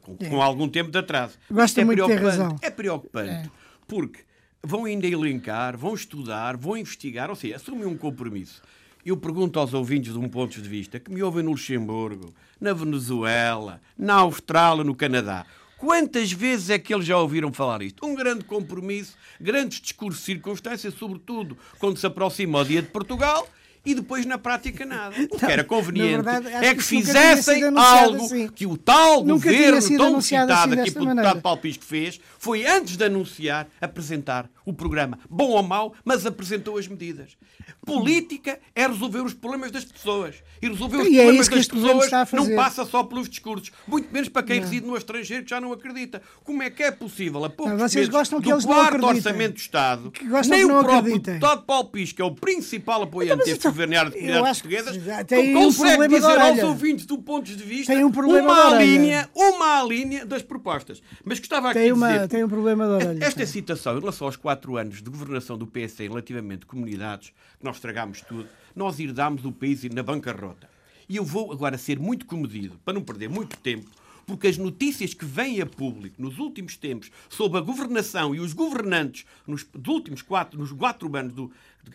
com, 0.00 0.16
é. 0.18 0.28
com 0.28 0.42
algum 0.42 0.68
tempo 0.68 0.90
de 0.90 0.98
atraso. 0.98 1.38
Gosto 1.50 1.80
é 1.80 1.84
muito 1.84 2.02
de 2.02 2.08
ter 2.08 2.22
razão. 2.22 2.56
É 2.62 2.70
preocupante. 2.70 3.30
É. 3.30 3.50
Porque 3.86 4.20
vão 4.62 4.84
ainda 4.84 5.06
elencar, 5.06 5.76
vão 5.76 5.94
estudar, 5.94 6.56
vão 6.56 6.76
investigar, 6.76 7.30
ou 7.30 7.36
seja, 7.36 7.56
assumem 7.56 7.86
um 7.86 7.96
compromisso 7.96 8.62
eu 9.04 9.16
pergunto 9.16 9.58
aos 9.58 9.72
ouvintes 9.72 10.12
de 10.12 10.18
um 10.18 10.28
ponto 10.28 10.60
de 10.60 10.68
vista 10.68 11.00
que 11.00 11.10
me 11.10 11.22
ouvem 11.22 11.42
no 11.42 11.52
Luxemburgo, 11.52 12.34
na 12.60 12.72
Venezuela, 12.72 13.80
na 13.96 14.14
Austrália, 14.14 14.84
no 14.84 14.94
Canadá. 14.94 15.46
Quantas 15.80 16.30
vezes 16.30 16.68
é 16.68 16.78
que 16.78 16.92
eles 16.92 17.06
já 17.06 17.16
ouviram 17.16 17.50
falar 17.50 17.80
isto? 17.80 18.04
Um 18.04 18.14
grande 18.14 18.44
compromisso, 18.44 19.16
grandes 19.40 19.80
discursos 19.80 20.20
de 20.20 20.26
circunstância, 20.26 20.90
sobretudo 20.90 21.56
quando 21.78 21.96
se 21.96 22.06
aproxima 22.06 22.58
o 22.58 22.64
dia 22.64 22.82
de 22.82 22.88
Portugal, 22.88 23.48
e 23.84 23.94
depois 23.94 24.26
na 24.26 24.36
prática 24.36 24.84
nada. 24.84 25.14
O 25.30 25.38
que 25.38 25.44
era 25.46 25.64
conveniente 25.64 26.22
verdade, 26.22 26.48
é 26.48 26.74
que 26.74 26.76
que 26.76 26.82
fizessem 26.82 27.64
algo 27.64 28.26
assim. 28.26 28.48
que 28.48 28.66
o 28.66 28.76
tal 28.76 29.24
Nunca 29.24 29.50
governo 29.50 29.96
tão 29.96 30.20
citado 30.20 30.52
assim 30.52 30.80
aqui 30.80 30.90
pelo 30.90 31.06
deputado 31.06 31.40
Paulo 31.40 31.60
Pisco 31.62 31.82
fez, 31.82 32.20
foi 32.38 32.66
antes 32.66 32.98
de 32.98 33.04
anunciar, 33.04 33.66
apresentar 33.80 34.50
o 34.70 34.74
programa. 34.74 35.18
Bom 35.28 35.50
ou 35.50 35.62
mau, 35.62 35.94
mas 36.04 36.26
apresentou 36.26 36.78
as 36.78 36.88
medidas. 36.88 37.36
Política 37.84 38.58
é 38.74 38.86
resolver 38.86 39.20
os 39.20 39.34
problemas 39.34 39.70
das 39.70 39.84
pessoas. 39.84 40.36
E 40.62 40.68
resolver 40.68 40.98
os 40.98 41.06
E 41.08 41.18
é 41.18 41.22
problemas 41.22 41.48
que 41.48 41.56
das 41.56 41.68
pessoas 41.68 42.10
não 42.32 42.54
passa 42.56 42.84
só 42.84 43.02
pelos 43.04 43.28
discursos. 43.28 43.70
Muito 43.86 44.12
menos 44.12 44.28
para 44.28 44.42
quem 44.42 44.60
reside 44.60 44.86
no 44.86 44.96
estrangeiro 44.96 45.44
que 45.44 45.50
já 45.50 45.60
não 45.60 45.72
acredita. 45.72 46.22
Como 46.44 46.62
é 46.62 46.70
que 46.70 46.82
é 46.82 46.90
possível, 46.90 47.44
a 47.44 47.50
poucos 47.50 47.78
Não, 47.78 47.88
vocês 47.88 48.08
gostam 48.08 48.40
que 48.40 48.48
do 48.48 48.54
eles 48.54 48.64
não 48.64 48.74
quarto 48.74 49.06
orçamento 49.06 49.54
do 49.54 49.58
Estado, 49.58 50.12
nem 50.48 50.66
não 50.66 50.80
o 50.80 50.84
próprio 50.84 50.98
acreditem. 50.98 51.34
deputado 51.34 51.62
Paulo 51.64 51.90
que 51.90 52.22
é 52.22 52.24
o 52.24 52.34
principal 52.34 53.02
apoiante 53.02 53.38
mas 53.38 53.46
deste 53.46 53.60
então, 53.60 53.70
governo 53.70 53.94
e 53.94 53.96
eu 53.96 54.10
comunidades 54.12 54.62
portuguesas, 54.62 55.26
tem 55.26 55.56
um 55.56 55.64
consegue 55.64 55.96
problema 55.96 56.08
de 56.08 56.14
dizer 56.14 56.40
aos 56.40 56.62
ouvintes 56.62 57.06
do 57.06 57.18
ponto 57.18 57.44
de 57.44 57.62
vista 57.64 57.92
Tem 57.92 58.04
um 58.04 58.10
problema 58.10 58.52
uma 58.52 58.78
de 58.78 58.84
linha, 58.84 59.28
uma 59.34 59.82
linha 59.82 60.26
das 60.26 60.42
propostas. 60.42 61.02
Mas 61.24 61.38
gostava 61.38 61.70
aqui 61.70 61.78
Tem, 61.78 61.86
de 61.88 61.92
uma, 61.92 62.12
dizer 62.12 62.28
tem 62.28 62.44
um 62.44 62.48
problema 62.48 62.84
de 62.86 62.92
orelha. 62.92 63.24
esta 63.24 63.46
citação 63.46 63.96
em 63.96 64.00
relação 64.00 64.26
aos 64.26 64.36
quatro 64.36 64.59
anos 64.68 65.02
de 65.02 65.10
governação 65.10 65.56
do 65.56 65.66
PSD 65.66 66.08
relativamente 66.08 66.66
comunidades, 66.66 67.30
que 67.58 67.64
nós 67.64 67.76
estragámos 67.76 68.20
tudo, 68.22 68.48
nós 68.74 68.98
herdámos 69.00 69.44
o 69.44 69.52
país 69.52 69.82
na 69.84 70.02
bancarrota. 70.02 70.68
E 71.08 71.16
eu 71.16 71.24
vou 71.24 71.52
agora 71.52 71.76
ser 71.76 71.98
muito 71.98 72.26
comedido, 72.26 72.78
para 72.84 72.94
não 72.94 73.02
perder 73.02 73.28
muito 73.28 73.56
tempo, 73.56 73.88
porque 74.26 74.46
as 74.46 74.56
notícias 74.56 75.12
que 75.12 75.24
vêm 75.24 75.60
a 75.60 75.66
público 75.66 76.22
nos 76.22 76.38
últimos 76.38 76.76
tempos 76.76 77.10
sobre 77.28 77.58
a 77.58 77.60
governação 77.60 78.32
e 78.34 78.38
os 78.38 78.52
governantes 78.52 79.24
nos 79.46 79.66
últimos 79.88 80.22
quatro, 80.22 80.58
nos 80.58 80.70
quatro 80.70 81.14
anos 81.16 81.32
do- 81.32 81.50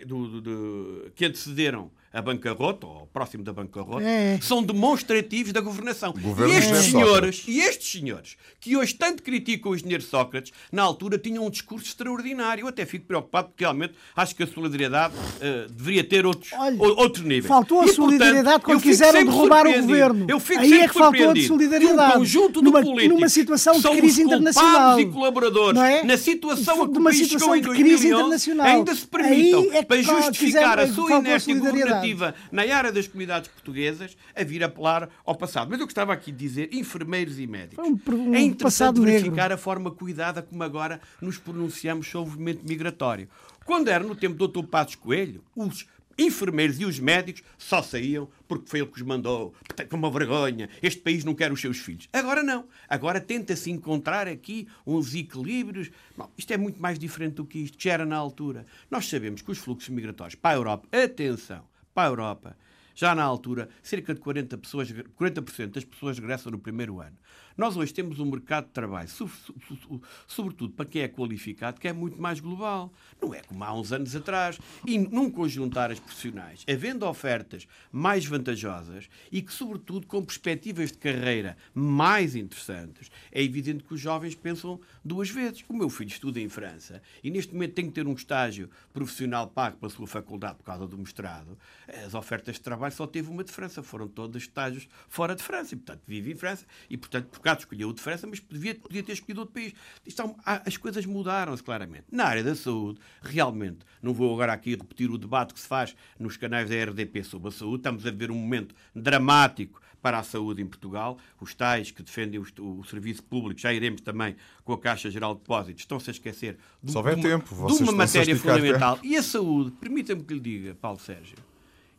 do- 0.06 0.41
do- 0.41 1.12
que 1.15 1.23
antecederam 1.25 1.89
a 2.15 2.21
bancarrota, 2.21 2.88
ou 2.88 3.08
próximo 3.13 3.43
da 3.43 3.51
bancarrota, 3.51 4.04
É. 4.08 4.39
são 4.41 4.63
demonstrativos 4.63 5.51
da 5.51 5.60
governação. 5.60 6.13
Governo 6.13 6.54
e 6.54 6.58
estes 6.58 6.84
de 6.86 6.91
senhores, 6.91 7.43
e 7.47 7.60
estes 7.60 7.91
senhores, 7.91 8.38
que 8.60 8.78
hoje 8.78 8.93
tanto 8.93 9.21
criticam 9.21 9.73
o 9.73 9.75
engenheiro 9.75 10.01
Sócrates, 10.01 10.54
na 10.71 10.82
altura 10.82 11.17
tinham 11.17 11.45
um 11.45 11.49
discurso 11.49 11.88
extraordinário. 11.88 12.63
Eu 12.63 12.67
até 12.69 12.86
fico 12.86 13.06
preocupado 13.06 13.49
porque 13.49 13.63
realmente 13.65 13.93
acho 14.15 14.34
que 14.34 14.43
a 14.43 14.47
solidariedade 14.47 15.13
eh, 15.41 15.67
deveria 15.69 16.04
ter 16.06 16.25
outros, 16.25 16.51
Olha, 16.54 16.75
o- 16.82 16.99
outros 17.01 17.23
níveis. 17.25 17.47
faltou 17.47 17.80
a 17.80 17.84
E, 17.84 17.86
portanto, 17.88 17.95
solidariedade 18.06 18.63
quando 18.63 18.78
eu 18.78 18.80
fico 18.80 18.91
quiseram 18.91 19.25
derrubar 19.25 19.67
o 19.67 19.73
governo. 19.82 20.25
Eu 20.30 20.39
fico 20.39 20.60
Aí 20.62 20.69
sempre 20.69 20.84
é 20.84 20.88
que 20.88 20.93
faltou 20.93 21.32
a 21.32 21.36
solidariedade. 21.36 22.12
um 22.15 22.19
conjunto 22.19 22.62
Numa- 22.62 22.80
de 22.82 22.89
políticos 22.89 23.15
numa 23.19 23.30
situação 23.30 23.73
de 23.80 23.89
crise 23.97 24.21
internacional. 24.23 24.99
e 24.99 25.06
colaboradores 25.08 25.82
é? 25.82 26.04
na 26.04 26.17
situação 26.17 26.84
a 26.84 26.89
que 26.89 26.97
o 26.97 27.04
país 27.04 27.28
chegou 27.28 27.56
em 27.56 27.60
de 27.60 27.65
2011, 27.65 27.84
crise 27.97 28.08
internacional. 28.13 28.65
ainda 28.67 28.95
se 28.95 29.06
permitam, 29.08 29.67
é 29.73 29.84
para 29.84 30.01
justificar 30.01 30.80
a 30.80 30.84
é 30.84 30.88
sua 30.88 31.12
inércia 31.19 31.54
solidariedade. 31.54 32.04
Governativa 32.13 32.35
na 32.51 32.61
área 32.75 32.91
das 32.91 33.07
comunidades 33.07 33.49
portuguesas, 33.49 34.17
a 34.35 34.43
vir 34.43 34.63
apelar 34.63 35.09
ao 35.25 35.35
passado. 35.35 35.69
Mas 35.69 35.79
eu 35.79 35.85
gostava 35.85 36.13
aqui 36.13 36.31
de 36.31 36.37
dizer, 36.37 36.69
enfermeiros 36.73 37.39
e 37.39 37.47
médicos. 37.47 37.85
Um 37.85 37.91
um 38.13 38.35
é 38.35 38.41
interessante 38.41 38.57
passado 38.57 39.01
negro. 39.01 39.19
verificar 39.19 39.51
a 39.51 39.57
forma 39.57 39.91
cuidada 39.91 40.41
como 40.41 40.63
agora 40.63 40.99
nos 41.21 41.37
pronunciamos 41.37 42.07
sobre 42.07 42.29
o 42.29 42.31
movimento 42.31 42.67
migratório. 42.67 43.27
Quando 43.65 43.87
era 43.87 44.03
no 44.03 44.15
tempo 44.15 44.35
do 44.35 44.47
Dr. 44.47 44.67
Passos 44.67 44.95
Coelho, 44.95 45.43
os 45.55 45.87
enfermeiros 46.17 46.79
e 46.79 46.85
os 46.85 46.99
médicos 46.99 47.43
só 47.57 47.81
saíam 47.81 48.29
porque 48.47 48.69
foi 48.69 48.79
ele 48.79 48.89
que 48.89 48.97
os 48.97 49.01
mandou. 49.01 49.53
Com 49.89 49.97
uma 49.97 50.09
vergonha. 50.09 50.69
Este 50.81 51.01
país 51.01 51.23
não 51.23 51.33
quer 51.33 51.51
os 51.51 51.59
seus 51.59 51.77
filhos. 51.77 52.07
Agora 52.13 52.43
não. 52.43 52.65
Agora 52.87 53.19
tenta-se 53.19 53.69
encontrar 53.71 54.27
aqui 54.27 54.67
uns 54.85 55.13
equilíbrios. 55.13 55.91
Bom, 56.17 56.29
isto 56.37 56.51
é 56.53 56.57
muito 56.57 56.81
mais 56.81 56.97
diferente 56.97 57.35
do 57.35 57.45
que 57.45 57.59
isto, 57.59 57.77
que 57.77 57.89
era 57.89 58.05
na 58.05 58.15
altura. 58.15 58.65
Nós 58.89 59.07
sabemos 59.07 59.41
que 59.41 59.51
os 59.51 59.57
fluxos 59.57 59.89
migratórios 59.89 60.35
para 60.35 60.55
a 60.55 60.57
Europa, 60.57 60.87
atenção, 60.91 61.63
para 61.95 62.10
a 62.10 62.12
Europa, 62.12 62.58
já 62.93 63.15
na 63.15 63.23
altura, 63.23 63.69
cerca 63.81 64.13
de 64.13 64.19
40%, 64.21 64.58
pessoas, 64.60 64.93
40 65.15 65.41
das 65.67 65.86
pessoas 65.86 66.19
regressam 66.19 66.51
no 66.51 66.60
primeiro 66.60 67.01
ano. 67.01 67.17
Nós 67.57 67.77
hoje 67.77 67.93
temos 67.93 68.19
um 68.19 68.25
mercado 68.25 68.65
de 68.65 68.71
trabalho, 68.71 69.07
so- 69.07 69.27
so- 69.29 69.55
so- 69.81 70.01
sobretudo 70.27 70.73
para 70.73 70.85
quem 70.85 71.01
é 71.03 71.07
qualificado, 71.07 71.79
que 71.79 71.87
é 71.87 71.93
muito 71.93 72.21
mais 72.21 72.39
global. 72.39 72.91
Não 73.21 73.33
é 73.33 73.41
como 73.41 73.63
há 73.63 73.73
uns 73.73 73.91
anos 73.93 74.15
atrás. 74.15 74.59
E 74.85 74.97
num 74.97 75.29
conjunto 75.29 75.73
de 75.73 75.79
áreas 75.79 75.99
profissionais, 75.99 76.63
havendo 76.69 77.05
ofertas 77.05 77.67
mais 77.91 78.25
vantajosas 78.25 79.07
e 79.31 79.41
que, 79.41 79.53
sobretudo, 79.53 80.05
com 80.07 80.23
perspectivas 80.23 80.91
de 80.91 80.97
carreira 80.97 81.57
mais 81.73 82.35
interessantes, 82.35 83.09
é 83.31 83.41
evidente 83.41 83.83
que 83.83 83.93
os 83.93 84.01
jovens 84.01 84.35
pensam 84.35 84.79
duas 85.03 85.29
vezes. 85.29 85.63
O 85.69 85.73
meu 85.73 85.89
filho 85.89 86.09
estuda 86.09 86.39
em 86.39 86.49
França 86.49 87.01
e 87.23 87.29
neste 87.31 87.53
momento 87.53 87.73
tem 87.73 87.85
que 87.87 87.93
ter 87.93 88.05
um 88.07 88.13
estágio 88.13 88.69
profissional 88.93 89.47
pago 89.47 89.77
pela 89.77 89.89
sua 89.91 90.07
faculdade 90.07 90.55
por 90.57 90.63
causa 90.63 90.85
do 90.87 90.97
mestrado. 90.97 91.57
As 92.05 92.13
ofertas 92.13 92.55
de 92.55 92.61
trabalho 92.61 92.93
só 92.93 93.07
teve 93.07 93.29
uma 93.29 93.43
de 93.43 93.51
França, 93.51 93.81
foram 93.81 94.07
todos 94.07 94.41
estágios 94.43 94.87
fora 95.07 95.35
de 95.35 95.41
França 95.43 95.73
e, 95.73 95.77
portanto, 95.77 96.01
vive 96.07 96.31
em 96.31 96.35
França 96.35 96.65
e, 96.89 96.97
portanto, 96.97 97.27
por 97.45 97.49
acaso 97.51 97.60
escolheu 97.65 97.89
o 97.89 97.93
de 97.93 98.01
França, 98.01 98.25
mas 98.25 98.39
podia, 98.39 98.73
podia 98.73 99.03
ter 99.03 99.12
escolhido 99.13 99.41
outro 99.41 99.53
país. 99.53 99.73
Isto 100.03 100.36
há- 100.43 100.63
as 100.65 100.75
coisas 100.77 101.05
mudaram-se 101.05 101.62
claramente. 101.62 102.05
Na 102.12 102.25
área 102.25 102.43
da 102.43 102.55
saúde, 102.55 102.99
realmente, 103.21 103.79
não 104.01 104.13
vou 104.15 104.34
agora 104.34 104.51
aqui 104.53 104.71
repetir 104.71 105.12
o 105.12 105.17
debate 105.17 105.53
que 105.53 105.60
se 105.60 105.67
faz 105.67 105.95
nos 106.19 106.38
canais 106.38 106.67
da 106.69 106.75
RDP 106.75 107.23
sobre 107.23 107.49
a 107.49 107.51
saúde, 107.51 107.77
estamos 107.77 108.03
a 108.05 108.10
ver 108.10 108.31
um 108.31 108.36
momento 108.36 108.73
dramático 108.95 109.79
para 110.01 110.17
a 110.19 110.23
saúde 110.23 110.62
em 110.63 110.65
Portugal. 110.65 111.19
Os 111.39 111.53
tais 111.53 111.91
que 111.91 112.01
defendem 112.01 112.39
o, 112.39 112.45
o 112.79 112.84
serviço 112.84 113.21
público, 113.23 113.60
já 113.62 113.71
iremos 113.71 114.01
também 114.01 114.36
com 114.63 114.73
a 114.73 114.79
Caixa 114.79 115.12
Geral 115.12 115.36
de 115.36 115.41
Depósitos, 115.41 115.81
estão-se 115.84 116.10
a 116.10 116.13
esquecer 116.13 116.58
de, 116.81 116.91
de 116.91 116.91
uma, 117.21 117.21
tempo, 117.39 117.55
de 117.55 117.84
uma 117.84 117.91
matéria 117.91 118.34
fundamental. 118.38 118.99
E 119.03 119.15
a 119.17 119.21
saúde, 119.23 119.69
permita-me 119.79 120.23
que 120.23 120.34
lhe 120.34 120.39
diga, 120.39 120.75
Paulo 120.75 120.99
Sérgio, 120.99 121.38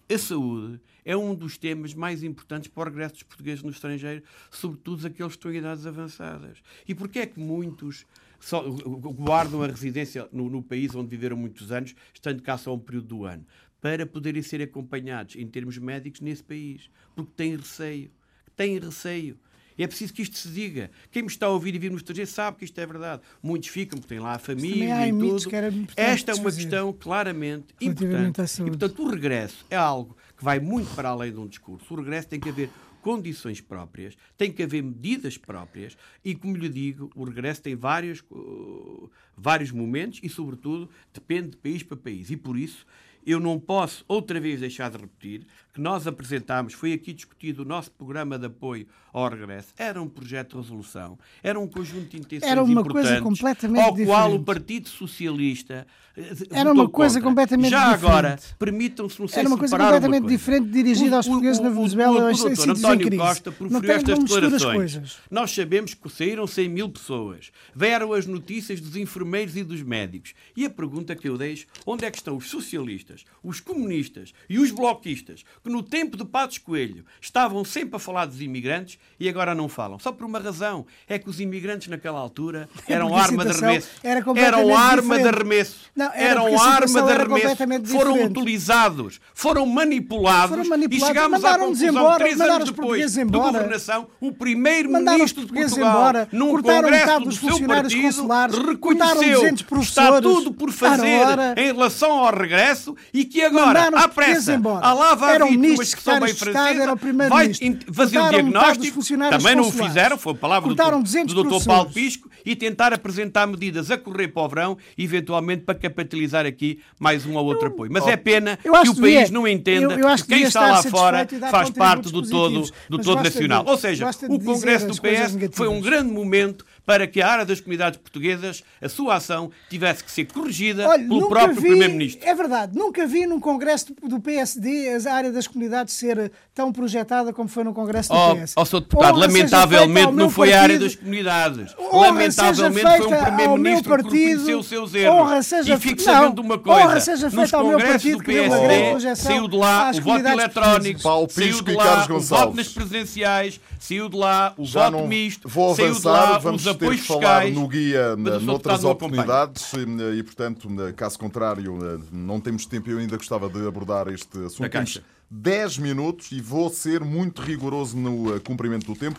a 0.08 0.18
saúde 0.18 0.80
é 1.04 1.16
um 1.16 1.34
dos 1.34 1.56
temas 1.56 1.94
mais 1.94 2.22
importantes 2.22 2.68
para 2.68 2.82
o 2.82 2.84
regresso 2.92 3.14
dos 3.14 3.22
portugueses 3.24 3.62
no 3.62 3.70
estrangeiro, 3.70 4.22
sobretudo 4.50 5.06
aqueles 5.06 5.32
que 5.32 5.38
estão 5.38 5.52
em 5.52 5.56
idades 5.56 5.86
avançadas. 5.86 6.58
E 6.86 6.94
porquê 6.94 7.20
é 7.20 7.26
que 7.26 7.40
muitos 7.40 8.06
só 8.38 8.62
guardam 8.62 9.62
a 9.62 9.66
residência 9.66 10.28
no, 10.32 10.48
no 10.48 10.62
país 10.62 10.94
onde 10.94 11.08
viveram 11.08 11.36
muitos 11.36 11.72
anos, 11.72 11.94
estando 12.12 12.42
cá 12.42 12.56
só 12.56 12.74
um 12.74 12.78
período 12.78 13.08
do 13.08 13.24
ano? 13.24 13.44
Para 13.80 14.06
poderem 14.06 14.42
ser 14.42 14.62
acompanhados 14.62 15.36
em 15.36 15.46
termos 15.46 15.78
médicos 15.78 16.20
nesse 16.20 16.42
país. 16.42 16.90
Porque 17.14 17.32
têm 17.36 17.56
receio. 17.56 18.10
Têm 18.56 18.78
receio. 18.78 19.38
E 19.78 19.84
é 19.84 19.86
preciso 19.86 20.12
que 20.12 20.22
isto 20.22 20.36
se 20.38 20.48
diga. 20.48 20.90
Quem 21.10 21.22
me 21.22 21.28
está 21.28 21.46
a 21.46 21.50
ouvir 21.50 21.74
e 21.74 21.78
vir 21.78 21.90
no 21.90 21.96
estrangeiro 21.96 22.30
sabe 22.30 22.58
que 22.58 22.64
isto 22.64 22.78
é 22.80 22.86
verdade. 22.86 23.22
Muitos 23.42 23.68
ficam 23.68 23.98
porque 23.98 24.14
têm 24.14 24.22
lá 24.22 24.34
a 24.34 24.38
família 24.38 25.06
e 25.06 25.12
tudo. 25.12 25.50
Esta 25.96 26.32
é 26.32 26.34
uma 26.34 26.50
questão 26.52 26.92
claramente 26.92 27.66
importante. 27.80 28.40
E, 28.62 28.64
portanto, 28.64 29.02
o 29.02 29.10
regresso 29.10 29.66
é 29.70 29.76
algo 29.76 30.16
que 30.36 30.44
vai 30.44 30.58
muito 30.60 30.94
para 30.94 31.10
além 31.10 31.32
de 31.32 31.38
um 31.38 31.46
discurso. 31.46 31.92
O 31.92 31.96
regresso 31.96 32.28
tem 32.28 32.40
que 32.40 32.48
haver 32.48 32.70
condições 33.06 33.60
próprias, 33.60 34.16
tem 34.36 34.50
que 34.50 34.64
haver 34.64 34.82
medidas 34.82 35.38
próprias 35.38 35.96
e, 36.24 36.34
como 36.34 36.56
lhe 36.56 36.68
digo, 36.68 37.08
o 37.14 37.22
regresso 37.22 37.62
tem 37.62 37.76
vários, 37.76 38.24
uh, 38.32 39.08
vários 39.36 39.70
momentos 39.70 40.18
e, 40.24 40.28
sobretudo, 40.28 40.90
depende 41.14 41.50
de 41.50 41.56
país 41.56 41.84
para 41.84 41.96
país. 41.96 42.30
E, 42.30 42.36
por 42.36 42.58
isso, 42.58 42.84
eu 43.26 43.40
não 43.40 43.58
posso 43.58 44.04
outra 44.06 44.38
vez 44.40 44.60
deixar 44.60 44.90
de 44.90 44.96
repetir 44.98 45.46
que 45.74 45.80
nós 45.80 46.06
apresentámos, 46.06 46.72
foi 46.72 46.94
aqui 46.94 47.12
discutido 47.12 47.60
o 47.62 47.64
nosso 47.66 47.90
programa 47.90 48.38
de 48.38 48.46
apoio 48.46 48.86
ao 49.12 49.28
regresso. 49.28 49.68
Era 49.76 50.00
um 50.00 50.08
projeto 50.08 50.52
de 50.56 50.62
resolução, 50.62 51.18
era 51.42 51.60
um 51.60 51.66
conjunto 51.68 52.08
de 52.08 52.16
intenções 52.18 52.50
Era 52.50 52.62
uma 52.62 52.80
importantes, 52.80 53.08
coisa 53.10 53.20
completamente 53.22 53.82
ao 53.82 53.94
qual 53.94 53.96
o 53.96 54.38
diferente. 54.38 54.44
Partido 54.46 54.88
Socialista 54.88 55.86
eh, 56.16 56.32
Era 56.50 56.72
uma 56.72 56.88
coisa 56.88 57.16
contra. 57.20 57.28
completamente 57.30 57.68
Já 57.70 57.92
diferente. 57.94 58.04
agora, 58.06 58.38
permitam-se, 58.58 59.20
não 59.20 59.28
sei 59.28 59.40
Era 59.40 59.48
uma 59.48 59.58
coisa 59.58 59.76
completamente 59.76 60.20
coisa. 60.22 60.36
diferente 60.36 60.70
dirigida 60.70 61.16
aos 61.16 61.26
O- 61.26 61.28
o- 61.28 61.32
portugueses 61.32 61.60
na 61.62 61.68
o- 61.68 61.74
Venezuela, 61.74 62.10
o- 62.12 62.16
o 62.16 62.20
doutor 62.20 62.36
sítios 62.56 62.66
em 62.66 62.70
António. 62.86 63.18
Costa 63.18 63.52
proferiu 63.52 63.90
estas 63.92 64.18
declarações. 64.18 65.18
Nós 65.30 65.50
sabemos 65.50 65.94
que 65.94 66.08
saíram 66.08 66.46
100 66.46 66.68
mil 66.70 66.88
pessoas. 66.88 67.50
Vieram 67.74 68.12
as 68.14 68.26
notícias 68.26 68.80
dos 68.80 68.96
enfermeiros 68.96 69.56
e 69.56 69.62
dos 69.62 69.82
médicos. 69.82 70.32
E 70.56 70.64
a 70.64 70.70
pergunta 70.70 71.14
que 71.14 71.28
eu 71.28 71.36
deixo, 71.36 71.66
onde 71.86 72.04
é 72.04 72.10
que 72.10 72.16
estão 72.18 72.36
os 72.36 72.48
socialistas, 72.48 73.15
os 73.42 73.60
comunistas 73.60 74.32
e 74.48 74.58
os 74.58 74.70
bloquistas, 74.70 75.44
que 75.62 75.70
no 75.70 75.82
tempo 75.82 76.16
de 76.16 76.24
Passos 76.24 76.58
Coelho 76.58 77.04
estavam 77.20 77.64
sempre 77.64 77.96
a 77.96 77.98
falar 77.98 78.26
dos 78.26 78.40
imigrantes 78.40 78.98
e 79.18 79.28
agora 79.28 79.54
não 79.54 79.68
falam? 79.68 79.98
Só 79.98 80.12
por 80.12 80.26
uma 80.26 80.38
razão, 80.38 80.86
é 81.08 81.18
que 81.18 81.28
os 81.28 81.40
imigrantes 81.40 81.88
naquela 81.88 82.18
altura 82.18 82.68
eram 82.88 83.08
porque 83.08 83.20
arma 83.20 83.44
de 83.44 83.50
arremesso. 83.50 83.88
era 84.02 84.20
eram 84.36 84.76
arma 84.76 85.16
de 85.16 85.22
diferente. 85.22 85.34
arremesso. 85.34 85.76
Não, 85.94 86.06
era 86.06 86.16
eram 86.16 86.60
arma 86.60 87.02
de 87.02 87.12
arremesso. 87.12 87.56
Foram 87.92 88.12
diferente. 88.12 88.38
utilizados, 88.38 89.20
foram 89.34 89.66
manipulados, 89.66 90.50
Foram 90.50 90.64
e 90.64 90.68
manipulados, 90.68 91.06
chegámos 91.08 91.44
à 91.44 91.58
conclusão, 91.58 91.88
embora, 91.88 92.18
três 92.18 92.40
anos 92.40 92.56
os 92.56 92.70
depois 92.70 92.86
portugueses 92.86 93.16
de 93.16 93.24
governação, 93.24 94.08
o 94.20 94.32
primeiro-ministro 94.32 95.46
de 95.46 95.52
Portugal, 95.52 95.90
embora, 95.90 96.28
num 96.32 96.62
congresso 96.62 97.20
do 97.20 97.32
seu 97.32 97.66
partido, 97.66 98.26
reconheceu 98.66 99.40
200 99.40 99.62
que 99.62 99.74
está 99.80 100.20
tudo 100.20 100.52
por 100.52 100.70
fazer 100.72 101.26
em 101.56 101.66
relação 101.66 102.12
ao 102.12 102.34
regresso 102.34 102.96
e 103.12 103.24
que 103.24 103.42
agora, 103.42 103.88
à 103.88 104.08
pressa, 104.08 104.60
à 104.82 104.92
lava 104.92 105.32
era 105.32 105.46
vítimas 105.46 105.94
que 105.94 106.02
são 106.02 106.20
bem 106.20 106.34
francesas, 106.34 106.86
vai 107.28 107.52
fazer 107.92 108.18
o 108.18 108.28
diagnóstico, 108.30 109.00
também 109.30 109.56
não 109.56 109.68
o 109.68 109.72
fizeram, 109.72 110.18
foi 110.18 110.32
a 110.32 110.36
palavra 110.36 110.74
do, 110.74 111.34
do 111.34 111.44
Dr. 111.44 111.64
Paulo 111.64 111.90
Pisco, 111.90 112.28
e 112.44 112.54
tentar 112.54 112.92
apresentar 112.92 113.46
medidas 113.46 113.90
a 113.90 113.98
correr 113.98 114.28
para 114.28 114.42
o 114.42 114.48
verão, 114.48 114.78
eventualmente 114.96 115.64
para 115.64 115.74
capitalizar 115.74 116.46
aqui 116.46 116.80
mais 116.98 117.26
um 117.26 117.34
ou 117.34 117.44
outro 117.44 117.68
apoio. 117.68 117.90
Mas 117.92 118.06
é 118.06 118.16
pena 118.16 118.56
que 118.56 118.88
o 118.88 118.94
país 118.94 119.30
não 119.30 119.48
entenda 119.48 119.94
eu, 119.94 120.08
eu 120.08 120.16
que 120.16 120.24
quem 120.26 120.42
está 120.42 120.70
lá 120.70 120.82
fora 120.82 121.26
faz 121.50 121.70
parte 121.70 122.12
do 122.12 122.22
todo, 122.22 122.70
do 122.88 122.98
todo 122.98 123.22
nacional. 123.22 123.64
Ou 123.66 123.76
seja, 123.76 124.08
o 124.28 124.38
Congresso 124.38 124.86
do 124.86 124.94
PS 124.94 125.36
foi 125.52 125.68
um 125.68 125.80
grande 125.80 126.12
momento 126.12 126.64
para 126.86 127.06
que 127.06 127.20
a 127.20 127.28
área 127.28 127.44
das 127.44 127.60
comunidades 127.60 127.98
portuguesas, 127.98 128.62
a 128.80 128.88
sua 128.88 129.16
ação, 129.16 129.50
tivesse 129.68 130.04
que 130.04 130.10
ser 130.10 130.26
corrigida 130.26 130.88
Olha, 130.88 131.02
pelo 131.02 131.28
próprio 131.28 131.56
Primeiro-Ministro. 131.56 132.26
É 132.26 132.34
verdade, 132.34 132.78
nunca 132.78 133.06
vi 133.06 133.26
num 133.26 133.40
Congresso 133.40 133.94
do 134.04 134.20
PSD 134.20 134.96
a 135.06 135.12
área 135.12 135.32
das 135.32 135.48
comunidades 135.48 135.94
ser 135.94 136.30
tão 136.54 136.72
projetada 136.72 137.32
como 137.32 137.48
foi 137.48 137.64
no 137.64 137.74
Congresso 137.74 138.10
do 138.10 138.36
PS. 138.36 138.54
Ó, 138.56 138.62
oh, 138.62 138.64
Sr. 138.64 138.80
Deputado, 138.80 139.18
lamentavelmente 139.18 140.12
não 140.12 140.30
foi 140.30 140.50
partido, 140.50 140.60
a 140.60 140.62
área 140.62 140.78
das 140.78 140.94
comunidades. 140.94 141.74
Lamentavelmente 141.92 142.96
foi 142.96 143.06
um 143.06 143.24
Primeiro-Ministro 143.24 143.96
que 143.96 144.02
reconheceu 144.02 144.58
os 144.60 144.66
seus 144.66 144.94
erros. 144.94 145.46
Seja, 145.46 145.74
e 145.74 145.78
fique 145.78 146.02
sabendo 146.02 146.36
de 146.36 146.40
uma 146.40 146.58
coisa, 146.58 147.00
seja 147.00 147.30
nos 147.30 147.50
congressos 147.50 148.12
do 148.12 148.22
PSD 148.22 149.16
saiu 149.16 149.48
de 149.48 149.56
lá 149.56 149.90
o 149.90 150.00
voto 150.00 150.26
eletrónico, 150.26 151.00
saiu 151.30 151.62
de 151.62 151.74
lá 151.74 152.06
o 152.08 152.20
voto 152.20 152.56
nas 152.56 152.68
presenciais, 152.68 153.60
saiu 153.80 154.08
de 154.08 154.16
lá 154.16 154.54
o 154.56 154.64
voto 154.64 155.06
misto, 155.06 155.48
saiu 155.74 155.94
de 155.94 156.06
lá 156.06 156.38
vamos 156.38 156.62
os 156.62 156.68
apoios 156.68 156.75
ter 156.76 156.90
que 156.90 157.02
falar 157.02 157.50
no 157.50 157.66
guia 157.66 158.16
noutras 158.16 158.84
oportunidades 158.84 159.72
e, 160.16 160.22
portanto, 160.22 160.68
caso 160.94 161.18
contrário, 161.18 162.00
não 162.12 162.40
temos 162.40 162.66
tempo 162.66 162.88
e 162.88 162.92
eu 162.92 162.98
ainda 162.98 163.16
gostava 163.16 163.48
de 163.48 163.66
abordar 163.66 164.08
este 164.08 164.38
assunto. 164.44 164.70
Temos 164.70 165.00
10 165.30 165.78
minutos 165.78 166.30
e 166.32 166.40
vou 166.40 166.70
ser 166.70 167.02
muito 167.02 167.42
rigoroso 167.42 167.96
no 167.96 168.34
eh, 168.36 168.40
cumprimento 168.40 168.86
do 168.86 168.94
tempo. 168.94 169.18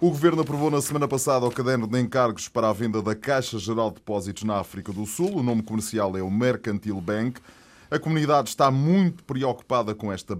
O 0.00 0.10
Governo 0.10 0.42
aprovou 0.42 0.70
na 0.70 0.80
semana 0.80 1.08
passada 1.08 1.44
o 1.44 1.50
caderno 1.50 1.88
de 1.88 2.00
encargos 2.00 2.48
para 2.48 2.68
a 2.68 2.72
venda 2.72 3.02
da 3.02 3.16
Caixa 3.16 3.58
Geral 3.58 3.90
de 3.90 3.96
Depósitos 3.96 4.44
na 4.44 4.60
África 4.60 4.92
do 4.92 5.04
Sul. 5.04 5.38
O 5.38 5.42
nome 5.42 5.62
comercial 5.62 6.16
é 6.16 6.22
o 6.22 6.30
Mercantil 6.30 7.00
Bank. 7.00 7.40
A 7.90 7.98
comunidade 7.98 8.50
está 8.50 8.70
muito 8.70 9.24
preocupada 9.24 9.94
com 9.94 10.12
esta 10.12 10.38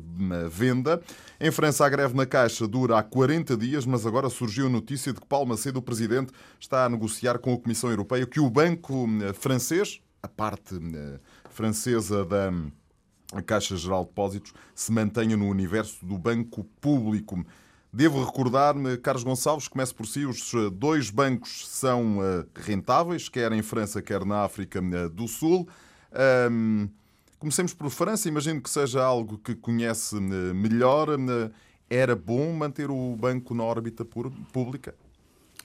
venda. 0.49 1.01
Em 1.41 1.53
França, 1.53 1.87
a 1.87 1.89
greve 1.89 2.17
na 2.17 2.27
Caixa 2.27 2.67
dura 2.67 2.99
há 2.99 3.03
40 3.03 3.57
dias, 3.57 3.87
mas 3.87 4.05
agora 4.05 4.29
surgiu 4.29 4.67
a 4.67 4.69
notícia 4.69 5.13
de 5.13 5.21
que 5.21 5.27
Paulo 5.27 5.47
Macedo, 5.47 5.79
o 5.79 5.83
presidente, 5.83 6.33
está 6.59 6.85
a 6.85 6.89
negociar 6.89 7.39
com 7.39 7.55
a 7.55 7.59
Comissão 7.59 7.91
Europeia 7.91 8.27
que 8.27 8.41
o 8.41 8.51
banco 8.51 9.05
hum, 9.05 9.21
francês, 9.35 10.01
a 10.21 10.27
parte 10.27 10.75
hum, 10.75 11.17
francesa 11.49 12.25
da 12.25 12.53
Caixa 13.43 13.77
Geral 13.77 14.03
de 14.03 14.09
Depósitos, 14.09 14.53
se 14.75 14.91
mantenha 14.91 15.37
no 15.37 15.47
universo 15.47 16.05
do 16.05 16.19
banco 16.19 16.65
público. 16.81 17.47
Devo 17.93 18.25
recordar-me, 18.25 18.97
Carlos 18.97 19.23
Gonçalves, 19.23 19.69
comece 19.69 19.95
por 19.95 20.09
si, 20.09 20.27
os 20.27 20.53
dois 20.73 21.09
bancos 21.09 21.69
são 21.69 22.19
rentáveis, 22.53 23.29
quer 23.29 23.53
em 23.53 23.63
França, 23.63 24.03
quer 24.03 24.25
na 24.25 24.43
África 24.43 24.81
do 25.09 25.29
Sul. 25.29 25.69
Um, 26.51 26.89
Comecemos 27.39 27.73
por 27.73 27.89
França, 27.91 28.29
imagino 28.29 28.61
que 28.61 28.69
seja 28.69 29.03
algo 29.03 29.39
que 29.39 29.55
conhece 29.55 30.17
eh, 30.17 30.53
melhor. 30.53 31.09
Eh, 31.11 31.51
era 31.89 32.15
bom 32.15 32.53
manter 32.53 32.91
o 32.91 33.17
banco 33.17 33.55
na 33.55 33.63
órbita 33.63 34.05
pública? 34.05 34.95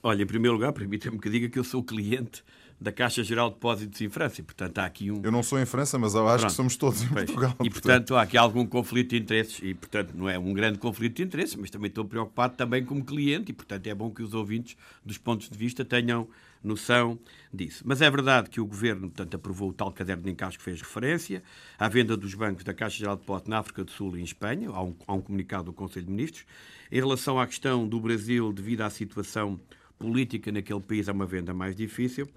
Olha, 0.01 0.23
em 0.23 0.25
primeiro 0.25 0.53
lugar, 0.53 0.71
permita-me 0.71 1.17
que 1.17 1.29
diga 1.29 1.49
que 1.49 1.57
eu 1.57 1.63
sou 1.63 1.83
cliente 1.83 2.43
da 2.79 2.91
Caixa 2.91 3.23
Geral 3.23 3.49
de 3.49 3.55
Depósitos 3.55 4.01
em 4.01 4.09
França. 4.09 4.41
E, 4.41 4.43
portanto, 4.43 4.77
há 4.79 4.85
aqui 4.85 5.09
um... 5.09 5.21
Eu 5.23 5.31
não 5.31 5.41
sou 5.41 5.59
em 5.59 5.65
França, 5.65 5.97
mas 5.97 6.13
eu 6.13 6.27
acho 6.27 6.39
Pronto. 6.39 6.51
que 6.51 6.55
somos 6.55 6.75
todos 6.75 7.01
em 7.01 7.07
pois. 7.07 7.25
Portugal. 7.25 7.55
E, 7.63 7.69
portanto, 7.69 8.15
há 8.15 8.21
aqui 8.21 8.37
algum 8.37 8.65
conflito 8.65 9.11
de 9.11 9.17
interesses. 9.17 9.59
E, 9.63 9.73
portanto, 9.73 10.13
não 10.13 10.29
é 10.29 10.37
um 10.37 10.53
grande 10.53 10.77
conflito 10.77 11.15
de 11.15 11.23
interesses, 11.23 11.55
mas 11.55 11.69
também 11.69 11.87
estou 11.87 12.05
preocupado 12.05 12.55
também 12.55 12.83
como 12.85 13.03
cliente. 13.03 13.51
E, 13.51 13.53
portanto, 13.53 13.87
é 13.87 13.95
bom 13.95 14.11
que 14.11 14.21
os 14.21 14.33
ouvintes, 14.33 14.75
dos 15.05 15.17
pontos 15.17 15.49
de 15.49 15.57
vista, 15.57 15.83
tenham 15.85 16.27
noção 16.63 17.19
disso. 17.53 17.83
Mas 17.85 18.01
é 18.01 18.09
verdade 18.09 18.49
que 18.49 18.61
o 18.61 18.65
Governo, 18.65 19.09
portanto, 19.09 19.35
aprovou 19.35 19.69
o 19.69 19.73
tal 19.73 19.91
caderno 19.91 20.23
de 20.23 20.31
encargos 20.31 20.57
que 20.57 20.63
fez 20.63 20.81
referência, 20.81 21.43
à 21.77 21.87
venda 21.89 22.15
dos 22.15 22.33
bancos 22.33 22.63
da 22.63 22.73
Caixa 22.73 22.97
Geral 22.97 23.15
de 23.15 23.21
Depósitos 23.21 23.49
na 23.49 23.59
África 23.59 23.83
do 23.83 23.91
Sul 23.91 24.17
e 24.17 24.21
em 24.21 24.23
Espanha, 24.23 24.69
há 24.69 24.83
um, 24.83 24.95
há 25.07 25.13
um 25.13 25.21
comunicado 25.21 25.65
do 25.65 25.73
Conselho 25.73 26.05
de 26.05 26.11
Ministros. 26.11 26.45
Em 26.91 26.95
relação 26.95 27.39
à 27.39 27.45
questão 27.45 27.87
do 27.87 27.99
Brasil, 27.99 28.53
devido 28.53 28.81
à 28.81 28.89
situação 28.89 29.59
política 29.99 30.51
naquele 30.51 30.81
país, 30.81 31.07
é 31.07 31.11
uma 31.11 31.25
venda 31.25 31.53
mais 31.53 31.75
difícil. 31.75 32.27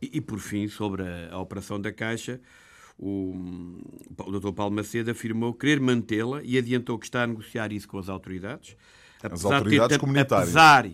E, 0.00 0.18
e 0.18 0.20
por 0.20 0.38
fim, 0.38 0.68
sobre 0.68 1.02
a, 1.02 1.34
a 1.34 1.38
operação 1.40 1.80
da 1.80 1.92
Caixa, 1.92 2.40
o, 2.98 3.34
o 4.18 4.38
Dr. 4.38 4.52
Paulo 4.52 4.74
Macedo 4.74 5.10
afirmou 5.10 5.54
querer 5.54 5.80
mantê-la 5.80 6.42
e 6.42 6.58
adiantou 6.58 6.98
que 6.98 7.06
está 7.06 7.22
a 7.22 7.26
negociar 7.26 7.72
isso 7.72 7.88
com 7.88 7.98
as 7.98 8.08
autoridades. 8.08 8.76
As 9.22 9.44
autoridades 9.44 9.96
ter, 9.96 10.00
comunitárias. 10.00 10.56
Apesar, 10.56 10.86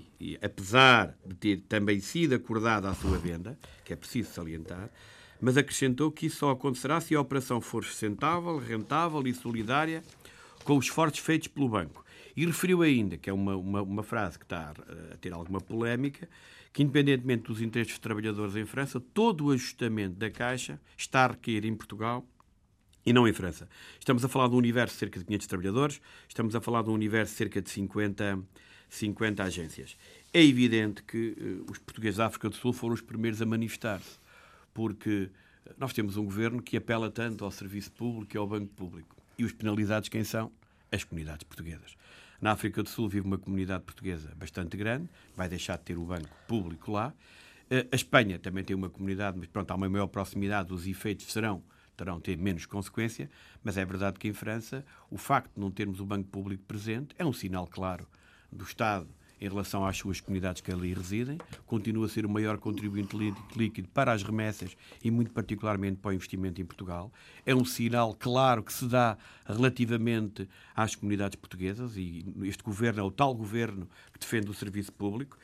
apesar 0.42 1.14
de 1.24 1.34
ter 1.34 1.60
também 1.68 2.00
sido 2.00 2.34
acordada 2.34 2.90
a 2.90 2.94
sua 2.94 3.18
venda, 3.18 3.58
que 3.84 3.92
é 3.92 3.96
preciso 3.96 4.32
salientar, 4.32 4.90
mas 5.40 5.56
acrescentou 5.56 6.10
que 6.10 6.26
isso 6.26 6.38
só 6.38 6.50
acontecerá 6.50 7.00
se 7.00 7.14
a 7.14 7.20
operação 7.20 7.60
for 7.60 7.84
sustentável, 7.84 8.58
rentável 8.58 9.26
e 9.26 9.34
solidária 9.34 10.02
com 10.64 10.76
os 10.76 10.86
esforços 10.86 11.20
feitos 11.20 11.48
pelo 11.48 11.68
banco. 11.68 12.04
E 12.36 12.44
referiu 12.44 12.82
ainda, 12.82 13.16
que 13.16 13.30
é 13.30 13.32
uma, 13.32 13.56
uma, 13.56 13.82
uma, 13.82 14.02
frase 14.02 14.38
que 14.38 14.44
está 14.44 14.72
a 15.12 15.16
ter 15.18 15.32
alguma 15.32 15.60
polémica, 15.60 16.28
que 16.72 16.82
independentemente 16.82 17.44
dos 17.44 17.62
interesses 17.62 17.94
dos 17.94 18.00
trabalhadores 18.00 18.56
em 18.56 18.66
França, 18.66 19.00
todo 19.00 19.46
o 19.46 19.50
ajustamento 19.52 20.16
da 20.16 20.30
Caixa 20.30 20.80
está 20.96 21.24
a 21.24 21.28
requerer 21.28 21.70
em 21.70 21.74
Portugal 21.74 22.26
e 23.06 23.12
não 23.12 23.26
em 23.26 23.32
França. 23.32 23.68
Estamos 24.00 24.24
a 24.24 24.28
falar 24.28 24.48
de 24.48 24.54
um 24.54 24.58
universo 24.58 24.94
de 24.94 24.98
cerca 24.98 25.20
de 25.20 25.24
500 25.24 25.46
trabalhadores, 25.46 26.00
estamos 26.28 26.56
a 26.56 26.60
falar 26.60 26.82
de 26.82 26.90
um 26.90 26.92
universo 26.92 27.32
de 27.32 27.38
cerca 27.38 27.62
de 27.62 27.70
50, 27.70 28.40
50 28.90 29.44
agências. 29.44 29.96
É 30.34 30.42
evidente 30.42 31.04
que 31.04 31.36
uh, 31.38 31.70
os 31.70 31.78
portugueses 31.78 32.16
da 32.16 32.26
África 32.26 32.50
do 32.50 32.56
Sul 32.56 32.72
foram 32.72 32.94
os 32.94 33.00
primeiros 33.00 33.40
a 33.40 33.46
manifestar-se, 33.46 34.18
porque 34.74 35.30
nós 35.78 35.92
temos 35.92 36.16
um 36.16 36.24
governo 36.24 36.60
que 36.60 36.76
apela 36.76 37.08
tanto 37.08 37.44
ao 37.44 37.50
serviço 37.52 37.92
público 37.92 38.36
e 38.36 38.38
ao 38.38 38.46
banco 38.46 38.74
público. 38.74 39.16
E 39.38 39.44
os 39.44 39.52
penalizados 39.52 40.08
quem 40.08 40.24
são? 40.24 40.50
As 40.90 41.04
comunidades 41.04 41.44
portuguesas. 41.44 41.96
Na 42.40 42.52
África 42.52 42.82
do 42.82 42.88
Sul 42.88 43.08
vive 43.08 43.26
uma 43.26 43.38
comunidade 43.38 43.84
portuguesa 43.84 44.32
bastante 44.36 44.76
grande, 44.76 45.08
vai 45.36 45.48
deixar 45.48 45.78
de 45.78 45.84
ter 45.84 45.96
o 45.96 46.04
banco 46.04 46.28
público 46.48 46.90
lá. 46.90 47.14
Uh, 47.70 47.86
a 47.92 47.96
Espanha 47.96 48.36
também 48.36 48.64
tem 48.64 48.74
uma 48.74 48.90
comunidade, 48.90 49.38
mas 49.38 49.48
pronto, 49.48 49.70
há 49.70 49.74
uma 49.76 49.88
maior 49.88 50.08
proximidade, 50.08 50.72
os 50.74 50.88
efeitos 50.88 51.32
serão 51.32 51.62
terão 51.96 52.20
ter 52.20 52.36
menos 52.36 52.66
consequência, 52.66 53.30
mas 53.62 53.76
é 53.76 53.84
verdade 53.84 54.18
que 54.18 54.28
em 54.28 54.32
França 54.32 54.84
o 55.10 55.16
facto 55.16 55.52
de 55.54 55.60
não 55.60 55.70
termos 55.70 56.00
o 56.00 56.06
banco 56.06 56.28
público 56.28 56.62
presente 56.64 57.14
é 57.18 57.24
um 57.24 57.32
sinal 57.32 57.66
claro 57.66 58.06
do 58.52 58.64
Estado 58.64 59.08
em 59.40 59.48
relação 59.48 59.84
às 59.84 59.96
suas 59.96 60.20
comunidades 60.20 60.62
que 60.62 60.72
ali 60.72 60.94
residem, 60.94 61.38
continua 61.66 62.06
a 62.06 62.08
ser 62.08 62.24
o 62.24 62.28
maior 62.28 62.58
contribuinte 62.58 63.16
líquido 63.54 63.88
para 63.88 64.12
as 64.12 64.22
remessas 64.22 64.76
e, 65.02 65.10
muito 65.10 65.30
particularmente, 65.30 65.98
para 65.98 66.10
o 66.10 66.14
investimento 66.14 66.60
em 66.60 66.64
Portugal. 66.64 67.12
É 67.44 67.54
um 67.54 67.64
sinal 67.64 68.14
claro 68.14 68.62
que 68.62 68.72
se 68.72 68.86
dá 68.86 69.16
relativamente 69.44 70.48
às 70.74 70.94
comunidades 70.94 71.36
portuguesas 71.36 71.96
e 71.96 72.24
este 72.42 72.62
governo 72.62 73.00
é 73.00 73.02
o 73.02 73.10
tal 73.10 73.34
governo 73.34 73.88
que 74.12 74.18
defende 74.18 74.50
o 74.50 74.54
serviço 74.54 74.92
público. 74.92 75.38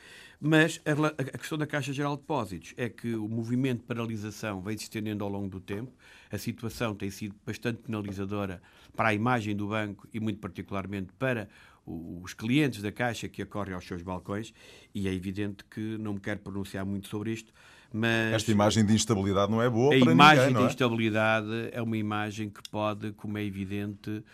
Mas 0.45 0.81
a, 0.85 1.39
questão 1.39 1.57
da 1.57 1.69
Caixa 1.69 1.93
Geral 1.93 2.17
de 2.17 2.23
Depósitos 2.23 2.75
é 2.77 2.89
que 2.89 3.15
o 3.15 3.29
movimento 3.29 3.83
de 3.83 3.87
paralisação 3.87 4.61
vem 4.61 4.77
se 4.77 4.83
estendendo 4.83 5.23
ao 5.23 5.31
longo 5.31 5.49
do 5.49 5.61
tempo. 5.61 5.93
A 6.33 6.37
situação 6.37 6.97
tem 6.97 7.11
sido 7.11 7.37
bastante 7.47 7.79
penalizadora 7.83 8.61
para 8.97 9.11
a 9.11 9.15
imagem 9.15 9.55
do 9.55 9.69
banco 9.69 10.09
e, 10.13 10.19
muito 10.19 10.41
particularmente, 10.41 11.13
para 11.17 11.49
os 11.87 12.33
clientes 12.35 12.81
da 12.83 12.93
Caixa 12.93 13.29
que 13.29 13.43
acorrem 13.43 13.75
aos 13.75 13.87
seus 13.87 14.03
balcões. 14.03 14.53
E 14.95 15.09
é 15.09 15.13
evidente 15.13 15.65
que 15.65 15.97
não 15.99 16.15
me 16.15 16.21
quero 16.21 16.41
pronunciar 16.41 16.85
muito 16.85 17.09
sobre 17.09 17.33
isto, 17.33 17.53
mas... 17.93 18.35
Esta 18.35 18.51
imagem 18.51 18.85
de 18.85 18.95
instabilidade 18.95 19.51
não 19.51 19.61
é 19.61 19.69
boa 19.69 19.95
a 19.95 19.99
para 19.99 20.13
imagem 20.13 20.47
ninguém, 20.47 20.63
de 20.63 20.63
é? 20.63 20.67
instabilidade 20.71 21.69
é 21.73 21.83
uma 21.83 21.97
imagem 21.97 22.49
que 22.49 22.63
pode, 22.71 23.13
como 23.13 23.37
é 23.37 23.45
evidente, 23.45 24.25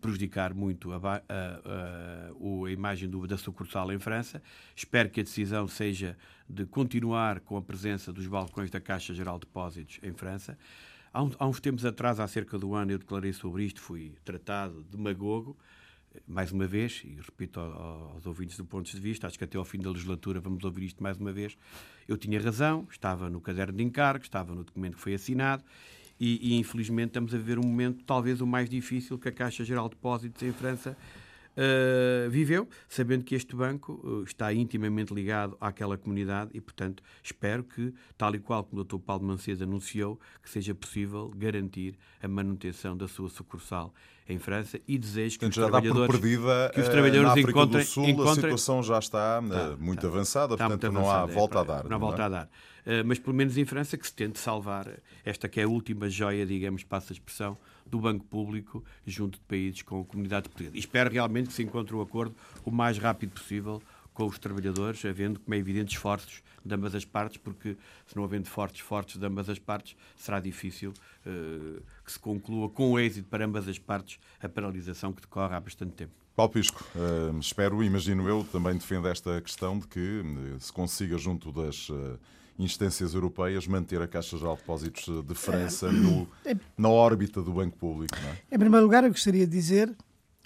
prejudicar 0.00 0.52
muito 0.52 0.92
a, 0.92 0.96
a, 0.96 1.16
a, 1.28 2.66
a 2.66 2.70
imagem 2.70 3.08
do, 3.08 3.26
da 3.26 3.38
sucursal 3.38 3.92
em 3.92 3.98
França. 3.98 4.42
Espero 4.74 5.08
que 5.08 5.20
a 5.20 5.22
decisão 5.22 5.68
seja 5.68 6.16
de 6.48 6.66
continuar 6.66 7.40
com 7.40 7.56
a 7.56 7.62
presença 7.62 8.12
dos 8.12 8.26
balcões 8.26 8.70
da 8.70 8.80
Caixa 8.80 9.14
Geral 9.14 9.38
de 9.38 9.46
Depósitos 9.46 9.98
em 10.02 10.12
França. 10.12 10.58
Há, 11.12 11.22
um, 11.22 11.30
há 11.38 11.46
uns 11.46 11.60
tempos 11.60 11.84
atrás, 11.84 12.20
há 12.20 12.26
cerca 12.26 12.58
de 12.58 12.64
um 12.64 12.74
ano, 12.74 12.92
eu 12.92 12.98
declarei 12.98 13.32
sobre 13.32 13.64
isto, 13.64 13.80
fui 13.80 14.14
tratado 14.24 14.84
de 14.90 14.98
magogo, 14.98 15.56
mais 16.26 16.52
uma 16.52 16.66
vez, 16.66 17.02
e 17.04 17.18
repito 17.20 17.60
aos 17.60 18.26
ouvintes 18.26 18.56
do 18.56 18.64
ponto 18.64 18.90
de 18.90 19.00
vista, 19.00 19.26
acho 19.26 19.38
que 19.38 19.44
até 19.44 19.58
ao 19.58 19.64
fim 19.64 19.78
da 19.78 19.90
legislatura 19.90 20.40
vamos 20.40 20.64
ouvir 20.64 20.84
isto 20.84 21.02
mais 21.02 21.16
uma 21.16 21.32
vez, 21.32 21.56
eu 22.06 22.16
tinha 22.16 22.40
razão, 22.40 22.86
estava 22.90 23.28
no 23.30 23.40
caderno 23.40 23.76
de 23.76 23.84
encargo, 23.84 24.24
estava 24.24 24.54
no 24.54 24.64
documento 24.64 24.96
que 24.96 25.00
foi 25.00 25.14
assinado 25.14 25.64
e, 26.18 26.54
e, 26.54 26.58
infelizmente 26.58 27.08
estamos 27.08 27.34
a 27.34 27.36
viver 27.36 27.58
um 27.58 27.66
momento 27.66 28.04
talvez 28.04 28.40
o 28.40 28.46
mais 28.46 28.70
difícil 28.70 29.18
que 29.18 29.28
a 29.28 29.32
Caixa 29.32 29.64
Geral 29.64 29.88
de 29.88 29.94
Depósitos 29.94 30.42
em 30.42 30.52
França 30.52 30.96
uh, 31.56 32.30
viveu, 32.30 32.68
sabendo 32.88 33.24
que 33.24 33.34
este 33.34 33.56
banco 33.56 34.00
uh, 34.04 34.22
está 34.24 34.52
intimamente 34.52 35.12
ligado 35.12 35.56
àquela 35.60 35.96
comunidade 35.96 36.50
e, 36.54 36.60
portanto, 36.60 37.02
espero 37.22 37.64
que, 37.64 37.92
tal 38.16 38.34
e 38.34 38.38
qual 38.38 38.64
como 38.64 38.82
o 38.82 38.84
Dr. 38.84 38.98
Paulo 38.98 39.24
Mancebo 39.24 39.64
anunciou, 39.64 40.20
que 40.42 40.50
seja 40.50 40.74
possível 40.74 41.30
garantir 41.36 41.96
a 42.22 42.28
manutenção 42.28 42.96
da 42.96 43.08
sua 43.08 43.28
sucursal 43.28 43.92
em 44.28 44.38
França 44.38 44.80
e 44.88 44.98
desejo 44.98 45.38
que 45.38 45.46
portanto, 45.46 45.64
os 45.64 45.70
trabalhadores, 45.70 46.20
perdida, 46.20 46.70
que 46.74 46.80
os 46.80 46.88
trabalhadores 46.88 47.22
na 47.26 47.30
África 47.30 47.50
encontrem, 47.50 47.84
do 47.84 47.88
Sul, 47.88 48.04
encontrem... 48.08 48.32
a 48.32 48.34
situação 48.34 48.82
já 48.82 48.98
está, 48.98 49.40
Tá, 49.40 49.76
muito 49.78 50.00
tá. 50.00 50.08
avançada, 50.08 50.54
Está 50.54 50.68
portanto 50.68 50.92
muito 50.92 51.04
não 51.04 51.10
há 51.10 51.22
avançada, 51.22 51.32
é, 51.32 51.34
volta 51.34 51.60
a 51.60 51.64
dar. 51.64 51.84
Não 51.84 51.96
há 51.96 51.98
volta 51.98 52.24
a 52.24 52.28
dar. 52.28 52.50
Uh, 52.86 53.04
mas 53.04 53.18
pelo 53.18 53.34
menos 53.34 53.58
em 53.58 53.64
França 53.64 53.96
que 53.96 54.06
se 54.06 54.14
tente 54.14 54.38
salvar 54.38 54.88
esta 55.24 55.48
que 55.48 55.60
é 55.60 55.64
a 55.64 55.68
última 55.68 56.08
joia, 56.08 56.46
digamos, 56.46 56.84
passa 56.84 57.12
a 57.12 57.14
expressão, 57.14 57.58
do 57.84 58.00
Banco 58.00 58.24
Público 58.24 58.84
junto 59.04 59.38
de 59.38 59.44
países 59.44 59.82
com 59.82 60.04
comunidades 60.04 60.48
portuguesas. 60.48 60.76
E 60.76 60.78
espero 60.78 61.10
realmente 61.10 61.48
que 61.48 61.52
se 61.52 61.62
encontre 61.62 61.94
um 61.94 62.00
acordo 62.00 62.34
o 62.64 62.70
mais 62.70 62.98
rápido 62.98 63.32
possível 63.32 63.82
com 64.12 64.26
os 64.26 64.38
trabalhadores, 64.38 65.04
havendo, 65.04 65.38
como 65.38 65.54
é 65.54 65.58
evidente, 65.58 65.94
esforços 65.94 66.42
de 66.64 66.74
ambas 66.74 66.94
as 66.94 67.04
partes, 67.04 67.36
porque 67.36 67.76
se 68.06 68.16
não 68.16 68.24
havendo 68.24 68.48
fortes 68.48 69.18
de 69.18 69.26
ambas 69.26 69.48
as 69.48 69.58
partes, 69.58 69.94
será 70.16 70.40
difícil 70.40 70.90
uh, 71.26 71.82
que 72.04 72.10
se 72.12 72.18
conclua 72.18 72.68
com 72.70 72.98
êxito 72.98 73.28
para 73.28 73.44
ambas 73.44 73.68
as 73.68 73.78
partes 73.78 74.18
a 74.40 74.48
paralisação 74.48 75.12
que 75.12 75.20
decorre 75.20 75.54
há 75.54 75.60
bastante 75.60 75.92
tempo. 75.92 76.14
Paulo 76.36 76.52
Pisco, 76.52 76.84
eh, 76.94 77.38
espero, 77.40 77.82
imagino 77.82 78.28
eu, 78.28 78.46
também 78.52 78.74
defendo 78.74 79.08
esta 79.08 79.40
questão 79.40 79.78
de 79.78 79.86
que 79.88 80.22
eh, 80.22 80.58
se 80.58 80.70
consiga, 80.70 81.16
junto 81.16 81.50
das 81.50 81.88
eh, 81.90 82.18
instâncias 82.58 83.14
europeias, 83.14 83.66
manter 83.66 84.00
a 84.00 84.06
Caixa 84.08 84.36
Geral 84.36 84.54
de 84.54 84.60
Depósitos 84.62 85.24
de 85.26 85.34
França 85.34 85.90
no- 85.92 86.26
na 86.76 86.88
órbita 86.88 87.42
do 87.42 87.52
Banco 87.52 87.76
Público. 87.76 88.14
É? 88.50 88.54
Em 88.54 88.58
primeiro 88.58 88.84
lugar, 88.84 89.04
eu 89.04 89.10
gostaria 89.10 89.46
de 89.46 89.52
dizer 89.52 89.94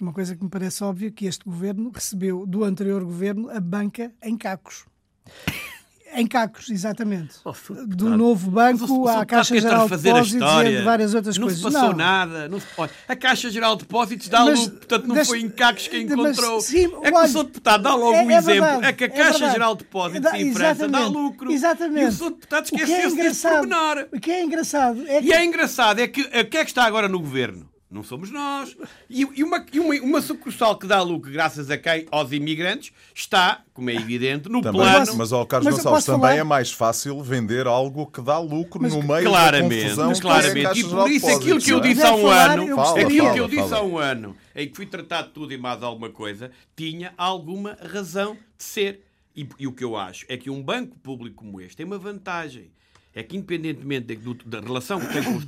uma 0.01 0.11
coisa 0.13 0.35
que 0.35 0.43
me 0.43 0.49
parece 0.49 0.83
óbvia, 0.83 1.11
que 1.11 1.25
este 1.25 1.45
governo 1.45 1.91
recebeu 1.93 2.45
do 2.45 2.63
anterior 2.63 3.03
governo 3.03 3.49
a 3.49 3.59
banca 3.59 4.11
em 4.23 4.35
cacos. 4.37 4.85
Em 6.13 6.27
cacos, 6.27 6.69
exatamente. 6.69 7.35
Oh. 7.45 7.53
Do 7.87 8.09
novo 8.17 8.51
Mas 8.51 8.79
banco 8.79 9.07
à 9.07 9.25
Caixa 9.25 9.59
Geral 9.59 9.87
de 9.87 9.97
Depósitos 9.97 10.51
e 10.65 10.77
de 10.77 10.81
várias 10.83 11.13
outras 11.13 11.37
não 11.37 11.47
coisas. 11.47 11.63
se 11.63 11.71
passou 11.71 11.95
nada. 11.95 12.49
Não 12.49 12.59
se... 12.59 12.65
Olha, 12.77 12.91
a 13.07 13.15
Caixa 13.15 13.49
Geral 13.49 13.75
de 13.75 13.83
Depósitos 13.83 14.27
dá 14.27 14.45
Mas 14.45 14.59
lucro, 14.59 14.77
portanto 14.77 15.05
não 15.07 15.25
foi 15.25 15.39
em 15.41 15.49
cacos 15.49 15.87
que 15.87 16.03
mas, 16.03 16.11
encontrou. 16.37 16.61
sim, 16.61 16.85
é 17.03 17.11
que 17.11 17.17
olha, 17.17 17.25
o 17.25 17.27
Sr. 17.27 17.43
Deputado 17.43 17.83
dá 17.83 17.95
logo 17.95 18.13
é- 18.13 18.23
um 18.23 18.31
é 18.31 18.37
exemplo. 18.37 18.61
verdade, 18.61 18.85
é 18.87 18.93
que 18.93 19.03
a 19.03 19.07
é 19.07 19.09
Caixa 19.09 19.31
verdade. 19.31 19.51
Geral 19.53 19.75
de 19.75 19.83
Depósitos 19.83 20.33
em 20.33 20.53
França 20.53 20.87
dá 20.87 21.07
lucro. 21.07 21.51
Exatamente. 21.51 22.03
E 22.03 22.07
o 22.07 22.11
Sr. 22.11 22.29
Deputado 22.31 22.61
é 22.61 22.65
esqueceu-se 22.65 23.01
desse 23.03 23.13
engraçado- 23.15 23.53
pormenor. 23.67 24.07
O 24.13 24.19
que 24.19 24.31
é 24.31 24.43
engraçado 24.43 25.03
é 25.07 25.21
que 25.21 25.27
E 25.27 25.33
é 25.33 25.45
engraçado, 25.45 25.99
é 25.99 26.07
que 26.07 26.21
o 26.21 26.29
que 26.29 26.57
é 26.57 26.63
que 26.65 26.71
está 26.71 26.83
agora 26.83 27.07
no 27.07 27.19
governo? 27.19 27.69
Não 27.91 28.03
somos 28.03 28.31
nós. 28.31 28.73
E, 29.09 29.27
e 29.35 29.43
uma, 29.43 29.65
e 29.73 29.77
uma, 29.77 29.93
uma 29.95 30.21
sucursal 30.21 30.77
que 30.77 30.87
dá 30.87 31.01
lucro 31.01 31.29
graças 31.29 31.69
a 31.69 31.77
quem? 31.77 32.07
Aos 32.09 32.31
imigrantes, 32.31 32.93
está, 33.13 33.63
como 33.73 33.89
é 33.89 33.95
evidente, 33.95 34.47
no 34.47 34.61
Também, 34.61 34.79
plano. 34.81 35.13
mas, 35.17 35.33
ao 35.33 35.45
Carlos 35.45 35.65
Mas 35.65 35.75
Gonçalves, 35.75 36.05
também 36.05 36.21
falar? 36.21 36.35
é 36.37 36.43
mais 36.43 36.71
fácil 36.71 37.21
vender 37.21 37.67
algo 37.67 38.07
que 38.07 38.21
dá 38.21 38.39
lucro 38.39 38.81
Mas 38.81 38.93
no 38.93 39.03
meio 39.03 39.23
Claramente, 39.29 39.81
da 39.95 40.05
confusão 40.05 40.11
é 40.11 40.19
claramente. 40.21 40.63
Caixa 40.63 40.79
E 40.79 40.83
por 40.89 41.03
de 41.09 41.13
isso 41.15 41.27
aquilo 41.27 41.59
que 41.59 41.69
eu 41.71 41.77
não 41.79 41.83
é? 41.85 41.87
disse 41.89 42.01
há 42.05 42.15
um 42.15 42.21
falar, 42.21 42.51
ano, 42.59 42.75
Fala, 42.75 42.99
aquilo 43.01 43.17
fala, 43.23 43.33
que 43.33 43.39
eu 43.41 43.47
disse 43.49 43.69
fala. 43.69 43.77
há 43.77 43.83
um 43.83 43.97
ano, 43.97 44.37
em 44.55 44.69
que 44.69 44.75
fui 44.77 44.85
tratado 44.85 45.27
de 45.27 45.33
tudo 45.33 45.53
e 45.53 45.57
mais 45.57 45.83
alguma 45.83 46.09
coisa, 46.09 46.49
tinha 46.77 47.13
alguma 47.17 47.77
razão 47.91 48.35
de 48.57 48.63
ser. 48.63 49.03
E, 49.35 49.47
e 49.59 49.67
o 49.67 49.73
que 49.73 49.83
eu 49.83 49.97
acho 49.97 50.25
é 50.29 50.37
que 50.37 50.49
um 50.49 50.63
banco 50.63 50.97
público 50.99 51.43
como 51.43 51.59
este 51.59 51.75
tem 51.77 51.85
uma 51.85 51.97
vantagem. 51.99 52.71
É 53.13 53.21
que, 53.23 53.35
independentemente 53.35 54.15
da, 54.45 54.59
relação 54.61 54.99
que 54.99 55.11
tem 55.11 55.23
com 55.23 55.35
os, 55.35 55.43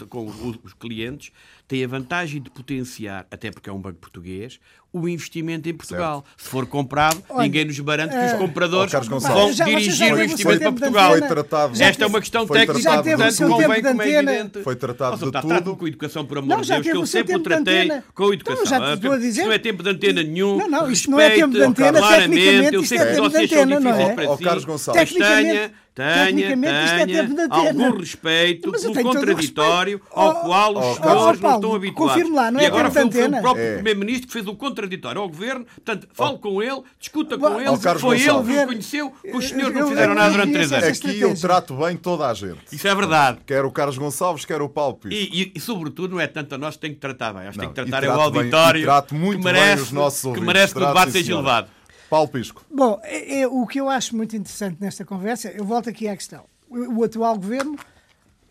com 0.57 0.68
os 0.68 0.74
clientes, 0.74 1.32
tem 1.68 1.84
a 1.84 1.88
vantagem 1.88 2.41
de 2.41 2.49
potenciar, 2.49 3.26
até 3.32 3.51
porque 3.51 3.70
é 3.70 3.74
um 3.74 3.82
banco 3.82 3.99
português, 3.99 4.59
o 4.94 5.10
investimento 5.10 5.68
em 5.68 5.74
Portugal. 5.74 6.24
Se 6.38 6.48
for 6.48 6.68
comprado, 6.68 7.22
Olha, 7.28 7.41
ninguém 7.44 7.66
nos 7.66 7.80
garante 7.80 8.16
que 8.16 8.26
os 8.26 8.34
compradores 8.34 8.94
Oh, 8.94 9.00
vão. 9.20 9.20
Já- 9.20 9.34
vocês 9.34 9.56
já 9.58 9.66
dirigir 9.66 10.14
o 10.14 10.24
investimento 10.24 10.44
para 10.44 10.60
tempo 10.60 10.76
de 10.76 10.80
Portugal. 10.82 11.12
antena? 11.14 11.26
Foi 11.28 11.36
tratado- 11.36 11.76
Já 11.76 11.86
Esta 11.86 12.04
é 12.04 12.08
uma 12.08 12.20
questão 12.20 12.48
técnica, 12.48 12.80
Já 12.80 13.02
teve 13.02 13.16
portanto, 13.18 13.38
convém, 13.50 13.58
tempo 13.68 13.74
de 13.76 13.82
como 13.89 14.02
é 14.04 14.10
evidente. 14.12 14.64
Foi 14.64 14.76
tratado 14.76 15.12
Ó, 15.14 15.16
de 15.16 15.20
Sr. 15.26 15.32
tudo. 15.32 15.48
Trate-me 15.48 15.76
com 15.76 15.88
educação, 15.88 16.26
por 16.26 16.38
amor 16.38 16.48
Não, 16.50 16.62
de 16.62 16.68
Deus, 16.70 16.82
que 16.84 16.91
eu 16.96 17.06
sempre 17.08 17.36
o 17.36 17.39
tratei 17.39 17.91
com 18.14 18.34
educação. 18.34 18.64
Então, 18.64 18.66
já 18.80 18.98
te 18.98 19.08
a 19.08 19.18
dizer- 19.18 19.30
Isto 19.41 19.46
não 19.48 19.52
é 19.54 19.58
tempo 19.60 19.84
de 19.84 19.89
antena 19.89 20.24
nenhum. 20.24 20.58
Não, 20.58 20.70
não, 20.70 20.91
isto 20.91 21.10
não 21.12 21.20
é 21.20 21.30
tempo 21.32 21.54
de 21.54 21.64
antena, 21.64 21.98
claramente, 22.00 22.30
tecnicamente 22.39 22.76
eu 22.76 22.82
isto 22.82 22.89
sei 22.89 22.98
é 22.98 23.02
que 23.02 23.08
tempo 23.16 23.22
de 23.30 23.30
vocês 23.36 23.50
são 23.50 23.60
antena, 23.64 23.80
não 23.80 23.89
é? 23.89 23.94
difíceis 23.94 24.16
para 24.16 24.30
Ó, 24.30 24.38
si, 24.38 24.44
Carlos 24.44 24.66
Gonçalves. 24.66 25.02
mas 25.02 25.12
tenha, 25.12 25.72
tenha, 25.96 26.48
é 26.50 27.06
tenha 27.06 27.48
algum 27.50 27.98
respeito 27.98 28.72
pelo 28.72 29.04
contraditório 29.04 29.98
respeito. 29.98 30.20
ao 30.20 30.30
Oh, 30.30 30.34
qual 30.46 30.78
os 30.78 30.98
senhores 30.98 31.39
não 31.41 31.56
estão 31.56 31.76
habituados. 31.76 32.14
confirme 32.14 32.36
lá, 32.36 32.52
não 32.52 32.60
e 32.60 32.64
é 32.64 32.68
agora 32.68 32.89
foi, 32.91 33.04
o 33.04 33.41
próprio 33.41 33.64
É. 33.64 33.74
Primeiro-Ministro 33.76 34.28
que 34.28 34.34
fez 34.34 34.48
o 34.48 34.56
contraditório 34.56 34.82
ao 35.21 35.27
Governo. 35.29 35.65
Portanto, 35.65 36.07
fale 36.13 36.38
com 36.38 36.61
ele, 36.61 36.81
discuta 36.99 37.38
com 37.38 37.59
ele. 37.59 37.69
ó, 37.69 37.77
Carlos 37.77 38.01
Foi 38.01 38.19
ele 38.21 38.43
que 38.43 38.51
reconheceu 38.51 39.11
que 39.11 39.36
os 39.36 39.49
senhores 39.49 39.75
não 39.75 39.88
fizeram 39.89 40.13
eu- 40.13 40.15
nada 40.15 40.31
durante 40.31 40.53
três 40.53 40.71
anos. 40.71 40.86
é 40.86 40.91
Aqui 41.09 41.21
eu 41.21 41.36
trato 41.36 41.75
bem 41.75 41.97
toda 41.97 42.27
a 42.27 42.34
gente. 42.34 42.59
Isso 42.71 42.88
é 42.88 42.95
verdade. 42.95 43.39
Quer 43.45 43.63
o 43.65 43.71
Carlos 43.71 43.97
Gonçalves, 43.97 44.45
quer 44.45 44.61
o 44.61 44.69
Paulo 44.69 44.95
Pisco. 44.95 45.15
E, 45.15 45.43
e- 45.43 45.51
e, 45.55 45.59
sobretudo, 45.59 46.11
não 46.11 46.19
é 46.19 46.27
tanto 46.27 46.55
a 46.55 46.57
nós 46.57 46.75
que 46.75 46.81
tem 46.81 46.93
que 46.93 46.99
tratar 46.99 47.34
bem. 47.34 47.43
Acho 47.47 47.59
que 47.59 47.65
tem 47.65 47.69
que 47.69 47.75
tratar 47.91 48.05
é 48.05 48.09
o 48.09 48.13
bem- 48.31 48.39
auditório 48.39 48.84
trato 48.84 49.15
muito 49.15 49.38
que 49.39 49.43
bem 49.45 49.53
merece, 49.53 49.84
os 49.84 49.91
nossos 49.91 50.34
que, 50.34 50.39
merece 50.41 50.73
que 50.73 50.79
o 50.81 50.86
debate 50.86 51.11
seja 51.11 51.34
elevado. 51.34 51.67
Paulo 52.09 52.27
Pisco. 52.27 52.63
Bom, 52.71 52.99
é- 53.03 53.41
é 53.41 53.47
o 53.47 53.65
que 53.65 53.79
eu 53.79 53.89
acho 53.89 54.15
muito 54.15 54.36
interessante 54.36 54.77
nesta 54.79 55.03
conversa, 55.03 55.49
eu 55.49 55.65
volto 55.65 55.89
aqui 55.89 56.07
à 56.07 56.15
questão. 56.15 56.45
O, 56.69 56.99
o 56.99 57.03
atual 57.03 57.36
governo 57.36 57.75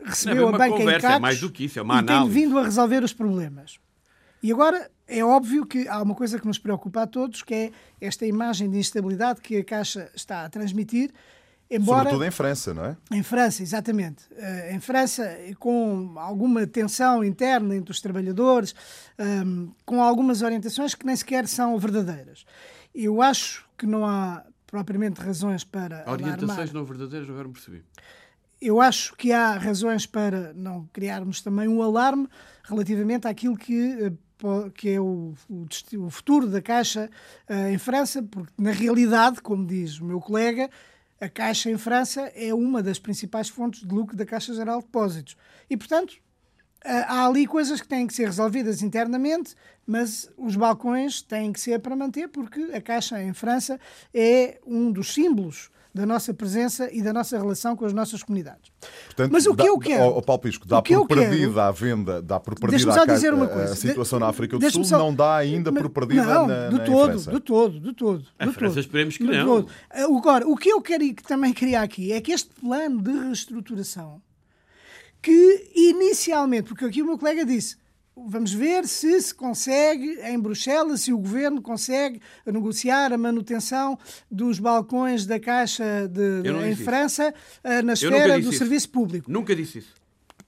recebeu 0.05 0.47
Não 0.47 0.53
é 0.53 0.55
a 0.55 0.59
banca 0.59 0.71
conversa, 0.79 0.99
em 0.99 1.01
cacos 1.03 1.17
é 1.17 1.21
mais 1.21 1.41
do 1.41 1.51
que 1.51 1.65
isso, 1.67 1.79
é 1.79 1.83
uma 1.83 2.01
e 2.01 2.05
tem 2.05 2.17
análise. 2.17 2.35
vindo 2.41 2.59
a 2.59 2.63
resolver 2.65 3.05
os 3.05 3.13
problemas. 3.13 3.79
E 4.43 4.51
agora 4.51 4.91
é 5.07 5.25
óbvio 5.25 5.67
que 5.67 5.89
há 5.89 6.01
uma 6.01 6.15
coisa 6.15 6.39
que 6.39 6.47
nos 6.47 6.59
preocupa 6.59 7.03
a 7.03 7.07
todos, 7.07 7.43
que 7.43 7.55
é 7.55 7.71
esta 8.01 8.25
imagem 8.27 8.71
de 8.71 8.79
instabilidade 8.79 9.41
que 9.41 9.57
a 9.57 9.65
Caixa 9.65 10.11
está 10.15 10.45
a 10.45 10.49
transmitir, 10.49 11.11
embora 11.71 12.11
Sobretudo 12.11 12.25
em 12.25 12.31
França, 12.31 12.75
não 12.75 12.85
é? 12.85 12.97
em 13.11 13.23
França, 13.23 13.63
exatamente. 13.63 14.25
Eh, 14.37 14.75
em 14.75 14.81
França, 14.81 15.29
com 15.59 16.15
alguma 16.17 16.67
tensão 16.67 17.25
interna 17.25 17.75
entre 17.75 17.91
os 17.91 18.01
trabalhadores, 18.01 18.75
ehm, 19.19 19.69
com 19.85 20.03
algumas 20.03 20.43
orientações 20.43 20.95
que 20.95 21.07
nem 21.07 21.17
sequer 21.17 21.47
são 21.49 21.79
verdadeiras. 21.79 22.45
Eu 22.95 23.23
acho 23.23 23.65
que 23.77 23.87
não 23.87 24.07
há 24.07 24.45
propriamente 24.67 25.21
razões 25.21 25.65
para 25.65 26.03
alarmar. 26.03 26.33
Orientações 26.33 26.73
não 26.73 26.85
verdadeiras, 26.85 27.29
agora 27.29 27.49
me 27.49 27.55
percebi. 27.55 27.85
Eu 28.61 28.81
acho 28.81 29.17
que 29.17 29.33
há 29.33 29.59
razões 29.59 30.07
para 30.07 30.53
não 30.55 30.89
criarmos 30.93 31.41
também 31.41 31.67
um 31.67 31.83
alarme 31.83 32.29
relativamente 32.63 33.27
àquilo 33.27 33.57
que, 33.57 34.05
eh, 34.05 34.13
que 34.75 34.91
é 34.91 35.01
o, 35.01 35.35
o 35.49 36.11
futuro 36.11 36.47
da 36.49 36.61
Caixa 36.61 37.11
eh, 37.49 37.73
em 37.73 37.79
França, 37.79 38.23
porque 38.23 38.53
na 38.59 38.71
realidade, 38.71 39.41
como 39.41 39.67
diz 39.67 40.01
o 40.01 40.05
meu 40.05 40.21
colega, 40.21 40.71
a 41.21 41.29
Caixa 41.29 41.71
em 41.71 41.79
França 41.79 42.33
é 42.35 42.53
uma 42.53 42.83
das 42.83 42.99
principais 42.99 43.49
fontes 43.49 43.87
de 43.87 43.95
lucro 43.95 44.17
da 44.17 44.27
Caixa 44.27 44.53
Geral 44.55 44.81
de 44.81 44.87
Depósitos. 44.87 45.37
E, 45.71 45.77
portanto, 45.77 46.17
ah, 46.85 47.07
há 47.09 47.27
ali 47.27 47.47
coisas 47.47 47.81
que 47.81 47.87
têm 47.87 48.07
que 48.07 48.15
ser 48.15 48.27
resolvidas 48.27 48.83
internamente, 48.83 49.55
mas 49.87 50.29
os 50.37 50.57
balcões 50.57 51.23
têm 51.23 51.53
que 51.53 51.61
ser 51.61 51.79
para 51.79 51.95
manter, 51.95 52.29
porque 52.29 52.61
a 52.75 52.81
Caixa 52.81 53.23
em 53.23 53.33
França 53.33 53.79
é 54.13 54.59
um 54.67 54.91
dos 54.91 55.15
símbolos 55.15 55.71
da 55.95 56.07
nossa 56.07 56.33
presença 56.33 56.89
e 56.91 57.03
da 57.03 57.13
nossa 57.13 57.37
relação 57.37 57.77
com 57.77 57.85
as 57.85 57.93
nossas 57.93 58.23
comunidades. 58.23 58.73
Portanto, 59.07 59.31
Mas 59.31 59.45
o 59.47 59.51
que 59.51 59.57
dá- 59.63 59.67
eu 59.69 59.79
quero- 59.79 60.03
Ó, 60.05 60.19
ó, 60.19 60.21
Paulo 60.23 60.41
Pisco, 60.41 60.67
dá 60.67 60.79
o 60.79 60.83
por 60.83 60.89
quero- 60.89 61.07
perdida 61.29 61.67
a 61.67 61.71
venda, 61.71 62.23
dá 62.23 62.41
por 62.41 62.59
perdida 62.59 62.83
Deixa-me 62.85 63.11
a, 63.11 63.15
dizer 63.15 63.35
uma 63.35 63.45
a- 63.45 63.49
coisa. 63.49 63.73
a 63.75 63.77
situação 63.77 64.19
na 64.19 64.29
África 64.29 64.59
do 64.59 64.71
Sul, 64.71 64.85
só- 64.85 64.99
não 64.99 65.15
dá 65.15 65.37
ainda 65.37 65.71
por 65.71 65.91
perdida 65.91 66.25
não, 66.25 66.47
na, 66.47 66.69
do 66.71 66.77
na- 66.79 66.83
em 66.83 66.87
todo, 66.87 67.11
França. 67.11 67.31
do 67.31 67.41
todo, 67.41 67.79
do 67.81 67.93
todo. 67.93 68.25
A 68.39 68.47
do 68.47 68.53
França 68.55 68.75
todo. 68.75 68.81
esperemos 68.85 69.17
que 69.19 69.25
Do 69.25 69.33
não. 69.33 69.45
todo. 69.47 69.69
Agora, 69.91 70.49
o 70.49 70.57
que 70.57 70.71
eu 70.71 70.81
quero 70.81 71.05
e 71.05 71.13
que 71.13 71.23
também 71.23 71.53
queria 71.53 71.83
aqui 71.83 72.11
é 72.13 72.21
que 72.23 72.33
este 72.33 72.49
plano 72.59 73.03
de 73.03 73.13
reestruturação, 73.13 74.23
que 75.21 75.71
inicialmente, 75.75 76.69
porque 76.69 76.85
aqui 76.87 77.03
o 77.03 77.07
meu 77.07 77.19
colega 77.19 77.45
disse, 77.45 77.77
vamos 78.17 78.53
ver 78.53 78.87
se 78.87 79.21
se 79.21 79.35
consegue 79.35 80.19
em 80.23 80.39
Bruxelas, 80.39 81.01
se 81.03 81.13
o 81.13 81.19
governo 81.19 81.61
consegue 81.63 82.21
negociar 82.47 83.13
a 83.13 83.19
manutenção 83.19 83.99
dos 84.31 84.59
balcões 84.59 85.25
da 85.27 85.41
Caixa 85.41 86.09
de, 86.09 86.43
de- 86.43 86.49
em 86.51 86.53
disse 86.61 86.73
isso. 86.73 86.85
França 86.85 87.35
eh, 87.65 87.71
na 87.77 87.83
nunca 87.83 87.93
esfera 87.95 88.35
do 88.41 88.49
isso. 88.51 88.59
serviço 88.59 88.89
público. 88.91 89.31
Nunca 89.31 89.57
disse 89.57 89.79
isso. 89.79 89.95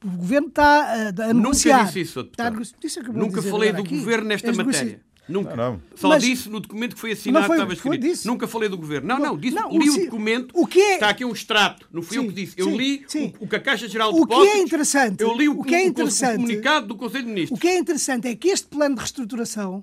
O 0.04 0.10
governo 0.18 0.48
está 0.48 0.64
a, 0.64 0.92
a 1.08 1.12
Nunca 1.12 1.32
negociar. 1.32 1.84
disse 1.86 2.00
isso, 2.02 2.20
Está 2.20 2.46
a 2.46 2.50
deputado. 2.50 2.52
nego- 2.58 2.70
disse 2.80 3.00
o 3.00 3.02
que 3.02 3.08
eu 3.08 3.14
vou 3.14 3.22
Nunca 3.22 3.42
falei 3.42 3.72
do 3.72 3.80
aqui. 3.80 3.98
governo 3.98 4.28
nesta 4.28 4.50
As 4.50 4.56
matéria. 4.58 5.00
Nunca. 5.26 5.56
Não, 5.56 5.72
não. 5.72 5.82
Só 5.94 6.08
Mas- 6.08 6.22
disse 6.22 6.50
no 6.50 6.60
documento 6.60 6.94
que 6.94 7.00
foi 7.00 7.12
assinado, 7.12 7.40
Não 7.42 7.46
foi- 7.46 7.56
estava 7.56 7.74
foi 7.76 7.96
escrito. 7.96 8.12
disso. 8.12 8.28
Nunca 8.28 8.46
falei 8.46 8.68
do 8.68 8.76
governo. 8.76 9.08
Não, 9.08 9.18
não, 9.18 9.38
disse, 9.38 9.54
Não, 9.56 9.70
li 9.70 9.88
o 9.88 9.94
o 9.94 10.04
documento. 10.04 10.52
o 10.54 10.66
que 10.66 10.78
é- 10.80 10.94
Está 10.94 11.08
aqui 11.08 11.24
um 11.24 11.32
extrato, 11.32 11.88
não 11.90 12.02
fui 12.02 12.18
eu 12.18 12.22
Sim, 12.22 12.28
que 12.28 12.34
disse. 12.34 12.54
Eu 12.58 12.66
sim, 12.66 12.76
li 12.76 13.04
sim. 13.08 13.32
O, 13.40 13.44
o 13.44 13.48
que 13.48 13.56
a 13.56 13.60
Caixa 13.60 13.88
Geral 13.88 14.12
de 14.12 14.20
O 14.20 14.26
que 14.26 14.32
é 14.34 14.36
Depósitos. 14.36 14.60
interessante- 14.66 15.20
Eu 15.22 15.34
li 15.34 15.48
o, 15.48 15.60
o 15.60 15.64
que 15.64 15.74
é 15.74 15.78
o- 15.78 15.84
o 15.84 15.86
interessante- 15.86 16.36
comunicado 16.36 16.86
do 16.88 16.94
Conselho 16.96 17.24
de 17.24 17.30
Ministros. 17.30 17.58
O 17.58 17.60
que 17.60 17.68
é 17.68 17.78
interessante 17.78 18.28
é 18.28 18.34
que 18.36 18.48
este 18.48 18.66
plano 18.66 18.94
de 18.96 19.00
reestruturação, 19.00 19.82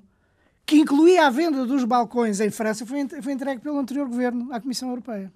que 0.64 0.76
incluía 0.76 1.26
a 1.26 1.30
venda 1.30 1.66
dos 1.66 1.82
balcões 1.84 2.38
em 2.40 2.50
França, 2.50 2.86
foi, 2.86 3.04
foi 3.20 3.32
entregue 3.32 3.60
pelo 3.60 3.78
anterior 3.78 4.06
governo 4.08 4.48
à 4.52 4.60
Comissão 4.60 4.88
Europeia. 4.90 5.32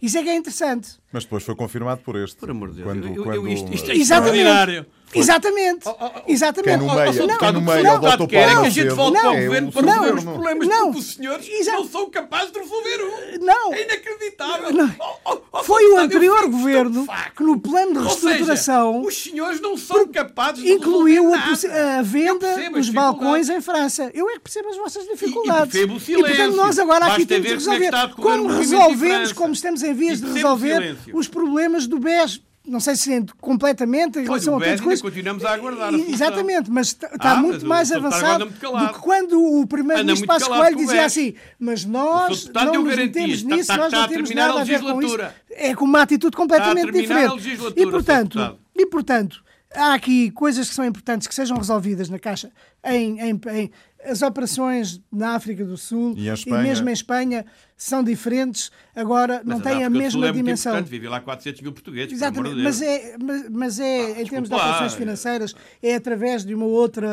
Isso 0.00 0.18
é 0.18 0.22
que 0.22 0.28
é 0.28 0.36
interessante. 0.36 1.00
Mas 1.12 1.24
depois 1.24 1.42
foi 1.44 1.54
confirmado 1.54 2.00
por 2.02 2.16
este. 2.16 2.36
Por 2.36 2.50
amor 2.50 2.70
de 2.70 2.76
Deus, 2.76 2.86
Quando, 2.88 3.06
eu- 3.06 3.14
eu- 3.16 3.24
quando- 3.24 3.48
isto- 3.48 3.72
isto 3.74 3.90
é 3.90 3.94
Exatamente. 3.96 4.38
extraordinário. 4.38 4.86
Exatamente. 5.14 5.84
Exatamente. 6.26 6.78
Quem 6.78 6.88
no 6.88 6.94
meio, 6.94 7.26
não, 7.26 7.36
quem 7.38 7.52
no 7.52 7.60
meio 7.60 7.76
o 7.76 7.80
o 7.80 7.92
deputado 7.98 8.24
Dr. 8.26 8.30
quer 8.30 8.48
que 8.48 8.54
a 8.66 8.70
gente 8.70 8.88
volte 8.94 9.18
para 9.20 9.30
o 9.30 9.34
É 9.34 9.44
governo 9.44 9.68
o 9.68 9.72
para 9.72 9.82
resolver 9.82 10.06
os 10.08 10.10
governo. 10.24 10.32
problemas 10.32 10.68
Não. 10.68 10.84
porque 10.86 10.98
os 11.00 11.14
senhores 11.14 11.48
Exato. 11.50 11.78
não 11.82 11.88
são 11.88 12.10
capazes 12.10 12.50
de 12.52 12.58
resolver 12.58 13.04
um. 13.04 13.44
Não. 13.44 13.74
É 13.74 13.82
inacreditável. 13.84 14.72
Não. 14.72 14.94
Oh, 14.98 15.32
oh, 15.34 15.38
oh, 15.52 15.62
Foi 15.64 15.92
o 15.92 15.98
anterior 15.98 16.48
governo 16.48 17.06
que, 17.36 17.42
no 17.42 17.60
plano 17.60 17.92
de 17.92 17.98
Ou 17.98 18.04
seja, 18.08 18.26
reestruturação, 18.28 19.02
os 19.04 19.22
senhores 19.22 19.60
não 19.60 19.76
são 19.76 20.08
capazes 20.08 20.64
de 20.64 20.72
incluiu 20.72 21.30
resolver 21.30 21.76
a, 21.78 21.98
a 21.98 22.02
venda 22.02 22.70
dos 22.70 22.88
balcões 22.88 23.50
em 23.50 23.60
França. 23.60 24.10
Eu 24.14 24.30
é 24.30 24.34
que 24.34 24.40
percebo 24.40 24.70
as 24.70 24.76
vossas 24.78 25.04
dificuldades. 25.06 25.74
e 25.74 25.86
percebo 25.86 25.92
o 25.92 25.96
E, 25.98 26.00
portanto, 26.00 26.34
silêncio. 26.36 26.56
nós 26.56 26.78
agora 26.78 27.04
aqui 27.04 27.26
Basta 27.26 27.26
temos 27.26 27.42
de 27.42 27.48
é 27.48 27.50
que 27.50 27.80
resolver. 27.90 28.14
Como 28.16 28.48
resolvemos, 28.48 29.32
como 29.34 29.52
estamos 29.52 29.82
em 29.82 29.92
vias 29.92 30.22
de 30.22 30.32
resolver 30.32 30.74
silêncio. 30.80 31.01
Os 31.12 31.28
problemas 31.28 31.86
do 31.86 31.98
BES. 31.98 32.40
Não 32.64 32.78
sei 32.78 32.94
se 32.94 33.12
é 33.12 33.20
completamente 33.40 34.20
em 34.20 34.22
relação 34.22 34.56
a 34.56 34.62
ainda 34.64 34.80
coisas. 34.80 35.02
continuamos 35.02 35.44
a 35.44 35.52
aguardar. 35.52 35.92
Exatamente, 35.94 36.70
mas 36.70 36.88
está 36.88 37.32
Ah, 37.32 37.36
muito 37.36 37.54
mas 37.66 37.88
mais 37.88 37.90
avançado 37.92 38.46
muito 38.46 38.60
do 38.60 38.92
que 38.94 39.00
quando 39.00 39.42
o 39.60 39.66
Primeiro-Ministro 39.66 40.28
Passos 40.28 40.46
Coelho 40.46 40.76
dizia 40.76 41.04
assim, 41.04 41.34
mas 41.58 41.84
nós 41.84 42.46
não 42.54 42.72
nos 42.84 42.94
metemos 42.96 43.38
Está- 43.38 43.48
nisso, 43.48 43.60
está- 43.62 43.76
nós 43.78 43.86
está 43.86 44.00
não 44.02 44.08
temos 44.08 44.30
nada 44.30 44.60
a 44.60 44.64
ver 44.64 44.80
com 44.80 45.02
isso. 45.02 45.18
É 45.50 45.74
com 45.74 45.84
uma 45.84 46.02
atitude 46.02 46.36
completamente 46.36 46.88
a 46.88 46.92
diferente. 46.92 47.58
E 47.76 47.84
portanto, 47.84 48.58
e 48.76 48.86
portanto, 48.86 49.42
há 49.74 49.94
aqui 49.94 50.30
coisas 50.30 50.68
que 50.68 50.74
são 50.76 50.84
importantes 50.84 51.26
que 51.26 51.34
sejam 51.34 51.56
resolvidas 51.56 52.08
na 52.08 52.20
Caixa 52.20 52.52
em, 52.84 53.18
em- 53.20 53.40
em- 53.54 53.70
as 54.04 54.22
operações 54.22 55.00
na 55.10 55.34
África 55.34 55.64
do 55.64 55.76
Sul 55.76 56.14
E 56.16 56.28
Espanha. 56.28 56.62
mesmo 56.62 56.88
em 56.88 56.92
Espanha 56.92 57.44
são 57.76 58.02
diferentes, 58.04 58.70
agora 58.94 59.42
não 59.44 59.56
Mas 59.58 59.62
têm 59.64 59.84
a 59.84 59.90
mesma 59.90 60.20
é 60.26 60.32
muito 60.32 60.36
dimensão. 60.36 60.72
importante, 60.72 60.90
Vive 60.90 61.08
lá 61.08 61.20
400 61.20 61.60
mil 61.62 61.72
portugueses, 61.72 62.12
Exatamente, 62.12 62.62
mas 62.62 62.80
é, 62.80 63.16
mas, 63.20 63.48
mas 63.50 63.80
é 63.80 64.22
em 64.22 64.26
termos 64.26 64.48
de 64.48 64.54
operações 64.54 64.94
financeiras, 64.94 65.54
é 65.82 65.94
através 65.96 66.44
de 66.44 66.54
uma 66.54 66.66
outra. 66.66 67.10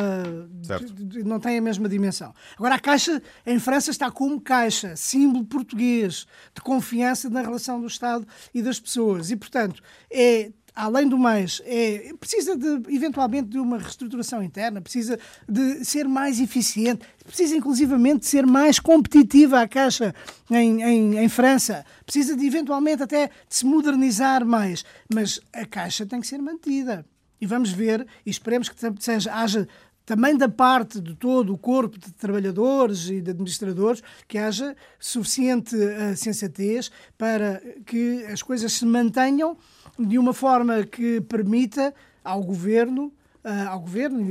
De- 0.52 1.24
não 1.24 1.40
tem 1.40 1.58
a 1.58 1.62
mesma 1.62 1.90
dimensão. 1.90 2.34
Agora, 2.58 2.76
a 2.76 2.80
Caixa 2.80 3.22
em 3.46 3.58
França 3.60 3.90
está 3.90 4.12
como 4.12 4.40
Caixa, 4.40 4.96
símbolo 4.96 5.44
português 5.46 6.28
de 6.54 6.62
confiança 6.62 7.30
na 7.30 7.42
relação 7.42 7.82
do 7.82 7.88
Estado 7.88 8.28
e 8.54 8.62
das 8.62 8.80
pessoas. 8.80 9.32
E, 9.32 9.36
portanto, 9.36 9.82
é. 10.12 10.52
Além 10.80 11.10
do 11.10 11.18
mais, 11.18 11.62
é, 11.66 12.14
precisa 12.18 12.56
de, 12.56 12.96
eventualmente 12.96 13.50
de 13.50 13.60
uma 13.60 13.78
reestruturação 13.78 14.42
interna, 14.42 14.80
precisa 14.80 15.20
de 15.46 15.84
ser 15.84 16.08
mais 16.08 16.40
eficiente, 16.40 17.06
precisa 17.26 17.54
inclusivamente 17.54 18.20
de 18.20 18.28
ser 18.28 18.48
mais 18.48 18.80
competitiva 18.80 19.60
a 19.60 19.68
Caixa 19.68 20.16
em, 20.50 20.82
em, 20.82 21.18
em 21.18 21.28
França, 21.28 21.86
precisa 22.06 22.34
de 22.34 22.48
eventualmente 22.48 23.04
até 23.04 23.28
de 23.28 23.34
se 23.50 23.66
modernizar 23.66 24.46
mais. 24.46 24.86
Mas 25.14 25.42
a 25.52 25.66
Caixa 25.66 26.06
tem 26.06 26.22
que 26.22 26.28
ser 26.28 26.38
mantida. 26.38 27.06
E 27.42 27.46
vamos 27.46 27.72
ver, 27.72 28.08
e 28.26 28.30
esperemos 28.30 28.70
que 28.70 28.76
seja, 29.00 29.34
haja 29.34 29.68
também 30.10 30.36
da 30.36 30.50
parte 30.50 31.00
de 31.00 31.14
todo 31.14 31.54
o 31.54 31.58
corpo 31.58 32.00
de 32.00 32.12
trabalhadores 32.14 33.12
e 33.12 33.22
de 33.22 33.30
administradores, 33.30 34.02
que 34.28 34.40
haja 34.40 34.76
suficiente 35.00 35.80
eh, 35.80 36.16
sensatez 36.16 36.92
para 37.16 37.62
que 37.86 38.26
as 38.26 38.42
coisas 38.42 38.74
se 38.74 38.88
mantenham 38.88 39.56
de 40.00 40.18
uma 40.18 40.34
forma 40.34 40.84
que 40.84 41.22
permita 41.22 41.94
ao 42.24 42.42
governo, 42.42 43.14
ah, 43.44 43.68
ao 43.68 43.82
governo 43.82 44.26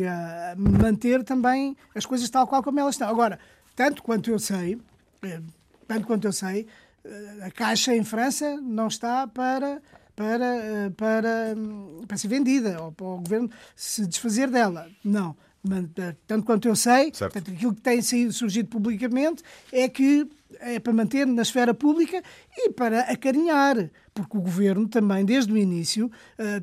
manter 0.56 1.22
também 1.22 1.76
as 1.94 2.04
coisas 2.04 2.28
tal 2.28 2.48
qual 2.48 2.60
como 2.60 2.80
elas 2.80 2.96
estão. 2.96 3.08
Agora, 3.08 3.38
tanto 3.76 4.02
quanto 4.02 4.32
eu 4.32 4.38
sei, 4.40 4.80
eh, 5.22 5.40
tanto 5.86 6.08
quanto 6.08 6.26
eu 6.26 6.32
sei, 6.32 6.66
a 7.40 7.52
Caixa 7.52 7.94
em 7.94 8.02
França 8.02 8.60
não 8.60 8.88
está 8.88 9.28
para 9.28 9.80
para, 10.16 10.92
para, 10.96 11.54
hum, 11.56 12.02
para 12.08 12.16
ser 12.16 12.26
vendida 12.26 12.82
ou 12.82 12.90
para 12.90 13.06
o 13.06 13.18
governo 13.18 13.48
se 13.76 14.04
desfazer 14.04 14.50
dela. 14.50 14.88
Não. 15.04 15.36
Eh, 15.96 16.14
Tanto 16.26 16.44
quanto 16.44 16.68
eu 16.68 16.76
sei, 16.76 17.10
portanto, 17.10 17.50
aquilo 17.50 17.74
que 17.74 17.80
tem 17.80 18.00
surgido 18.30 18.68
publicamente 18.68 19.42
é 19.72 19.88
que 19.88 20.26
é 20.60 20.78
para 20.78 20.92
manter 20.92 21.26
na 21.26 21.42
esfera 21.42 21.74
pública 21.74 22.22
e 22.56 22.70
para 22.70 23.00
acarinhar, 23.00 23.90
porque 24.14 24.36
o 24.36 24.40
governo 24.40 24.88
também, 24.88 25.24
desde 25.24 25.52
o 25.52 25.58
início, 25.58 26.10
eh, 26.38 26.62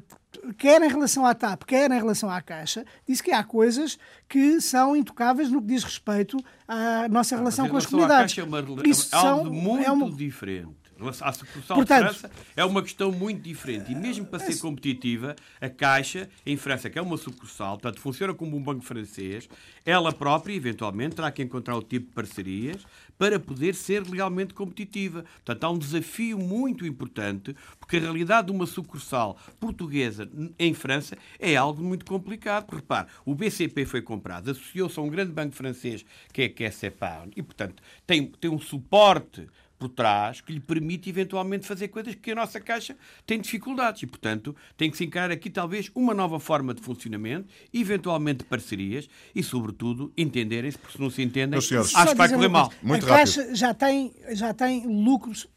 quer 0.57 0.81
em 0.81 0.87
relação 0.87 1.25
à 1.25 1.35
TAP, 1.35 1.63
quer 1.65 1.91
em 1.91 1.95
relação 1.99 2.29
à 2.29 2.41
Caixa, 2.41 2.83
disse 3.07 3.21
que 3.21 3.31
há 3.31 3.43
coisas 3.43 3.97
que 4.27 4.59
são 4.61 4.95
intocáveis 4.95 5.51
no 5.51 5.61
que 5.61 5.67
diz 5.67 5.83
respeito 5.83 6.37
à 6.67 7.07
nossa 7.09 7.35
relação 7.35 7.69
com 7.69 7.77
as 7.77 7.85
comunidades. 7.85 8.33
Caixa 8.33 8.41
É, 8.41 8.43
uma, 8.45 8.87
Isso 8.87 9.13
é 9.13 9.17
algo 9.17 9.43
são- 9.45 9.53
muito 9.53 9.85
é 9.85 9.91
uma- 9.91 10.11
diferente. 10.11 10.75
Relação 10.97 11.27
À 11.27 11.33
sucursal 11.33 11.77
Portanto- 11.77 12.13
de 12.13 12.19
França 12.19 12.31
é 12.55 12.63
uma 12.65 12.81
questão 12.81 13.11
muito 13.11 13.41
diferente. 13.41 13.91
E 13.91 13.95
mesmo 13.95 14.25
para 14.25 14.39
ser 14.39 14.57
competitiva, 14.59 15.35
a 15.59 15.69
Caixa, 15.69 16.29
em 16.45 16.55
França, 16.57 16.89
que 16.89 16.97
é 16.97 17.01
uma 17.01 17.17
sucursal, 17.17 17.77
portanto, 17.77 17.99
funciona 17.99 18.33
como 18.33 18.55
um 18.55 18.63
banco 18.63 18.81
francês, 18.83 19.49
ela 19.85 20.11
própria, 20.13 20.53
eventualmente, 20.53 21.15
terá 21.15 21.31
que 21.31 21.43
encontrar 21.43 21.75
o 21.75 21.81
tipo 21.81 22.07
de 22.07 22.13
parcerias 22.13 22.85
para 23.17 23.39
poder 23.39 23.75
ser 23.75 24.03
legalmente 24.07 24.53
competitiva. 24.53 25.23
Portanto, 25.43 25.63
há 25.63 25.69
um 25.69 25.77
desafio 25.77 26.37
muito 26.37 26.85
importante, 26.85 27.55
porque 27.79 27.97
a 27.97 27.99
realidade 27.99 28.47
de 28.47 28.53
uma 28.53 28.65
sucursal 28.65 29.37
portuguesa 29.59 30.29
em 30.57 30.73
França 30.73 31.17
é 31.39 31.55
algo 31.55 31.81
muito 31.83 32.05
complicado. 32.05 32.65
Porque, 32.65 32.77
repare, 32.81 33.07
o 33.25 33.35
BCP 33.35 33.85
foi 33.85 34.01
comprado, 34.01 34.49
associou-se 34.51 34.99
a 34.99 35.03
um 35.03 35.09
grande 35.09 35.31
banco 35.31 35.55
francês, 35.55 36.05
que 36.31 36.43
é, 36.43 36.49
que 36.49 36.63
é 36.63 36.67
a 36.67 36.71
CEPAR, 36.71 37.27
e, 37.35 37.41
portanto, 37.41 37.81
tem, 38.07 38.25
tem 38.27 38.49
um 38.49 38.59
suporte 38.59 39.47
por 39.77 39.89
trás 39.89 40.41
que 40.41 40.53
lhe 40.53 40.59
permite 40.59 41.09
eventualmente 41.09 41.65
fazer 41.65 41.87
coisas 41.89 42.15
que 42.15 42.31
a 42.31 42.35
nossa 42.35 42.59
Caixa 42.59 42.95
tem 43.25 43.39
dificuldades 43.39 44.03
e, 44.03 44.07
portanto, 44.07 44.55
tem 44.77 44.89
que 44.89 44.97
se 44.97 45.03
encarar 45.05 45.31
aqui 45.31 45.49
talvez 45.49 45.91
uma 45.93 46.13
nova 46.13 46.39
forma 46.39 46.73
de 46.73 46.81
funcionamento, 46.81 47.47
eventualmente 47.73 48.43
parcerias 48.43 49.09
e, 49.33 49.43
sobretudo, 49.43 50.11
entenderem-se, 50.17 50.77
porque 50.77 50.97
se 50.97 51.01
não 51.01 51.09
se 51.09 51.21
entendem, 51.21 51.51
Meus 51.51 51.67
senhores, 51.67 51.95
acho 51.95 52.11
que 52.11 52.17
vai 52.17 52.29
correr 52.29 52.47
mal. 52.47 52.71
Muito 52.81 53.05
a 53.05 53.09
rápido. 53.09 53.35
Caixa 53.35 53.55
já 53.55 53.73
tem, 53.73 54.13
já 54.31 54.53
tem 54.53 54.85
lucros. 54.87 55.47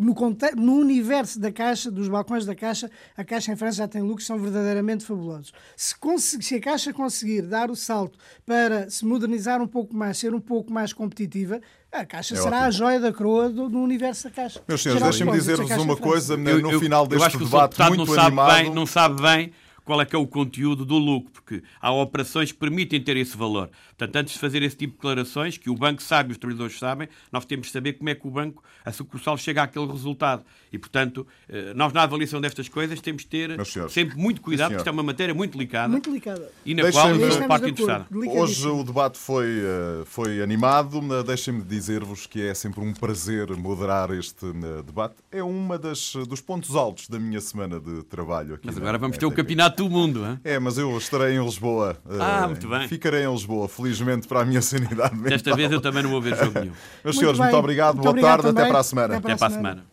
No, 0.00 0.14
no 0.56 0.74
universo 0.76 1.38
da 1.38 1.52
Caixa, 1.52 1.90
dos 1.90 2.08
balcões 2.08 2.46
da 2.46 2.54
Caixa, 2.54 2.90
a 3.16 3.22
Caixa 3.22 3.52
em 3.52 3.56
França 3.56 3.76
já 3.78 3.88
tem 3.88 4.00
lucros 4.00 4.22
que 4.22 4.26
são 4.28 4.38
verdadeiramente 4.38 5.04
fabulosos. 5.04 5.52
Se, 5.76 5.94
se 6.40 6.54
a 6.54 6.60
Caixa 6.60 6.92
conseguir 6.92 7.42
dar 7.42 7.70
o 7.70 7.76
salto 7.76 8.18
para 8.46 8.88
se 8.88 9.04
modernizar 9.04 9.60
um 9.60 9.66
pouco 9.66 9.94
mais, 9.94 10.16
ser 10.16 10.34
um 10.34 10.40
pouco 10.40 10.72
mais 10.72 10.92
competitiva, 10.94 11.60
a 11.92 12.04
Caixa 12.06 12.34
É 12.34 12.38
será 12.38 12.56
ótimo. 12.56 12.66
a 12.68 12.70
joia 12.70 13.00
da 13.00 13.12
coroa 13.12 13.50
do, 13.50 13.68
no 13.68 13.82
universo 13.82 14.24
da 14.24 14.30
Caixa. 14.30 14.62
Meus 14.66 14.82
senhores, 14.82 15.02
deixem-me 15.02 15.32
dizer-vos 15.32 15.70
uma 15.72 15.96
coisa 15.96 16.34
Eu- 16.34 16.60
no 16.62 16.72
eu- 16.72 16.80
final 16.80 17.02
eu 17.04 17.08
deste 17.08 17.26
acho 17.26 17.36
que 17.38 17.44
o 17.44 17.46
Sr. 17.46 17.52
debate 17.52 17.82
muito 17.88 17.98
não 17.98 18.06
sabe 18.14 18.26
animado. 18.28 18.54
Bem, 18.56 18.74
não 18.74 18.86
sabe 18.86 19.22
bem 19.22 19.52
qual 19.84 20.00
é 20.00 20.04
que 20.04 20.14
é 20.14 20.18
o 20.18 20.26
conteúdo 20.26 20.84
do 20.84 20.98
lucro, 20.98 21.30
porque 21.32 21.62
há 21.80 21.92
operações 21.92 22.52
que 22.52 22.58
permitem 22.58 23.00
ter 23.00 23.16
esse 23.16 23.36
valor. 23.36 23.70
Portanto, 23.96 24.16
antes 24.16 24.34
de 24.34 24.38
fazer 24.40 24.62
esse 24.62 24.76
tipo 24.76 24.92
de 24.92 24.96
declarações, 24.98 25.58
que 25.58 25.68
o 25.68 25.74
banco 25.74 26.02
sabe 26.02 26.30
e 26.30 26.32
os 26.32 26.38
trabalhadores 26.38 26.78
sabem, 26.78 27.08
nós 27.30 27.44
temos 27.44 27.66
de 27.66 27.72
saber 27.72 27.94
como 27.94 28.08
é 28.08 28.14
que 28.14 28.26
o 28.26 28.30
banco, 28.30 28.62
a 28.84 28.92
sucursal, 28.92 29.36
chega 29.36 29.62
àquele 29.62 29.86
resultado. 29.86 30.44
E, 30.72 30.78
portanto, 30.78 31.26
eh, 31.48 31.72
nós 31.74 31.92
na 31.92 32.02
avaliação 32.02 32.40
destas 32.40 32.68
coisas 32.68 33.00
temos 33.00 33.22
de 33.22 33.28
ter 33.28 33.56
sempre 33.88 34.16
muito 34.16 34.40
cuidado, 34.40 34.68
porque 34.68 34.78
isto 34.80 34.88
é 34.88 34.92
uma 34.92 35.02
matéria 35.02 35.34
muito 35.34 35.52
delicada 35.52 35.88
Muito 35.88 36.08
delicada. 36.08 36.50
e 36.64 36.74
na 36.74 36.90
qual 36.90 37.10
Estamos 37.14 37.46
parte 37.46 37.70
interessada. 37.70 38.06
Hoje 38.10 38.68
o 38.68 38.84
debate 38.84 39.18
foi, 39.18 39.46
eh, 39.46 40.02
foi 40.06 40.40
animado. 40.40 41.00
Deixem-me 41.24 41.62
dizer-vos 41.62 42.26
que 42.26 42.40
é 42.40 42.54
sempre 42.54 42.80
um 42.80 42.92
prazer 42.94 43.50
moderar 43.56 44.10
este 44.12 44.46
eh, 44.46 44.82
debate. 44.82 45.16
É 45.30 45.42
uma 45.42 45.78
das 45.78 46.14
dos 46.28 46.40
pontos 46.40 46.74
altos 46.76 47.08
da 47.08 47.18
minha 47.18 47.40
semana 47.40 47.80
de 47.80 48.02
trabalho 48.04 48.54
aqui. 48.54 48.66
Mas 48.66 48.76
agora 48.76 48.98
vamos 48.98 49.18
ter 49.18 49.26
o 49.26 49.32
campeonato 49.32 49.69
do 49.76 49.88
mundo. 49.90 50.24
hein? 50.26 50.38
É, 50.44 50.58
mas 50.58 50.78
eu 50.78 50.96
estarei 50.96 51.36
em 51.36 51.44
Lisboa. 51.44 51.96
Ah, 52.18 52.46
muito 52.46 52.68
bem. 52.68 52.88
Ficarei 52.88 53.24
em 53.24 53.32
Lisboa, 53.32 53.68
felizmente 53.68 54.26
para 54.28 54.40
a 54.40 54.44
minha 54.44 54.62
sanidade 54.62 55.14
mental. 55.14 55.30
Desta 55.30 55.54
vez 55.56 55.70
eu 55.72 55.80
também 55.80 56.02
não 56.02 56.10
vou 56.10 56.20
ver 56.20 56.36
jogo 56.36 56.58
nenhum. 56.60 56.72
Meus 57.04 57.16
Muito 57.16 57.18
senhores, 57.18 57.38
bem. 57.38 57.46
muito 57.48 57.56
obrigado. 57.58 57.94
Muito 57.94 58.02
Boa 58.04 58.10
obrigado 58.10 58.42
tarde. 58.42 58.48
Até 58.48 58.56
também. 58.58 58.70
para 58.72 58.80
a 58.80 58.84
semana. 58.84 59.16
Até 59.16 59.26
Até 59.32 59.36
para 59.36 59.46
a 59.46 59.50
semana. 59.50 59.84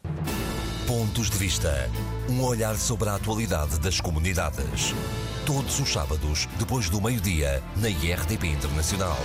Pontos 0.85 1.29
de 1.29 1.37
Vista. 1.37 1.89
Um 2.29 2.43
olhar 2.43 2.75
sobre 2.75 3.09
a 3.09 3.15
atualidade 3.15 3.79
das 3.79 3.99
comunidades. 4.01 4.93
Todos 5.45 5.79
os 5.79 5.91
sábados, 5.91 6.47
depois 6.59 6.89
do 6.89 7.01
meio-dia, 7.01 7.63
na 7.77 7.89
IRTP 7.89 8.47
Internacional. 8.47 9.17